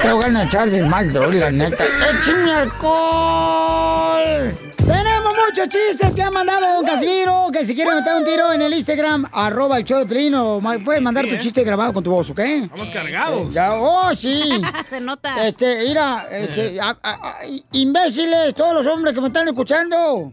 Te 0.00 0.12
voy 0.12 0.24
a 0.36 0.44
echar 0.44 0.70
de 0.70 0.82
mal, 0.84 1.12
droga, 1.12 1.34
la 1.34 1.50
neta. 1.50 1.84
¡Échame 1.84 2.52
alcohol! 2.52 4.56
Tenemos 4.76 5.32
muchos 5.46 5.68
chistes 5.68 6.14
que 6.14 6.22
ha 6.22 6.30
mandado 6.30 6.76
don 6.76 6.84
Casimiro. 6.86 7.46
Que 7.52 7.64
si 7.64 7.74
quieren 7.74 7.96
meter 7.96 8.14
un 8.14 8.24
tiro 8.24 8.52
en 8.52 8.62
el 8.62 8.72
Instagram, 8.74 9.26
arroba 9.32 9.78
el 9.78 9.84
show 9.84 9.98
de 9.98 10.06
Pelín, 10.06 10.34
o 10.34 10.60
puedes 10.84 11.02
mandar 11.02 11.24
Sí, 11.24 11.30
tu 11.30 11.36
¿eh? 11.36 11.40
chiste 11.40 11.64
grabado 11.64 11.92
con 11.94 12.04
tu 12.04 12.10
voz, 12.10 12.28
¿ok? 12.30 12.38
Vamos 12.70 12.90
cargados. 12.90 13.52
Ya, 13.52 13.72
oh, 13.74 14.14
sí. 14.14 14.60
Se 14.90 15.00
nota. 15.00 15.46
Este, 15.46 15.82
mira, 15.84 16.28
este, 16.30 16.80
a- 16.80 16.96
a- 17.02 17.10
a- 17.30 17.36
imbéciles, 17.72 18.54
todos 18.68 18.84
los 18.84 18.94
hombres 18.94 19.14
que 19.14 19.20
me 19.22 19.28
están 19.28 19.48
escuchando. 19.48 20.32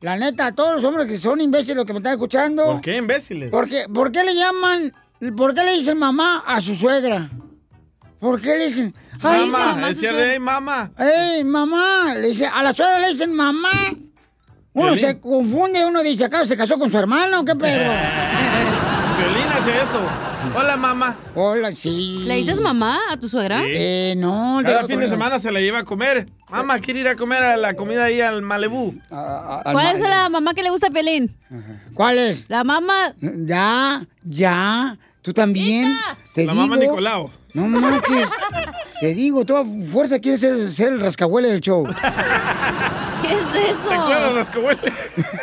La 0.00 0.16
neta, 0.16 0.52
todos 0.52 0.76
los 0.76 0.84
hombres 0.84 1.06
que 1.06 1.18
son 1.18 1.40
imbéciles 1.42 1.76
los 1.76 1.84
que 1.84 1.92
me 1.92 1.98
están 1.98 2.12
escuchando. 2.14 2.64
¿Por 2.64 2.80
qué 2.80 2.96
imbéciles? 2.96 3.50
¿Por 3.50 3.68
qué, 3.68 3.84
por 3.92 4.10
qué 4.10 4.24
le 4.24 4.34
llaman, 4.34 4.90
por 5.36 5.54
qué 5.54 5.62
le 5.62 5.72
dicen 5.72 5.98
mamá 5.98 6.42
a 6.46 6.60
su 6.62 6.74
suegra? 6.74 7.28
¿Por 8.18 8.40
qué 8.40 8.56
le 8.56 8.64
dicen, 8.68 8.94
ay, 9.22 9.50
Mamá, 9.50 9.90
es 9.90 9.98
cierto, 10.00 10.20
hey, 10.22 10.38
mamá. 10.38 10.90
¡Ey, 10.98 11.44
mamá! 11.44 12.14
Le 12.14 12.28
dice, 12.28 12.46
a 12.46 12.62
la 12.62 12.72
suegra 12.72 12.98
le 12.98 13.08
dicen 13.10 13.34
mamá. 13.34 13.92
Uno 14.72 14.92
Violín. 14.92 15.00
se 15.00 15.20
confunde, 15.20 15.84
uno 15.84 16.02
dice, 16.02 16.24
acá 16.24 16.46
se 16.46 16.56
casó 16.56 16.78
con 16.78 16.90
su 16.90 16.96
hermano, 16.98 17.44
¿qué 17.44 17.54
pedo? 17.56 17.92
Eso. 19.66 20.00
Hola, 20.56 20.76
mamá. 20.76 21.16
Hola, 21.34 21.74
sí. 21.74 22.22
¿Le 22.26 22.36
dices 22.36 22.60
mamá 22.60 22.98
a 23.10 23.16
tu 23.18 23.28
suegra? 23.28 23.60
Sí. 23.60 23.66
Eh, 23.74 24.14
no. 24.16 24.60
Cada 24.64 24.86
fin 24.86 24.98
de 25.00 25.08
semana 25.08 25.38
se 25.38 25.52
la 25.52 25.60
lleva 25.60 25.80
a 25.80 25.84
comer. 25.84 26.26
Mamá, 26.50 26.78
quiere 26.78 27.00
ir 27.00 27.08
a 27.08 27.16
comer 27.16 27.42
a 27.42 27.56
la 27.56 27.74
comida 27.74 28.04
ahí 28.04 28.20
al 28.20 28.40
Malebú. 28.42 28.94
¿Cuál 29.08 29.94
es 29.96 30.00
la 30.00 30.28
mamá 30.28 30.54
que 30.54 30.62
le 30.62 30.70
gusta 30.70 30.88
a 30.88 30.90
Pelín? 30.90 31.30
¿Cuál 31.94 32.18
es? 32.18 32.46
La 32.48 32.64
mamá. 32.64 33.14
Ya, 33.20 34.04
ya. 34.24 34.96
¿Tú 35.22 35.32
también? 35.34 35.94
Te 36.34 36.46
La 36.46 36.52
digo. 36.52 36.66
mamá 36.66 36.76
Nicolau. 36.78 37.30
No 37.54 37.66
manches. 37.66 38.28
Te 39.00 39.14
digo, 39.14 39.44
toda 39.46 39.64
fuerza 39.90 40.18
quiere 40.18 40.36
ser, 40.36 40.70
ser 40.70 40.92
el 40.92 41.00
rascahuele 41.00 41.48
del 41.48 41.60
show. 41.60 41.86
¿Qué 43.22 43.32
es 43.32 43.54
eso? 43.54 43.88
¿Te 43.88 43.94
acuerdas, 43.94 44.34
rascahuele? 44.34 44.92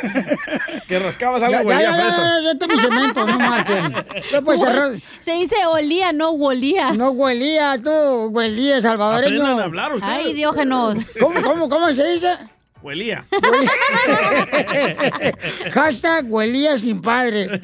que 0.88 0.99
rascabas 0.99 1.41
algo, 1.41 1.57
Ya, 1.57 1.63
güey, 1.63 1.77
ya, 1.79 1.84
ya, 1.84 1.97
ya, 1.97 2.03
fresa. 2.03 2.41
ya, 2.41 2.75
ya, 2.75 2.81
cemento, 2.81 3.25
no 3.25 3.39
marchen. 3.39 3.93
No 4.31 4.41
puedes 4.43 4.61
cerrar. 4.61 4.91
Se 5.19 5.34
dice 5.34 5.55
olía, 5.67 6.11
no 6.11 6.31
huelía. 6.31 6.91
No 6.93 7.09
huelía, 7.11 7.77
tú, 7.84 8.27
huelía, 8.27 8.81
salvadoreño. 8.81 9.35
Aprendan 9.41 9.59
a 9.59 9.63
hablar 9.63 9.95
ustedes. 9.95 10.17
Ay, 10.25 10.34
diógenos. 10.34 10.97
¿Cómo, 11.19 11.41
cómo, 11.41 11.69
cómo 11.69 11.91
se 11.93 12.07
dice? 12.07 12.38
Huelía. 12.82 13.26
Hashtag 15.74 16.26
huelía 16.28 16.78
sin 16.78 17.02
padre. 17.02 17.60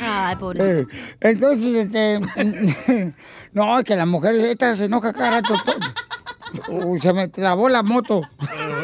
Ay, 0.00 0.36
pobrecito. 0.36 0.88
Entonces, 1.20 1.74
este. 1.86 3.12
No, 3.52 3.78
es 3.78 3.84
que 3.84 3.96
la 3.96 4.06
mujer 4.06 4.34
esta 4.36 4.74
se 4.76 4.84
enoja 4.86 5.12
cada 5.12 5.40
rato. 5.40 5.54
Uy, 6.68 7.00
se 7.00 7.12
me 7.12 7.28
trabó 7.28 7.68
la 7.68 7.82
moto. 7.82 8.22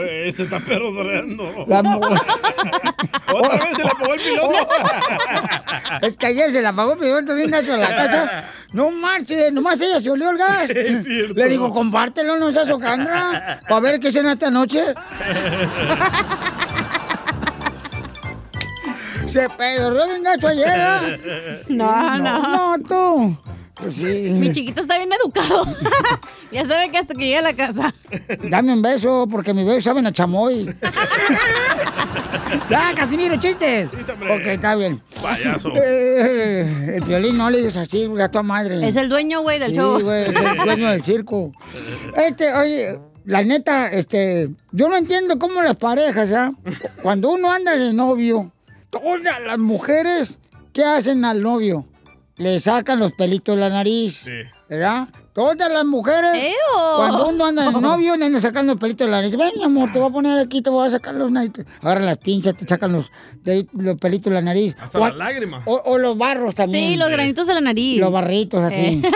Eh, 0.01 0.25
Ese 0.29 0.45
está 0.45 0.59
perdonando. 0.61 1.65
La 1.69 1.83
mo- 1.83 2.01
Otra 3.33 3.65
vez 3.65 3.77
se 3.77 3.85
le 3.85 3.89
apagó 3.91 4.15
el 4.15 4.21
piloto. 4.21 4.69
Es 6.03 6.17
que 6.17 6.27
ayer 6.27 6.51
se 6.51 6.63
la 6.63 6.71
apagó 6.71 6.95
el 6.95 6.99
piloto 6.99 7.35
bien 7.35 7.51
gacho 7.51 7.75
en 7.75 7.81
la 7.81 7.95
casa. 7.95 8.45
No 8.73 8.91
marches, 8.91 9.53
nomás 9.53 9.81
ella 9.81 10.01
se 10.01 10.11
olió 10.11 10.31
el 10.31 10.39
gas. 10.39 10.71
Es 10.75 11.05
cierto. 11.05 11.35
Le 11.35 11.49
digo, 11.49 11.71
compártelo, 11.71 12.37
no 12.39 12.53
seas 12.53 12.71
hojandra, 12.71 13.61
para 13.69 13.81
ver 13.81 14.01
qué 14.01 14.13
cena 14.13 14.33
esta 14.33 14.51
noche. 14.51 14.95
Se 19.27 19.49
pedorreó 19.51 20.07
bien 20.07 20.25
gacho 20.25 20.49
ayer, 20.49 20.67
¿eh? 20.77 21.63
No, 21.69 22.19
no. 22.19 22.77
No, 22.77 22.79
tú. 22.89 23.37
Pues 23.82 23.94
sí. 23.94 24.31
Mi 24.31 24.51
chiquito 24.52 24.81
está 24.81 24.98
bien 24.98 25.11
educado. 25.12 25.65
ya 26.52 26.65
sabe 26.65 26.90
que 26.90 26.98
hasta 26.98 27.15
que 27.15 27.20
llegue 27.20 27.39
a 27.39 27.43
la 27.43 27.55
casa. 27.55 27.94
Dame 28.48 28.73
un 28.73 28.82
beso, 28.82 29.27
porque 29.31 29.55
mis 29.55 29.65
besos 29.65 29.85
saben 29.85 30.07
a 30.07 30.12
chamoy. 30.12 30.66
ya, 32.70 32.93
Casimiro, 32.94 33.36
chistes. 33.39 33.89
Ok, 33.89 34.47
está 34.47 34.74
bien. 34.74 35.01
Payaso. 35.23 35.70
Eh, 35.77 36.97
el 36.97 37.05
violín 37.05 37.39
no 37.39 37.51
le 37.51 37.59
dices 37.59 37.77
así, 37.78 38.09
a 38.32 38.43
madre. 38.43 38.86
Es 38.86 38.97
el 38.97 39.09
dueño, 39.09 39.43
güey, 39.43 39.59
del 39.59 39.70
Sí, 39.70 39.77
show. 39.77 40.01
güey, 40.01 40.24
es 40.24 40.28
el 40.35 40.59
dueño 40.65 40.90
del 40.90 41.02
circo. 41.02 41.51
Este, 42.16 42.52
oye, 42.52 42.98
la 43.24 43.43
neta, 43.43 43.89
este, 43.89 44.51
yo 44.73 44.89
no 44.89 44.97
entiendo 44.97 45.39
cómo 45.39 45.62
las 45.62 45.77
parejas, 45.77 46.32
¿ah? 46.32 46.52
Cuando 47.02 47.31
uno 47.31 47.51
anda 47.51 47.77
de 47.77 47.93
novio, 47.93 48.52
todas 48.90 49.40
las 49.47 49.59
mujeres, 49.59 50.39
¿qué 50.73 50.85
hacen 50.85 51.24
al 51.24 51.43
novio? 51.43 51.86
Le 52.41 52.59
sacan 52.59 52.99
los 52.99 53.12
pelitos 53.12 53.55
de 53.55 53.61
la 53.61 53.69
nariz, 53.69 54.25
¿verdad? 54.67 55.09
Todas 55.35 55.71
las 55.71 55.85
mujeres, 55.85 56.31
¡Eo! 56.35 56.97
cuando 56.97 57.29
uno 57.29 57.45
anda 57.45 57.71
de 57.71 57.81
novio, 57.81 58.17
le 58.17 58.25
andan 58.25 58.41
sacando 58.41 58.73
los 58.73 58.81
pelitos 58.81 59.07
de 59.07 59.11
la 59.11 59.19
nariz. 59.19 59.37
Ven, 59.37 59.62
amor, 59.62 59.93
te 59.93 59.99
voy 59.99 60.09
a 60.09 60.12
poner 60.12 60.39
aquí, 60.39 60.62
te 60.62 60.71
voy 60.71 60.87
a 60.87 60.91
sacar 60.91 61.15
los 61.15 61.31
nariz. 61.31 61.51
Ahora 61.83 62.01
las 62.01 62.17
pinzas 62.17 62.57
te 62.57 62.67
sacan 62.67 62.93
los, 62.93 63.11
de- 63.43 63.67
los 63.75 63.99
pelitos 63.99 64.31
de 64.31 64.37
la 64.37 64.41
nariz. 64.43 64.75
Hasta 64.81 64.99
O- 64.99 65.07
las 65.09 65.17
lágrimas. 65.17 65.62
o, 65.67 65.83
o 65.85 65.99
los 65.99 66.17
barros 66.17 66.55
también. 66.55 66.93
Sí, 66.93 66.97
los 66.97 67.11
granitos 67.11 67.47
de 67.47 67.55
la 67.55 67.61
nariz. 67.61 68.01
Los 68.01 68.11
barritos 68.12 68.65
así. 68.65 68.77
Eh. 68.77 69.03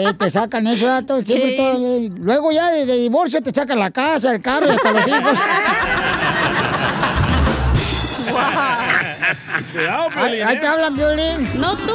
Eh, 0.00 0.14
te 0.14 0.30
sacan 0.30 0.66
eso, 0.68 0.86
ya 0.86 1.02
todo- 1.04 1.22
siempre 1.22 1.50
Sí. 1.50 1.56
todo, 1.56 1.96
eh, 1.98 2.10
Luego 2.16 2.52
ya 2.52 2.70
de, 2.70 2.86
de 2.86 2.96
divorcio 2.96 3.42
te 3.42 3.50
sacan 3.52 3.78
la 3.80 3.90
casa, 3.90 4.32
el 4.32 4.40
carro 4.40 4.68
y 4.68 4.70
hasta 4.70 4.92
los 4.92 5.06
hijos. 5.08 5.38
Cuidado, 9.72 10.08
ahí 10.16 10.58
te 10.58 10.64
¿eh? 10.64 10.68
hablan, 10.68 10.96
violín. 10.96 11.50
No 11.60 11.76
tú. 11.76 11.92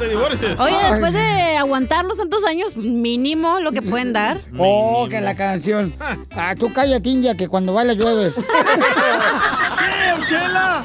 No 0.00 0.06
te 0.06 0.08
divorcies. 0.08 0.58
Oye, 0.58 0.76
después 0.90 1.12
de 1.12 1.56
aguantar 1.58 2.06
los 2.06 2.16
tantos 2.16 2.42
años, 2.46 2.74
mínimo 2.74 3.60
lo 3.60 3.72
que 3.72 3.82
pueden 3.82 4.14
dar. 4.14 4.40
Oh, 4.58 5.06
que 5.10 5.20
la 5.20 5.36
canción. 5.36 5.92
Ah, 6.32 6.54
tú 6.58 6.72
cállate, 6.72 7.08
India, 7.08 7.36
que 7.36 7.48
cuando 7.48 7.74
baila 7.74 7.92
llueve. 7.92 8.28
¡Eh, 8.28 8.32
Chela! 10.26 10.84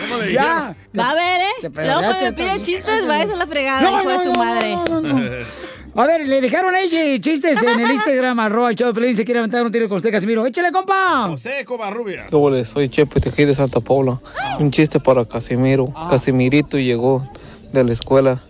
¿Cómo 0.00 0.22
le 0.22 0.32
ya. 0.32 0.74
Va 0.98 1.10
a 1.10 1.14
ver, 1.14 1.40
¿eh? 1.42 1.70
Luego 1.74 2.00
cuando 2.00 2.20
me 2.22 2.32
pide 2.32 2.62
chistes, 2.62 3.06
va 3.08 3.20
a 3.20 3.26
la 3.26 3.46
fregada, 3.46 3.82
No, 3.82 4.00
hijo 4.00 4.08
de 4.08 4.16
no, 4.16 4.22
su 4.22 4.32
no, 4.32 4.38
madre. 4.38 4.74
no, 4.74 4.84
no, 4.86 5.00
no. 5.02 6.02
A 6.02 6.06
ver, 6.06 6.26
le 6.26 6.40
dejaron 6.40 6.74
ahí 6.74 7.20
chistes 7.20 7.62
en 7.62 7.80
el 7.80 7.90
Instagram, 7.90 8.40
arroba 8.40 8.70
el 8.70 8.76
show 8.76 8.88
de 8.88 8.94
Pelín, 8.94 9.14
si 9.14 9.24
quiere 9.24 9.40
aventar 9.40 9.62
un 9.66 9.70
tiro 9.70 9.88
con 9.88 9.98
usted, 9.98 10.10
Casimiro. 10.10 10.46
¡Échale, 10.46 10.72
compa! 10.72 11.26
José 11.28 11.64
Covarrubias. 11.66 12.30
Doble, 12.30 12.64
soy 12.64 12.88
Chepe 12.88 13.20
de 13.20 13.28
aquí 13.28 13.44
de 13.44 13.54
Santa 13.54 13.80
Paula. 13.80 14.18
Un 14.58 14.70
chiste 14.70 14.98
para 14.98 15.26
Casimiro. 15.26 15.92
Casimirito 16.08 16.78
llegó 16.78 17.28
de 17.72 17.84
la 17.84 17.92
escuela 17.92 18.42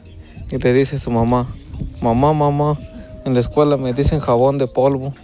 y 0.50 0.58
le 0.58 0.72
dice 0.72 0.96
a 0.96 0.98
su 0.98 1.10
mamá, 1.10 1.46
mamá, 2.00 2.32
mamá, 2.32 2.78
en 3.24 3.34
la 3.34 3.40
escuela 3.40 3.76
me 3.76 3.92
dicen 3.92 4.20
jabón 4.20 4.58
de 4.58 4.66
polvo. 4.66 5.14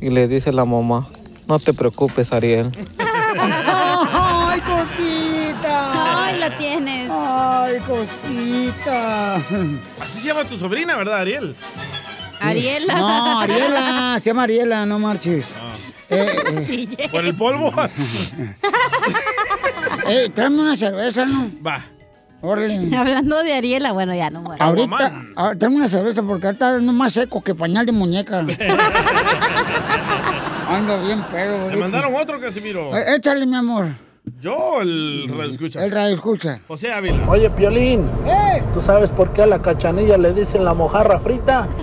Y 0.00 0.08
le 0.08 0.28
dice 0.28 0.52
la 0.52 0.64
mamá, 0.64 1.08
no 1.46 1.58
te 1.58 1.72
preocupes, 1.72 2.32
Ariel. 2.32 2.70
¡Ay, 2.98 4.60
cosita! 4.60 6.24
Ay, 6.26 6.38
la 6.38 6.56
tienes. 6.56 7.12
¡Ay, 7.12 7.78
cosita! 7.80 9.36
Así 9.36 10.20
se 10.20 10.28
llama 10.28 10.44
tu 10.44 10.58
sobrina, 10.58 10.96
¿verdad, 10.96 11.20
Ariel? 11.20 11.56
Ariela. 12.40 12.94
No, 12.94 13.40
Ariela, 13.40 14.18
se 14.22 14.30
llama 14.30 14.42
Ariela, 14.42 14.84
no 14.86 14.98
marches. 14.98 15.46
Eh, 16.10 16.26
eh, 16.68 17.08
¿Por 17.12 17.24
el 17.24 17.34
polvo? 17.34 17.72
eh, 20.08 20.30
tráeme 20.34 20.60
una 20.60 20.76
cerveza, 20.76 21.24
¿no? 21.24 21.50
Va. 21.64 21.82
Hablando 22.96 23.42
de 23.42 23.52
Ariela, 23.54 23.92
bueno, 23.92 24.14
ya 24.14 24.30
no 24.30 24.40
muero. 24.42 24.62
Ahorita, 24.62 25.18
ah, 25.36 25.52
tráeme 25.58 25.76
una 25.76 25.88
cerveza 25.88 26.22
porque 26.22 26.46
ahorita 26.46 26.76
ando 26.76 26.92
más 26.92 27.12
seco 27.14 27.42
que 27.42 27.54
pañal 27.54 27.86
de 27.86 27.92
muñeca. 27.92 28.44
Ando 30.68 31.02
bien 31.04 31.22
pedo, 31.30 31.68
Me 31.68 31.76
mandaron 31.76 32.14
otro, 32.14 32.40
Casimiro. 32.40 32.96
Eh, 32.96 33.16
échale, 33.16 33.44
mi 33.46 33.54
amor. 33.54 33.88
Yo, 34.40 34.80
el 34.80 35.28
radio 35.28 35.50
escucha. 35.50 35.84
El 35.84 35.92
radio 35.92 36.14
escucha. 36.14 36.60
José 36.66 36.90
Ávila. 36.90 37.28
Oye, 37.28 37.50
Piolín, 37.50 38.08
¡Eh! 38.26 38.62
¿tú 38.72 38.80
sabes 38.80 39.10
por 39.10 39.32
qué 39.34 39.42
a 39.42 39.46
la 39.46 39.60
cachanilla 39.60 40.16
le 40.16 40.32
dicen 40.32 40.64
la 40.64 40.74
mojarra 40.74 41.20
frita? 41.20 41.68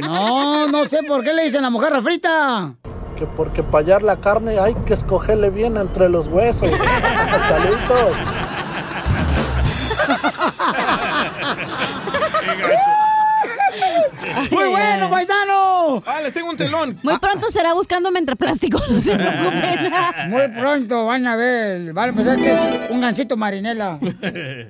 No, 0.00 0.66
no 0.68 0.84
sé 0.84 1.02
por 1.04 1.22
qué 1.24 1.32
le 1.32 1.44
dicen 1.44 1.62
la 1.62 1.70
mojarra 1.70 2.02
frita. 2.02 2.74
que 3.18 3.24
porque 3.24 3.62
para 3.62 3.84
hallar 3.84 4.02
la 4.02 4.16
carne 4.16 4.58
hay 4.58 4.74
que 4.74 4.94
escogerle 4.94 5.48
bien 5.50 5.76
entre 5.76 6.08
los 6.08 6.28
huesos. 6.28 6.68
Saludos. 7.48 8.16
¡Muy 14.50 14.64
bueno, 14.68 15.10
paisano! 15.10 16.02
Ah, 16.06 16.20
les 16.22 16.32
tengo 16.32 16.50
un 16.50 16.56
telón. 16.56 16.98
Muy 17.02 17.18
pronto 17.18 17.50
será 17.50 17.72
buscándome 17.74 18.18
entre 18.18 18.34
plástico, 18.36 18.78
no 18.88 19.00
se 19.02 19.14
preocupen. 19.14 19.92
Muy 20.30 20.48
pronto 20.48 21.06
van 21.06 21.26
a 21.26 21.36
ver, 21.36 21.92
van 21.92 22.10
a 22.10 22.12
pensar 22.12 22.36
que 22.36 22.52
es 22.52 22.60
un 22.90 23.00
gancito 23.00 23.36
marinela, 23.36 23.98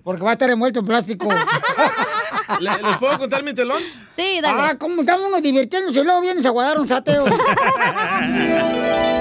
porque 0.02 0.22
va 0.22 0.30
a 0.30 0.32
estar 0.34 0.50
envuelto 0.50 0.80
en 0.80 0.86
plástico. 0.86 1.28
¿Le- 2.60 2.70
¿Les 2.82 2.96
puedo 2.98 3.18
contar 3.18 3.42
mi 3.42 3.54
telón? 3.54 3.82
Sí, 4.08 4.40
dale. 4.42 4.60
Ah, 4.60 4.74
¿cómo 4.78 5.00
estamos 5.00 5.26
unos 5.26 5.42
divirtiéndose 5.42 6.00
y 6.00 6.04
luego 6.04 6.20
vienes 6.20 6.44
a 6.46 6.50
guardar 6.50 6.78
un 6.78 6.88
sateo? 6.88 7.24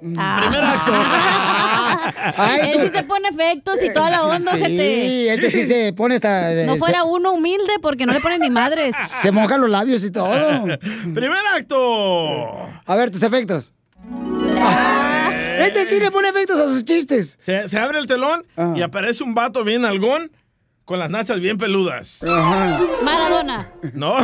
Primer 0.00 0.64
acto. 0.64 0.92
Ay, 2.36 2.60
Él 2.72 2.88
sí 2.90 2.96
se 2.96 3.02
pone 3.04 3.28
efectos 3.28 3.82
y 3.82 3.92
toda 3.92 4.10
la 4.10 4.22
onda, 4.24 4.52
Sí, 4.56 4.62
gente. 4.62 5.32
este 5.34 5.50
sí 5.50 5.62
se 5.64 5.92
pone 5.92 6.16
esta... 6.16 6.50
No 6.64 6.76
fuera 6.76 7.04
uno 7.04 7.32
humilde 7.32 7.72
porque 7.82 8.06
no 8.06 8.12
le 8.12 8.20
ponen 8.20 8.40
ni 8.40 8.50
madres. 8.50 8.94
Se 9.04 9.30
mojan 9.32 9.60
los 9.60 9.70
labios 9.70 10.04
y 10.04 10.10
todo. 10.10 10.64
Primer 11.14 11.38
acto. 11.54 12.66
A 12.86 12.94
ver, 12.94 13.10
tus 13.10 13.22
efectos. 13.22 13.72
Este 15.58 15.86
sí 15.86 15.98
le 16.00 16.10
pone 16.10 16.28
efectos 16.28 16.60
a 16.60 16.64
sus 16.68 16.84
chistes. 16.84 17.38
Se, 17.40 17.68
se 17.68 17.78
abre 17.78 17.98
el 17.98 18.06
telón 18.06 18.44
y 18.74 18.82
aparece 18.82 19.24
un 19.24 19.34
vato 19.34 19.64
bien 19.64 19.84
algón 19.84 20.30
con 20.84 20.98
las 21.00 21.10
nachas 21.10 21.40
bien 21.40 21.58
peludas. 21.58 22.18
Maradona. 23.02 23.72
¿No? 23.94 24.16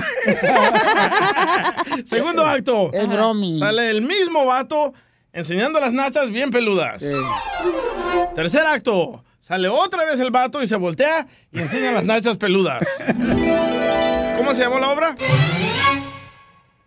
Segundo 2.04 2.44
acto. 2.46 2.90
Es 2.92 3.08
bromi. 3.08 3.58
Sale 3.58 3.90
el 3.90 4.02
mismo 4.02 4.46
vato 4.46 4.92
enseñando 5.32 5.80
las 5.80 5.92
nachas 5.92 6.30
bien 6.30 6.50
peludas. 6.50 7.02
Tercer 8.34 8.66
acto. 8.66 9.24
Sale 9.40 9.68
otra 9.68 10.04
vez 10.04 10.20
el 10.20 10.30
vato 10.30 10.62
y 10.62 10.66
se 10.66 10.76
voltea 10.76 11.26
y 11.50 11.60
enseña 11.60 11.92
las 11.92 12.04
nachas 12.04 12.36
peludas. 12.36 12.86
¿Cómo 14.36 14.54
se 14.54 14.62
llamó 14.62 14.78
la 14.78 14.90
obra? 14.90 15.14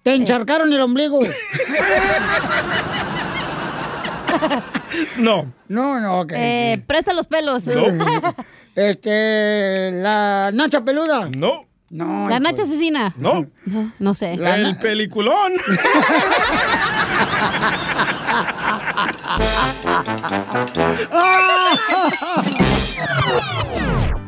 Te 0.04 0.16
encharcaron 0.16 0.72
el 0.72 0.82
ombligo. 0.82 1.20
No. 5.18 5.52
No, 5.68 6.00
no, 6.00 6.22
ok. 6.22 6.34
Eh, 6.36 6.84
presta 6.86 7.14
los 7.14 7.28
pelos. 7.28 7.66
Este, 8.76 9.90
la 9.94 10.52
nacha 10.54 10.84
peluda. 10.84 11.30
No. 11.38 11.66
No. 11.90 12.28
La 12.28 12.36
hijo. 12.36 12.44
nacha 12.44 12.64
asesina. 12.64 13.14
No. 13.18 13.48
No, 13.66 13.91
no 13.99 14.14
sé. 14.14 14.34
el 14.34 14.78
peliculón. 14.78 15.53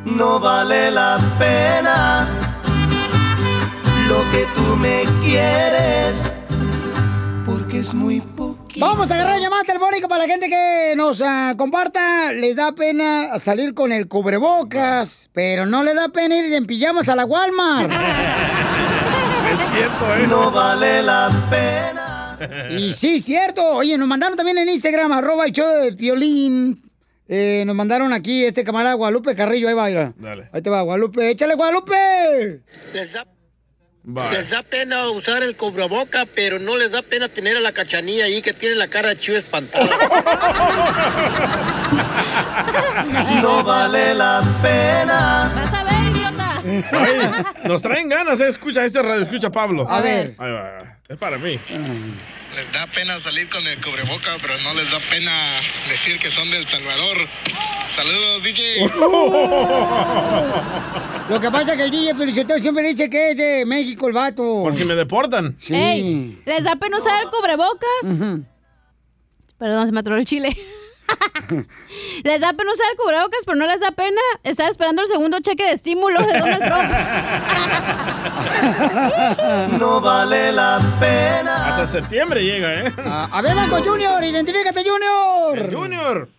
No 0.06 0.40
vale 0.40 0.90
la 0.92 1.20
pena 1.38 2.28
lo 4.08 4.30
que 4.32 4.48
tú 4.56 4.76
me 4.78 5.04
quieres, 5.24 6.34
porque 7.46 7.80
es 7.80 7.94
muy 7.94 8.22
poco. 8.22 8.47
Vamos 8.80 9.10
a 9.10 9.16
agarrar 9.16 9.40
llamadas 9.40 9.66
telefónicas 9.66 10.08
para 10.08 10.28
la 10.28 10.32
gente 10.32 10.50
que 10.50 10.94
nos 10.96 11.22
ah, 11.22 11.56
comparta. 11.58 12.32
Les 12.32 12.56
da 12.56 12.74
pena 12.74 13.40
salir 13.40 13.74
con 13.74 13.92
el 13.92 14.08
cubrebocas, 14.08 15.30
pero 15.34 15.66
no 15.66 15.84
le 15.84 15.96
da 15.96 16.10
pena 16.10 16.38
ir 16.38 16.54
en 16.54 16.68
pijamas 16.68 17.10
a 17.10 17.16
la 17.16 17.26
Walmart. 17.26 17.92
Es 19.48 19.72
cierto, 19.72 20.16
¿eh? 20.16 20.28
No 20.28 20.52
vale 20.52 21.02
la 21.02 21.30
pena. 21.50 22.68
Y 22.70 22.92
sí, 22.92 23.22
cierto. 23.22 23.66
Oye, 23.66 23.98
nos 23.98 24.08
mandaron 24.08 24.36
también 24.36 24.58
en 24.58 24.68
Instagram, 24.68 25.14
arroba 25.14 25.46
el 25.46 25.54
show 25.54 25.82
de 25.82 25.92
violín. 25.92 26.84
Eh, 27.30 27.64
nos 27.66 27.76
mandaron 27.76 28.12
aquí 28.12 28.44
este 28.44 28.66
camarada 28.66 28.96
Guadalupe 28.96 29.36
Carrillo. 29.36 29.70
Ahí 29.70 29.74
va, 29.74 29.86
mira. 29.86 30.14
Dale. 30.18 30.50
Ahí 30.52 30.62
te 30.62 30.70
va, 30.70 30.82
Guadalupe. 30.82 31.30
¡Échale, 31.30 31.56
Guadalupe! 31.56 32.62
Les 32.94 33.14
da, 33.14 33.26
Bye. 34.10 34.32
les 34.32 34.52
da 34.52 34.64
pena 34.64 35.10
usar 35.10 35.44
el 35.44 35.58
cubreboca, 35.58 36.26
pero 36.34 36.60
no 36.60 36.78
les 36.78 36.94
da 36.94 37.02
pena 37.02 37.28
tener 37.28 37.58
a 37.58 37.60
la 37.60 37.74
cachanilla 37.74 38.24
ahí 38.24 38.42
que 38.42 38.54
tiene 38.54 38.76
la 38.76 38.88
cara 38.88 39.10
de 39.10 39.18
chivo 39.18 39.36
espantada. 39.38 39.86
No 43.42 43.64
vale 43.64 44.14
la 44.14 44.42
pena. 44.62 45.52
Vas 45.56 45.74
a 45.74 45.84
ver, 45.84 46.16
idiota. 46.16 46.62
Ay, 46.92 47.44
nos 47.68 47.82
traen 47.82 48.10
ganas, 48.10 48.40
¿eh? 48.42 48.50
Escucha 48.50 48.84
este 48.84 49.02
radio, 49.02 49.24
escucha 49.24 49.50
Pablo. 49.52 49.90
A 49.90 50.02
ver. 50.02 50.36
Ahí 50.38 50.52
va. 50.52 50.97
Es 51.10 51.18
para 51.18 51.38
mí. 51.38 51.58
Les 52.56 52.72
da 52.74 52.86
pena 52.88 53.18
salir 53.20 53.48
con 53.50 53.66
el 53.66 53.80
cubreboca, 53.82 54.32
pero 54.42 54.56
no 54.64 54.74
les 54.74 54.92
da 54.92 55.00
pena 55.10 55.32
decir 55.88 56.20
que 56.20 56.30
son 56.30 56.52
del 56.52 56.68
Salvador. 56.68 57.18
Saludos, 57.88 58.44
DJ. 58.44 58.90
Lo 61.30 61.40
que 61.40 61.50
pasa 61.50 61.72
es 61.72 61.78
que 61.78 61.84
el 61.84 61.92
DJ 61.92 62.14
Felicitero 62.14 62.60
siempre 62.60 62.90
dice 62.90 63.10
que 63.10 63.32
es 63.32 63.38
de 63.38 63.66
México 63.66 64.08
el 64.08 64.14
vato. 64.14 64.44
Por 64.44 64.76
si 64.76 64.84
me 64.84 64.96
deportan. 64.96 65.56
Sí. 65.60 65.74
Ey, 65.76 66.42
¿les 66.46 66.64
da 66.66 66.76
pena 66.76 66.98
usar 66.98 67.24
el 67.24 67.30
cubrebocas? 67.30 68.12
Perdón, 69.58 69.86
se 69.86 69.94
me 69.94 70.02
atoró 70.02 70.18
el 70.18 70.26
chile. 70.26 70.54
les 72.24 72.42
da 72.42 72.54
pena 72.54 72.72
usar 72.72 72.86
el 72.92 72.98
cubrebocas, 72.98 73.40
pero 73.46 73.58
no 73.58 73.66
les 73.66 73.80
da 73.80 73.92
pena 73.92 74.22
estar 74.44 74.70
esperando 74.70 75.02
el 75.02 75.08
segundo 75.08 75.40
cheque 75.42 75.66
de 75.66 75.72
estímulo 75.74 76.20
de 76.26 76.40
Donald 76.40 76.66
Trump. 76.66 76.92
No 79.80 80.02
vale 80.02 80.52
la 80.52 80.80
pena. 81.00 81.68
Hasta 81.70 81.88
septiembre 81.88 82.44
llega, 82.44 82.74
¿eh? 82.74 82.94
A, 83.06 83.26
a 83.38 83.42
ver, 83.42 83.56
Banco 83.56 83.78
Junior, 83.84 84.24
identifícate, 84.24 84.82
Junior. 84.84 85.74
Junior. 85.74 86.30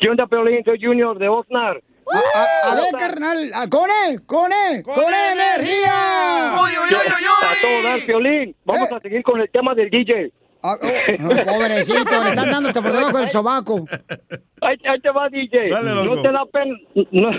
¿Qué 0.00 0.08
onda, 0.08 0.26
Peolín? 0.26 0.64
Soy 0.64 0.78
Junior 0.82 1.18
de 1.18 1.28
Oxnard. 1.28 1.78
A, 2.12 2.68
a- 2.68 2.72
a 2.72 2.74
ver, 2.74 2.92
carnal, 2.98 3.50
a- 3.54 3.68
con 3.68 3.88
E, 3.90 4.18
con 4.26 4.52
E, 4.52 4.82
con, 4.82 5.14
E 5.14 5.32
energía. 5.32 6.54
A 6.54 7.54
todo 7.62 7.82
dar, 7.82 8.00
Peolín. 8.06 8.54
Vamos 8.64 8.90
a 8.92 9.00
seguir 9.00 9.22
con 9.22 9.40
el 9.40 9.50
tema 9.50 9.74
del 9.74 9.90
DJ. 9.90 10.32
Ah, 10.66 10.78
oh, 10.80 10.88
pobrecito, 11.44 12.22
le 12.22 12.30
están 12.30 12.50
dando 12.50 12.70
hasta 12.70 12.80
por 12.80 12.90
debajo 12.90 13.18
del 13.18 13.28
sobaco. 13.28 13.84
Ahí, 14.62 14.78
ahí 14.88 14.98
te 15.02 15.10
va, 15.10 15.28
DJ. 15.28 15.68
Dale, 15.68 16.06
no 16.06 16.22
te 16.22 16.32
da 16.32 16.46
pena, 16.50 16.74
no, 17.10 17.30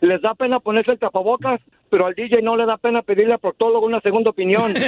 les 0.00 0.20
da 0.20 0.34
pena 0.34 0.58
ponerse 0.58 0.90
el 0.90 0.98
tapabocas, 0.98 1.60
pero 1.88 2.06
al 2.06 2.14
DJ 2.14 2.42
no 2.42 2.56
le 2.56 2.66
da 2.66 2.76
pena 2.76 3.02
pedirle 3.02 3.34
al 3.34 3.38
proctólogo 3.38 3.86
una 3.86 4.00
segunda 4.00 4.30
opinión. 4.30 4.74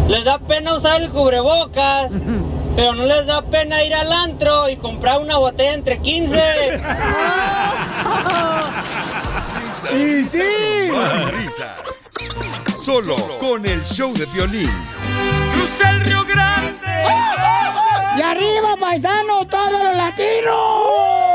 les 0.09 0.25
da 0.25 0.39
pena 0.41 0.75
usar 0.75 1.01
el 1.01 1.09
cubrebocas, 1.11 2.11
pero 2.77 2.93
no 2.95 3.07
les 3.07 3.27
da 3.27 3.43
pena 3.43 3.83
ir 3.83 3.95
al 3.95 4.13
antro 4.13 4.69
y 4.69 4.77
comprar 4.77 5.21
una 5.21 5.39
botella 5.39 5.73
entre 5.73 5.99
15. 6.01 6.37
Y 9.95 10.25
sí. 10.25 10.89
Más 10.93 11.33
risas. 11.33 12.09
Solo 12.81 13.17
con 13.39 13.67
el 13.67 13.83
show 13.85 14.13
de 14.15 14.27
violín. 14.27 14.71
Cruza 15.55 15.91
el 15.91 16.01
Río 16.05 16.25
Grande. 16.25 16.81
¡Y 18.17 18.23
arriba, 18.23 18.77
paisanos, 18.79 19.49
todos 19.49 19.83
los 19.83 19.97
latinos! 19.97 21.30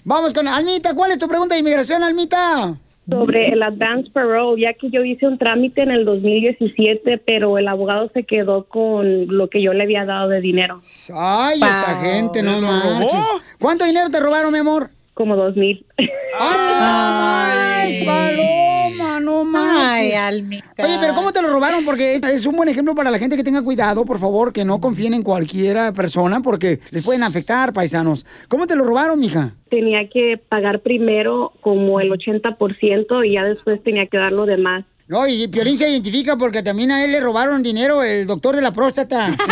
Vamos 0.04 0.32
con 0.32 0.48
Almita. 0.48 0.94
¿Cuál 0.94 1.12
es 1.12 1.18
tu 1.18 1.28
pregunta 1.28 1.54
de 1.54 1.60
inmigración, 1.60 2.02
Almita? 2.02 2.76
Sobre 3.08 3.46
el 3.48 3.62
advance 3.62 4.10
parole, 4.10 4.62
ya 4.62 4.74
que 4.74 4.90
yo 4.90 5.04
hice 5.04 5.26
un 5.26 5.38
trámite 5.38 5.82
en 5.82 5.90
el 5.90 6.04
2017, 6.04 7.18
pero 7.18 7.58
el 7.58 7.68
abogado 7.68 8.10
se 8.12 8.24
quedó 8.24 8.64
con 8.64 9.28
lo 9.28 9.48
que 9.48 9.62
yo 9.62 9.72
le 9.72 9.84
había 9.84 10.04
dado 10.04 10.28
de 10.28 10.40
dinero. 10.40 10.80
Ay, 11.14 11.60
esta 11.60 12.00
gente, 12.02 12.42
no 12.42 12.60
marches. 12.60 13.24
¿Cuánto 13.60 13.84
dinero 13.84 14.10
te 14.10 14.20
robaron, 14.20 14.52
mi 14.52 14.58
amor? 14.58 14.90
Como 15.16 15.34
dos 15.34 15.56
mil. 15.56 15.86
¡Ay, 16.38 18.04
paloma, 18.04 19.18
no 19.20 19.44
manches! 19.44 19.82
Ay, 19.82 20.12
Almita. 20.12 20.84
Oye, 20.84 20.98
pero 21.00 21.14
¿cómo 21.14 21.32
te 21.32 21.40
lo 21.40 21.48
robaron? 21.48 21.86
Porque 21.86 22.16
es, 22.16 22.22
es 22.22 22.44
un 22.44 22.54
buen 22.54 22.68
ejemplo 22.68 22.94
para 22.94 23.10
la 23.10 23.18
gente 23.18 23.34
que 23.34 23.42
tenga 23.42 23.62
cuidado, 23.62 24.04
por 24.04 24.18
favor, 24.18 24.52
que 24.52 24.66
no 24.66 24.78
confíen 24.78 25.14
en 25.14 25.22
cualquiera 25.22 25.92
persona 25.94 26.42
porque 26.42 26.80
les 26.90 27.02
pueden 27.02 27.22
afectar, 27.22 27.72
paisanos. 27.72 28.26
¿Cómo 28.48 28.66
te 28.66 28.76
lo 28.76 28.84
robaron, 28.84 29.18
mija? 29.18 29.54
Tenía 29.70 30.06
que 30.10 30.36
pagar 30.36 30.80
primero 30.80 31.54
como 31.62 31.98
el 31.98 32.10
80% 32.10 33.26
y 33.26 33.32
ya 33.32 33.44
después 33.44 33.82
tenía 33.82 34.06
que 34.08 34.18
dar 34.18 34.32
lo 34.32 34.44
demás. 34.44 34.84
No, 35.08 35.24
y 35.28 35.46
Piolín 35.46 35.78
se 35.78 35.88
identifica 35.88 36.36
porque 36.36 36.64
también 36.64 36.90
a 36.90 37.04
él 37.04 37.12
le 37.12 37.20
robaron 37.20 37.62
dinero 37.62 38.02
el 38.02 38.26
doctor 38.26 38.56
de 38.56 38.62
la 38.62 38.72
próstata. 38.72 39.28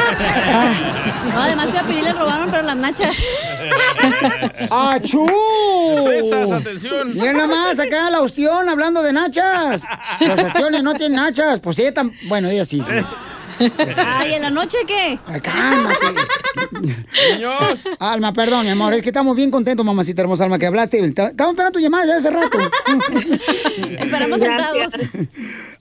No, 1.24 1.40
además 1.40 1.68
que 1.68 1.78
a 1.78 1.82
Piolín 1.82 2.04
le 2.04 2.12
robaron, 2.12 2.50
pero 2.50 2.62
las 2.62 2.76
nachas. 2.76 3.16
¡Achú! 4.70 5.26
¿Me 5.96 6.02
prestas 6.02 6.50
atención? 6.52 7.14
Mira 7.14 7.32
nada 7.32 7.46
más, 7.48 7.80
acá 7.80 8.08
la 8.10 8.20
ostión 8.20 8.68
hablando 8.68 9.02
de 9.02 9.12
nachas. 9.12 9.84
Los 10.20 10.44
ostiones 10.44 10.82
no 10.82 10.94
tienen 10.94 11.16
nachas. 11.16 11.58
Pues 11.58 11.78
ella 11.80 11.92
tam... 11.94 12.12
Bueno, 12.28 12.48
ella 12.50 12.64
sí, 12.64 12.82
sí. 12.82 12.92
Ay, 14.06 14.34
¿en 14.34 14.42
la 14.42 14.50
noche 14.50 14.78
qué? 14.86 15.18
Cálmate. 15.42 16.06
Alma, 17.98 18.32
perdón, 18.32 18.64
mi 18.64 18.70
amor. 18.70 18.94
Es 18.94 19.02
que 19.02 19.08
estamos 19.08 19.36
bien 19.36 19.50
contentos, 19.50 19.84
mamacita 19.84 20.22
hermosa 20.22 20.44
Alma, 20.44 20.58
que 20.58 20.66
hablaste. 20.66 21.04
Estamos 21.04 21.32
esperando 21.32 21.72
tu 21.72 21.80
llamada 21.80 22.06
ya 22.06 22.16
hace 22.16 22.30
rato. 22.30 22.58
Esperamos 23.98 24.40
sentados. 24.40 24.92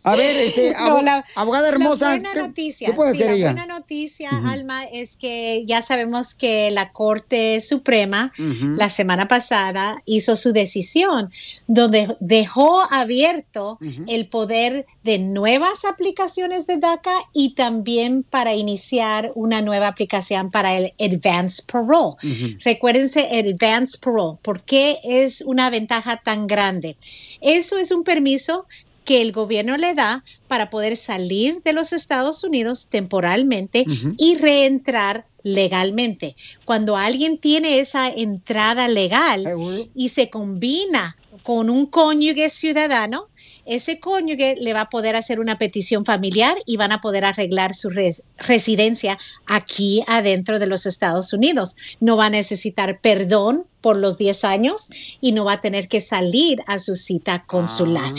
A 0.05 0.15
ver, 0.15 0.35
este, 0.37 0.75
abo- 0.75 0.97
No, 0.97 1.01
la- 1.01 1.25
abogada 1.35 1.69
hermosa. 1.69 2.05
La 2.09 2.11
buena 2.15 2.33
¿qué- 2.33 2.39
noticia, 2.39 2.87
¿Qué 2.89 2.93
puede 2.93 3.11
sí, 3.13 3.17
hacer 3.23 3.27
la 3.31 3.35
ella? 3.37 3.51
buena 3.53 3.65
noticia, 3.67 4.29
Alma, 4.45 4.83
es 4.83 5.15
que 5.17 5.63
ya 5.65 5.81
sabemos 5.81 6.35
que 6.35 6.71
la 6.71 6.91
Corte 6.91 7.61
Suprema 7.61 8.31
la 8.77 8.89
semana 8.89 9.27
pasada 9.27 10.01
hizo 10.05 10.35
su 10.35 10.51
decisión 10.53 11.31
donde 11.67 12.15
dejó 12.19 12.81
abierto 12.91 13.79
el 14.07 14.27
poder 14.27 14.85
de 15.03 15.19
nuevas 15.19 15.85
aplicaciones 15.85 16.67
de 16.67 16.77
DACA 16.77 17.15
y 17.33 17.55
también 17.55 18.23
para 18.23 18.53
iniciar 18.55 19.31
una 19.35 19.61
nueva 19.61 19.87
aplicación 19.87 20.51
para 20.51 20.75
el 20.75 20.93
Advance 20.99 21.63
Parole. 21.65 22.15
Recuérdense 22.63 23.39
el 23.39 23.53
Advance 23.53 23.97
Parole. 23.99 24.37
¿Por 24.41 24.63
qué 24.63 24.99
es 25.03 25.41
una 25.41 25.69
ventaja 25.69 26.17
tan 26.23 26.47
grande? 26.47 26.97
Eso 27.41 27.77
es 27.77 27.91
un 27.91 28.03
permiso 28.03 28.65
que 29.03 29.21
el 29.21 29.31
gobierno 29.31 29.77
le 29.77 29.93
da 29.93 30.23
para 30.47 30.69
poder 30.69 30.97
salir 30.97 31.61
de 31.63 31.73
los 31.73 31.93
Estados 31.93 32.43
Unidos 32.43 32.87
temporalmente 32.87 33.85
y 34.17 34.37
reentrar 34.37 35.25
legalmente. 35.43 36.35
Cuando 36.65 36.97
alguien 36.97 37.37
tiene 37.37 37.79
esa 37.79 38.09
entrada 38.09 38.87
legal 38.87 39.45
y 39.93 40.09
se 40.09 40.29
combina 40.29 41.17
con 41.43 41.69
un 41.69 41.85
cónyuge 41.85 42.49
ciudadano, 42.49 43.27
ese 43.65 43.99
cónyuge 43.99 44.55
le 44.59 44.73
va 44.73 44.81
a 44.81 44.89
poder 44.89 45.15
hacer 45.15 45.39
una 45.39 45.57
petición 45.57 46.05
familiar 46.05 46.55
y 46.65 46.77
van 46.77 46.91
a 46.91 47.01
poder 47.01 47.25
arreglar 47.25 47.73
su 47.73 47.89
res- 47.89 48.21
residencia 48.37 49.17
aquí 49.45 50.03
adentro 50.07 50.59
de 50.59 50.67
los 50.67 50.85
Estados 50.85 51.33
Unidos. 51.33 51.75
No 51.99 52.17
va 52.17 52.25
a 52.27 52.29
necesitar 52.29 52.99
perdón 52.99 53.65
por 53.81 53.97
los 53.97 54.17
10 54.17 54.45
años 54.45 54.87
y 55.19 55.33
no 55.33 55.43
va 55.43 55.53
a 55.53 55.61
tener 55.61 55.87
que 55.89 55.99
salir 55.99 56.63
a 56.67 56.79
su 56.79 56.95
cita 56.95 57.43
consular. 57.45 58.13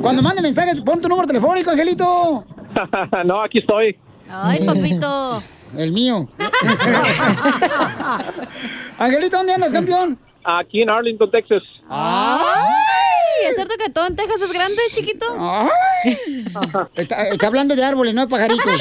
cuando 0.00 0.22
mande 0.22 0.40
mensaje, 0.40 0.80
pon 0.82 1.00
tu 1.00 1.08
número 1.08 1.26
telefónico, 1.26 1.72
Angelito. 1.72 2.44
no, 3.24 3.42
aquí 3.42 3.58
estoy. 3.58 3.96
Ay, 4.30 4.64
papito. 4.64 5.42
El 5.76 5.90
mío. 5.90 6.28
Angelito, 8.98 9.36
¿dónde 9.36 9.54
andas, 9.54 9.72
campeón? 9.72 10.16
Aquí 10.44 10.82
en 10.82 10.90
Arlington, 10.90 11.32
Texas. 11.32 11.64
Ay, 11.88 12.38
¿Es 13.48 13.56
cierto 13.56 13.74
que 13.78 13.90
todo 13.90 14.06
en 14.06 14.16
Texas 14.16 14.42
es 14.42 14.52
grande, 14.52 14.80
chiquito? 14.90 15.26
Está, 16.94 17.28
está 17.28 17.46
hablando 17.46 17.74
de 17.76 17.84
árboles, 17.84 18.14
no 18.14 18.22
de 18.22 18.28
pajaritos. 18.28 18.64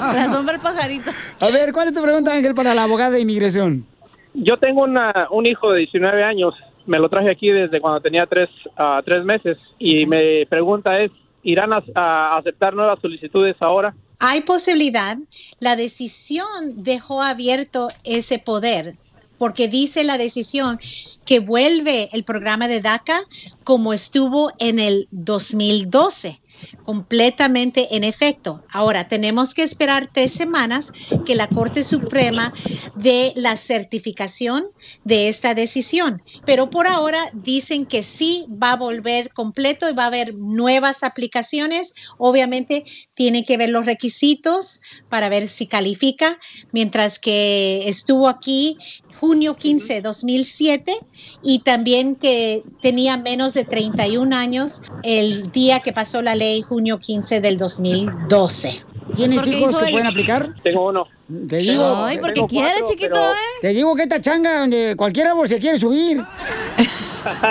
La 0.00 0.28
sombra 0.30 0.52
del 0.54 0.62
pajarito. 0.62 1.10
A 1.40 1.48
ver, 1.50 1.72
¿cuál 1.72 1.88
es 1.88 1.94
tu 1.94 2.02
pregunta, 2.02 2.32
Ángel, 2.32 2.54
para 2.54 2.74
la 2.74 2.84
abogada 2.84 3.10
de 3.12 3.20
inmigración? 3.20 3.86
Yo 4.34 4.58
tengo 4.58 4.82
una, 4.82 5.28
un 5.30 5.46
hijo 5.46 5.72
de 5.72 5.78
19 5.80 6.22
años. 6.22 6.54
Me 6.86 6.98
lo 6.98 7.08
traje 7.08 7.30
aquí 7.30 7.50
desde 7.50 7.80
cuando 7.80 8.00
tenía 8.00 8.26
tres, 8.26 8.48
ah, 8.76 9.00
tres 9.04 9.24
meses. 9.24 9.56
Y 9.78 10.06
mi 10.06 10.44
pregunta 10.46 11.00
es, 11.00 11.10
¿irán 11.42 11.72
a, 11.72 11.82
a 11.94 12.36
aceptar 12.38 12.74
nuevas 12.74 12.98
solicitudes 13.00 13.56
ahora? 13.60 13.94
Hay 14.18 14.42
posibilidad. 14.42 15.16
La 15.60 15.76
decisión 15.76 16.46
dejó 16.76 17.22
abierto 17.22 17.88
ese 18.04 18.38
poder 18.38 18.94
porque 19.40 19.68
dice 19.68 20.04
la 20.04 20.18
decisión 20.18 20.78
que 21.24 21.40
vuelve 21.40 22.10
el 22.12 22.24
programa 22.24 22.68
de 22.68 22.82
DACA 22.82 23.22
como 23.64 23.94
estuvo 23.94 24.52
en 24.58 24.78
el 24.78 25.08
2012 25.12 26.39
completamente 26.84 27.96
en 27.96 28.04
efecto. 28.04 28.64
Ahora, 28.72 29.08
tenemos 29.08 29.54
que 29.54 29.62
esperar 29.62 30.08
tres 30.12 30.32
semanas 30.32 30.92
que 31.24 31.34
la 31.34 31.48
Corte 31.48 31.82
Suprema 31.82 32.52
dé 32.96 33.32
la 33.36 33.56
certificación 33.56 34.68
de 35.04 35.28
esta 35.28 35.54
decisión. 35.54 36.22
Pero 36.44 36.70
por 36.70 36.86
ahora 36.86 37.30
dicen 37.32 37.86
que 37.86 38.02
sí 38.02 38.46
va 38.50 38.72
a 38.72 38.76
volver 38.76 39.32
completo 39.32 39.88
y 39.88 39.94
va 39.94 40.04
a 40.04 40.08
haber 40.08 40.34
nuevas 40.34 41.02
aplicaciones. 41.02 41.94
Obviamente, 42.18 42.84
tienen 43.14 43.44
que 43.44 43.56
ver 43.56 43.70
los 43.70 43.86
requisitos 43.86 44.80
para 45.08 45.28
ver 45.28 45.48
si 45.48 45.66
califica, 45.66 46.38
mientras 46.72 47.18
que 47.18 47.88
estuvo 47.88 48.28
aquí 48.28 48.76
junio 49.20 49.54
15, 49.54 50.00
2007 50.00 50.94
y 51.42 51.60
también 51.60 52.16
que 52.16 52.62
tenía 52.80 53.16
menos 53.16 53.54
de 53.54 53.64
31 53.64 54.34
años 54.34 54.82
el 55.02 55.52
día 55.52 55.80
que 55.80 55.92
pasó 55.92 56.22
la 56.22 56.34
ley 56.34 56.49
junio 56.62 56.98
15 56.98 57.40
del 57.40 57.58
2012. 57.58 58.84
¿Tienes 59.16 59.46
hijos 59.46 59.78
que 59.78 59.90
pueden 59.90 60.06
aplicar? 60.06 60.54
Tengo 60.62 60.88
uno. 60.88 61.06
Te 61.48 61.56
digo, 61.58 61.96
Ay, 61.96 62.18
porque 62.18 62.44
quiere, 62.48 62.82
chiquito, 62.84 63.20
¿eh? 63.20 63.60
Te 63.60 63.68
digo 63.68 63.94
que 63.94 64.02
esta 64.02 64.20
changa 64.20 64.60
donde 64.60 64.94
cualquier 64.96 65.28
árbol 65.28 65.48
se 65.48 65.58
quiere 65.58 65.78
subir. 65.78 66.24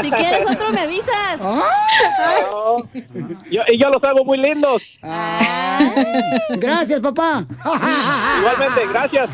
Si 0.02 0.10
quieres 0.10 0.40
otro, 0.50 0.72
me 0.72 0.82
avisas. 0.82 1.42
Yo, 3.52 3.62
y 3.68 3.80
yo 3.80 3.90
los 3.90 4.04
hago 4.04 4.26
muy 4.26 4.40
lindos. 4.40 4.82
Gracias, 6.58 7.00
papá. 7.02 7.46
Igualmente, 8.40 8.88
gracias. 8.88 9.30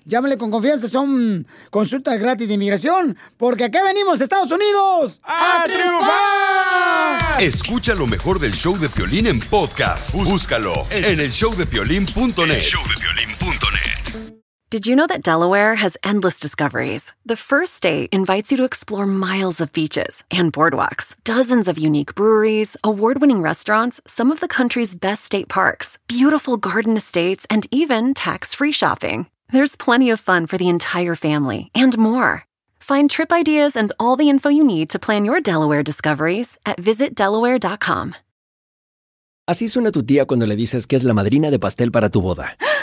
Llámale 0.05 0.37
con 0.37 0.51
confianza, 0.51 0.87
son 0.87 1.47
consultas 1.69 2.19
gratis 2.19 2.47
de 2.47 2.53
inmigración, 2.55 3.17
porque 3.37 3.65
acá 3.65 3.83
venimos, 3.83 4.21
Estados 4.21 4.51
Unidos, 4.51 5.21
a, 5.23 5.63
triunfar. 5.65 7.41
Escucha 7.41 7.95
lo 7.95 8.07
mejor 8.07 8.39
del 8.39 8.53
show 8.53 8.77
de 8.77 8.89
Piolín 8.89 9.27
en 9.27 9.39
podcast. 9.39 10.13
Búscalo 10.13 10.87
en 10.91 11.19
el 11.19 11.31
showdepiolín.net. 11.31 12.63
Did 14.73 14.87
you 14.87 14.95
know 14.95 15.05
that 15.05 15.21
Delaware 15.21 15.75
has 15.75 15.99
endless 16.01 16.39
discoveries? 16.39 17.11
The 17.27 17.35
first 17.35 17.75
state 17.75 18.09
invites 18.11 18.49
you 18.49 18.57
to 18.57 18.63
explore 18.63 19.05
miles 19.05 19.61
of 19.61 19.71
beaches 19.71 20.23
and 20.31 20.51
boardwalks, 20.51 21.15
dozens 21.23 21.67
of 21.67 21.77
unique 21.77 22.15
breweries, 22.15 22.75
award 22.83 23.21
winning 23.21 23.43
restaurants, 23.43 24.01
some 24.07 24.31
of 24.31 24.39
the 24.39 24.47
country's 24.47 24.95
best 24.95 25.25
state 25.25 25.47
parks, 25.47 25.99
beautiful 26.07 26.57
garden 26.57 26.97
estates, 26.97 27.45
and 27.51 27.67
even 27.69 28.15
tax 28.15 28.55
free 28.55 28.71
shopping. 28.71 29.29
There's 29.51 29.75
plenty 29.75 30.09
of 30.09 30.19
fun 30.19 30.47
for 30.47 30.57
the 30.57 30.69
entire 30.69 31.13
family 31.13 31.69
and 31.75 31.95
more. 31.95 32.47
Find 32.79 33.11
trip 33.11 33.31
ideas 33.31 33.75
and 33.75 33.93
all 33.99 34.15
the 34.15 34.27
info 34.27 34.49
you 34.49 34.63
need 34.63 34.89
to 34.89 34.97
plan 34.97 35.23
your 35.23 35.39
Delaware 35.39 35.83
discoveries 35.83 36.57
at 36.65 36.81
visitdelaware.com. 36.81 38.15
Así 39.47 39.67
suena 39.67 39.91
tu 39.91 40.01
tía 40.01 40.25
cuando 40.25 40.47
le 40.47 40.55
dices 40.55 40.87
que 40.87 40.95
es 40.95 41.03
la 41.03 41.13
madrina 41.13 41.51
de 41.51 41.59
pastel 41.59 41.91
para 41.91 42.09
tu 42.09 42.23
boda. 42.23 42.57
¡Ah! 42.75 42.82